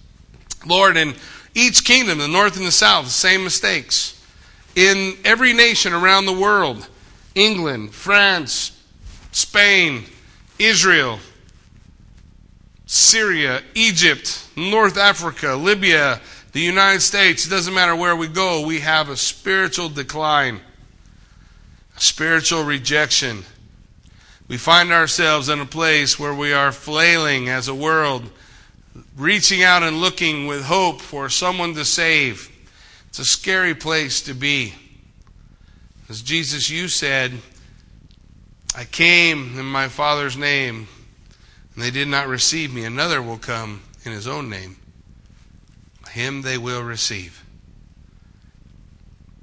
Lord, 0.65 0.97
in 0.97 1.15
each 1.55 1.85
kingdom, 1.85 2.17
the 2.17 2.27
north 2.27 2.57
and 2.57 2.67
the 2.67 2.73
south, 2.73 3.05
the 3.05 3.11
same 3.11 3.45
mistakes. 3.45 4.19
In 4.75 5.19
every 5.27 5.53
nation 5.53 5.93
around 5.93 6.25
the 6.25 6.33
world, 6.33 6.89
England, 7.35 7.93
France, 7.93 8.83
Spain, 9.31 10.07
Israel, 10.59 11.19
Syria, 12.87 13.63
Egypt, 13.75 14.49
North 14.57 14.97
Africa, 14.97 15.55
Libya, 15.55 16.21
the 16.53 16.61
United 16.61 17.01
States, 17.01 17.47
it 17.47 17.51
doesn't 17.51 17.75
matter 17.75 17.95
where 17.95 18.17
we 18.17 18.29
go, 18.29 18.67
we 18.67 18.81
have 18.81 19.09
a 19.09 19.17
spiritual 19.17 19.89
decline, 19.89 20.61
a 21.97 22.01
spiritual 22.01 22.65
rejection 22.65 23.45
we 24.49 24.57
find 24.57 24.93
ourselves 24.93 25.49
in 25.49 25.59
a 25.61 25.67
place 25.67 26.21
where 26.21 26.35
we 26.35 26.53
are 26.53 26.71
flailing 26.71 27.49
as 27.49 27.67
a 27.67 27.75
world, 27.75 28.31
reaching 29.17 29.65
out 29.65 29.83
and 29.83 30.01
looking 30.01 30.47
with 30.47 30.65
hope 30.65 31.01
for 31.01 31.29
someone 31.29 31.75
to 31.75 31.85
save. 31.85 32.49
It's 33.09 33.19
a 33.19 33.25
scary 33.25 33.75
place 33.75 34.23
to 34.23 34.35
be. 34.35 34.75
As 36.09 36.23
Jesus, 36.23 36.71
you 36.71 36.87
said, 36.87 37.33
I 38.77 38.85
came 38.85 39.59
in 39.59 39.65
my 39.65 39.89
Father's 39.89 40.37
name, 40.37 40.87
and 41.75 41.83
they 41.83 41.91
did 41.91 42.09
not 42.09 42.29
receive 42.29 42.75
me. 42.75 42.85
Another 42.85 43.23
will 43.23 43.39
come 43.39 43.83
in 44.05 44.13
his 44.13 44.29
own 44.29 44.51
name. 44.51 44.77
Him 46.11 46.43
they 46.43 46.59
will 46.59 46.83
receive. 46.83 47.43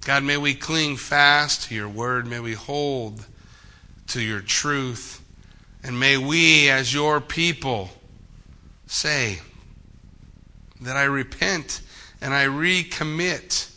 God, 0.06 0.24
may 0.24 0.38
we 0.38 0.54
cling 0.54 0.98
fast 0.98 1.64
to 1.64 1.76
your 1.76 1.90
word. 1.90 2.28
May 2.28 2.42
we 2.42 2.54
hold 2.54 3.26
to 4.10 4.22
your 4.22 4.42
truth. 4.42 5.24
And 5.84 6.00
may 6.00 6.18
we, 6.18 6.70
as 6.70 6.94
your 6.94 7.20
people, 7.20 7.90
say 8.86 9.40
that 10.82 10.96
I 10.96 11.06
repent 11.06 11.82
and 12.22 12.36
I 12.36 12.46
recommit. 12.46 13.72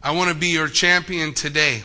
I 0.00 0.12
want 0.12 0.30
to 0.30 0.36
be 0.36 0.48
your 0.48 0.68
champion 0.68 1.34
today. 1.34 1.82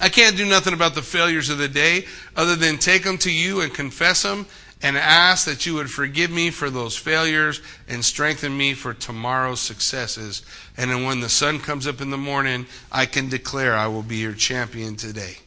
I 0.00 0.08
can't 0.08 0.36
do 0.36 0.44
nothing 0.44 0.74
about 0.74 0.94
the 0.94 1.02
failures 1.02 1.50
of 1.50 1.58
the 1.58 1.68
day 1.68 2.06
other 2.36 2.56
than 2.56 2.78
take 2.78 3.04
them 3.04 3.18
to 3.18 3.32
you 3.32 3.60
and 3.60 3.72
confess 3.72 4.22
them 4.22 4.46
and 4.82 4.98
ask 4.98 5.46
that 5.46 5.64
you 5.64 5.74
would 5.74 5.90
forgive 5.90 6.30
me 6.30 6.50
for 6.50 6.68
those 6.68 6.96
failures 6.96 7.62
and 7.88 8.04
strengthen 8.04 8.56
me 8.56 8.74
for 8.74 8.92
tomorrow's 8.92 9.60
successes. 9.60 10.42
And 10.76 10.90
then 10.90 11.04
when 11.04 11.20
the 11.20 11.28
sun 11.28 11.58
comes 11.58 11.86
up 11.86 12.00
in 12.00 12.10
the 12.10 12.18
morning, 12.18 12.66
I 12.92 13.06
can 13.06 13.28
declare 13.28 13.74
I 13.74 13.86
will 13.86 14.02
be 14.02 14.16
your 14.16 14.34
champion 14.34 14.96
today. 14.96 15.38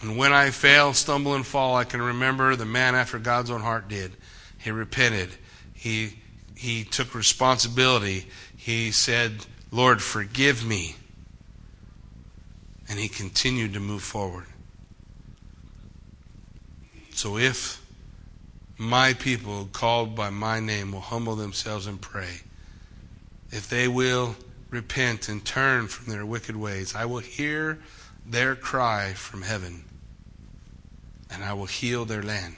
And 0.00 0.18
when 0.18 0.32
I 0.32 0.50
fail, 0.50 0.92
stumble, 0.92 1.34
and 1.34 1.46
fall, 1.46 1.76
I 1.76 1.84
can 1.84 2.02
remember 2.02 2.56
the 2.56 2.64
man 2.64 2.94
after 2.94 3.18
God's 3.18 3.50
own 3.50 3.60
heart 3.60 3.88
did. 3.88 4.12
He 4.58 4.70
repented. 4.70 5.30
He, 5.72 6.18
he 6.56 6.84
took 6.84 7.14
responsibility. 7.14 8.26
He 8.56 8.90
said, 8.90 9.46
Lord, 9.70 10.02
forgive 10.02 10.64
me. 10.66 10.96
And 12.88 12.98
he 12.98 13.08
continued 13.08 13.72
to 13.74 13.80
move 13.80 14.02
forward. 14.02 14.46
So 17.10 17.38
if 17.38 17.84
my 18.76 19.14
people 19.14 19.68
called 19.72 20.14
by 20.14 20.30
my 20.30 20.60
name 20.60 20.92
will 20.92 21.00
humble 21.00 21.36
themselves 21.36 21.86
and 21.86 22.00
pray, 22.00 22.40
if 23.50 23.68
they 23.68 23.88
will 23.88 24.36
repent 24.70 25.28
and 25.28 25.44
turn 25.44 25.86
from 25.86 26.12
their 26.12 26.26
wicked 26.26 26.56
ways, 26.56 26.94
I 26.94 27.04
will 27.04 27.20
hear 27.20 27.78
their 28.26 28.56
cry 28.56 29.12
from 29.12 29.42
heaven 29.42 29.84
and 31.30 31.44
I 31.44 31.52
will 31.52 31.66
heal 31.66 32.04
their 32.04 32.22
land. 32.22 32.56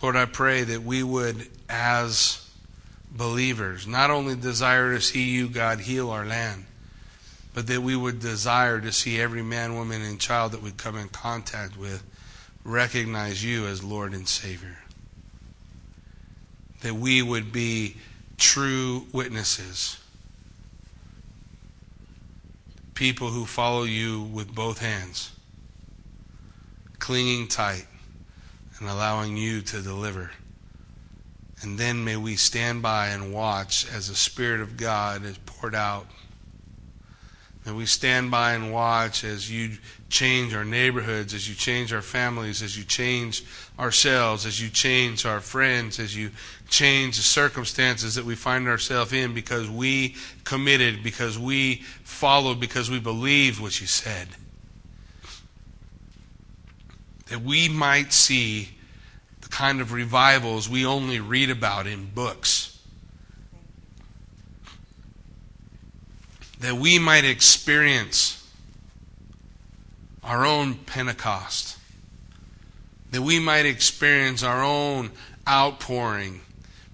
Lord, 0.00 0.16
I 0.16 0.26
pray 0.26 0.62
that 0.62 0.82
we 0.82 1.02
would, 1.02 1.48
as 1.68 2.48
believers, 3.10 3.86
not 3.86 4.10
only 4.10 4.36
desire 4.36 4.94
to 4.94 5.00
see 5.00 5.30
you, 5.30 5.48
God, 5.48 5.80
heal 5.80 6.10
our 6.10 6.24
land, 6.24 6.64
but 7.54 7.66
that 7.66 7.82
we 7.82 7.96
would 7.96 8.20
desire 8.20 8.80
to 8.80 8.92
see 8.92 9.20
every 9.20 9.42
man, 9.42 9.74
woman, 9.74 10.02
and 10.02 10.20
child 10.20 10.52
that 10.52 10.62
we 10.62 10.70
come 10.70 10.96
in 10.96 11.08
contact 11.08 11.76
with 11.76 12.04
recognize 12.64 13.42
you 13.42 13.66
as 13.66 13.82
Lord 13.82 14.12
and 14.12 14.28
Savior. 14.28 14.78
That 16.82 16.94
we 16.94 17.22
would 17.22 17.52
be 17.52 17.96
true 18.36 19.06
witnesses, 19.12 19.98
people 22.94 23.28
who 23.30 23.44
follow 23.44 23.82
you 23.84 24.22
with 24.22 24.54
both 24.54 24.80
hands, 24.80 25.32
clinging 26.98 27.48
tight 27.48 27.86
and 28.78 28.88
allowing 28.88 29.36
you 29.36 29.60
to 29.62 29.80
deliver. 29.80 30.30
And 31.62 31.78
then 31.78 32.04
may 32.04 32.16
we 32.16 32.36
stand 32.36 32.82
by 32.82 33.08
and 33.08 33.32
watch 33.32 33.86
as 33.92 34.08
the 34.08 34.14
Spirit 34.14 34.60
of 34.60 34.76
God 34.76 35.24
is 35.24 35.38
poured 35.38 35.74
out 35.74 36.06
and 37.68 37.76
we 37.76 37.84
stand 37.84 38.30
by 38.30 38.54
and 38.54 38.72
watch 38.72 39.24
as 39.24 39.50
you 39.50 39.76
change 40.08 40.54
our 40.54 40.64
neighborhoods, 40.64 41.34
as 41.34 41.46
you 41.46 41.54
change 41.54 41.92
our 41.92 42.00
families, 42.00 42.62
as 42.62 42.78
you 42.78 42.84
change 42.84 43.44
ourselves, 43.78 44.46
as 44.46 44.60
you 44.60 44.70
change 44.70 45.26
our 45.26 45.40
friends, 45.40 45.98
as 45.98 46.16
you 46.16 46.30
change 46.70 47.18
the 47.18 47.22
circumstances 47.22 48.14
that 48.14 48.24
we 48.24 48.34
find 48.34 48.66
ourselves 48.68 49.12
in 49.12 49.34
because 49.34 49.68
we 49.68 50.16
committed, 50.44 51.02
because 51.02 51.38
we 51.38 51.82
followed, 52.04 52.58
because 52.58 52.90
we 52.90 52.98
believed 52.98 53.60
what 53.60 53.78
you 53.82 53.86
said. 53.86 54.28
That 57.26 57.42
we 57.42 57.68
might 57.68 58.14
see 58.14 58.70
the 59.42 59.48
kind 59.48 59.82
of 59.82 59.92
revivals 59.92 60.70
we 60.70 60.86
only 60.86 61.20
read 61.20 61.50
about 61.50 61.86
in 61.86 62.06
books 62.06 62.77
that 66.60 66.76
we 66.76 66.98
might 66.98 67.24
experience 67.24 68.38
our 70.22 70.44
own 70.44 70.74
Pentecost, 70.74 71.78
that 73.10 73.22
we 73.22 73.38
might 73.38 73.64
experience 73.64 74.42
our 74.42 74.62
own 74.62 75.10
outpouring, 75.48 76.40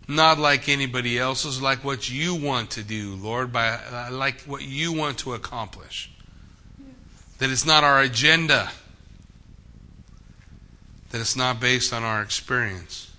not 0.06 0.38
like 0.38 0.68
anybody 0.68 1.18
else's, 1.18 1.60
like 1.60 1.82
what 1.82 2.10
you 2.10 2.34
want 2.34 2.70
to 2.72 2.82
do, 2.82 3.14
Lord, 3.16 3.52
by 3.52 3.68
uh, 3.68 4.10
like 4.12 4.42
what 4.42 4.62
you 4.62 4.92
want 4.92 5.18
to 5.18 5.34
accomplish. 5.34 6.10
That 7.38 7.50
it's 7.50 7.66
not 7.66 7.82
our 7.82 8.00
agenda, 8.00 8.70
that 11.10 11.20
it's 11.20 11.36
not 11.36 11.58
based 11.58 11.92
on 11.92 12.02
our 12.04 12.22
experience, 12.22 13.10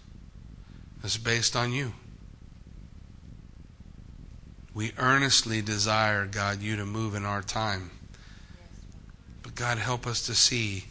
it's 1.03 1.17
based 1.17 1.55
on 1.55 1.73
you. 1.73 1.93
We 4.75 4.91
earnestly 4.97 5.61
desire, 5.61 6.25
God, 6.25 6.61
you 6.61 6.75
to 6.75 6.85
move 6.85 7.15
in 7.15 7.23
our 7.23 7.41
time. 7.41 7.91
But 9.41 9.55
God, 9.55 9.77
help 9.77 10.05
us 10.05 10.25
to 10.25 10.35
see 10.35 10.87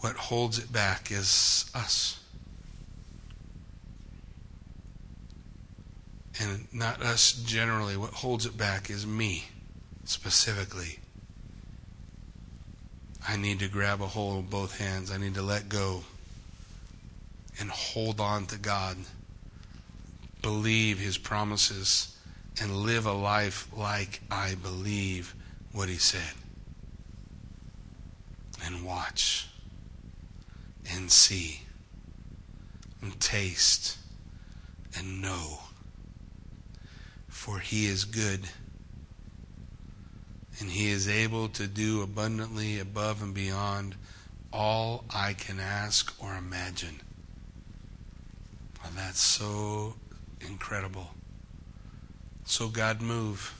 what 0.00 0.16
holds 0.16 0.58
it 0.58 0.72
back 0.72 1.10
is 1.12 1.70
us. 1.74 2.20
And 6.40 6.66
not 6.72 7.02
us 7.02 7.32
generally. 7.32 7.98
What 7.98 8.14
holds 8.14 8.46
it 8.46 8.56
back 8.56 8.88
is 8.88 9.06
me 9.06 9.44
specifically. 10.04 10.98
I 13.28 13.36
need 13.36 13.58
to 13.58 13.68
grab 13.68 14.00
a 14.00 14.06
hold 14.06 14.38
of 14.38 14.50
both 14.50 14.78
hands. 14.78 15.10
I 15.10 15.18
need 15.18 15.34
to 15.34 15.42
let 15.42 15.68
go 15.68 16.04
and 17.60 17.68
hold 17.68 18.20
on 18.20 18.46
to 18.46 18.58
God. 18.58 18.96
Believe 20.40 20.98
His 20.98 21.18
promises 21.18 22.14
and 22.60 22.76
live 22.76 23.06
a 23.06 23.12
life 23.12 23.68
like 23.76 24.20
I 24.30 24.54
believe 24.54 25.34
what 25.72 25.88
he 25.88 25.96
said. 25.96 26.34
And 28.64 28.84
watch 28.84 29.48
and 30.92 31.10
see 31.10 31.60
and 33.00 33.18
taste 33.20 33.98
and 34.96 35.22
know. 35.22 35.60
For 37.28 37.60
he 37.60 37.86
is 37.86 38.04
good 38.04 38.48
and 40.60 40.70
he 40.70 40.90
is 40.90 41.08
able 41.08 41.48
to 41.50 41.66
do 41.66 42.02
abundantly 42.02 42.80
above 42.80 43.22
and 43.22 43.32
beyond 43.32 43.94
all 44.52 45.04
I 45.14 45.34
can 45.34 45.60
ask 45.60 46.12
or 46.22 46.34
imagine. 46.36 47.00
That's 48.98 49.20
so 49.20 49.94
incredible. 50.40 51.06
So 52.48 52.68
God 52.68 53.02
move. 53.02 53.54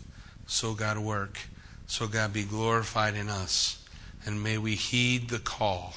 So 0.46 0.72
God 0.72 0.96
work. 0.98 1.38
So 1.86 2.06
God 2.06 2.32
be 2.32 2.42
glorified 2.42 3.14
in 3.14 3.28
us. 3.28 3.84
And 4.24 4.42
may 4.42 4.56
we 4.56 4.74
heed 4.74 5.28
the 5.28 5.38
call. 5.38 5.94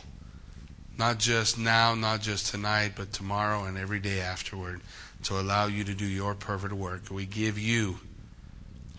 Not 0.98 1.18
just 1.18 1.58
now, 1.58 1.96
not 1.96 2.22
just 2.22 2.48
tonight, 2.48 2.92
but 2.98 3.14
tomorrow 3.14 3.64
and 3.64 3.78
every 3.78 4.00
day 4.00 4.20
afterward 4.20 4.82
to 5.24 5.40
allow 5.40 5.68
you 5.68 5.86
to 5.86 5.94
do 5.94 6.06
your 6.06 6.36
perfect 6.36 6.74
work. 6.74 7.04
We 7.10 7.26
give 7.26 7.58
you 7.58 8.00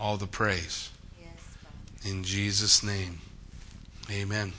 all 0.01 0.17
the 0.17 0.27
praise. 0.27 0.89
Yes, 1.21 2.11
in 2.11 2.25
Jesus' 2.25 2.83
name. 2.83 3.21
Amen. 4.11 4.55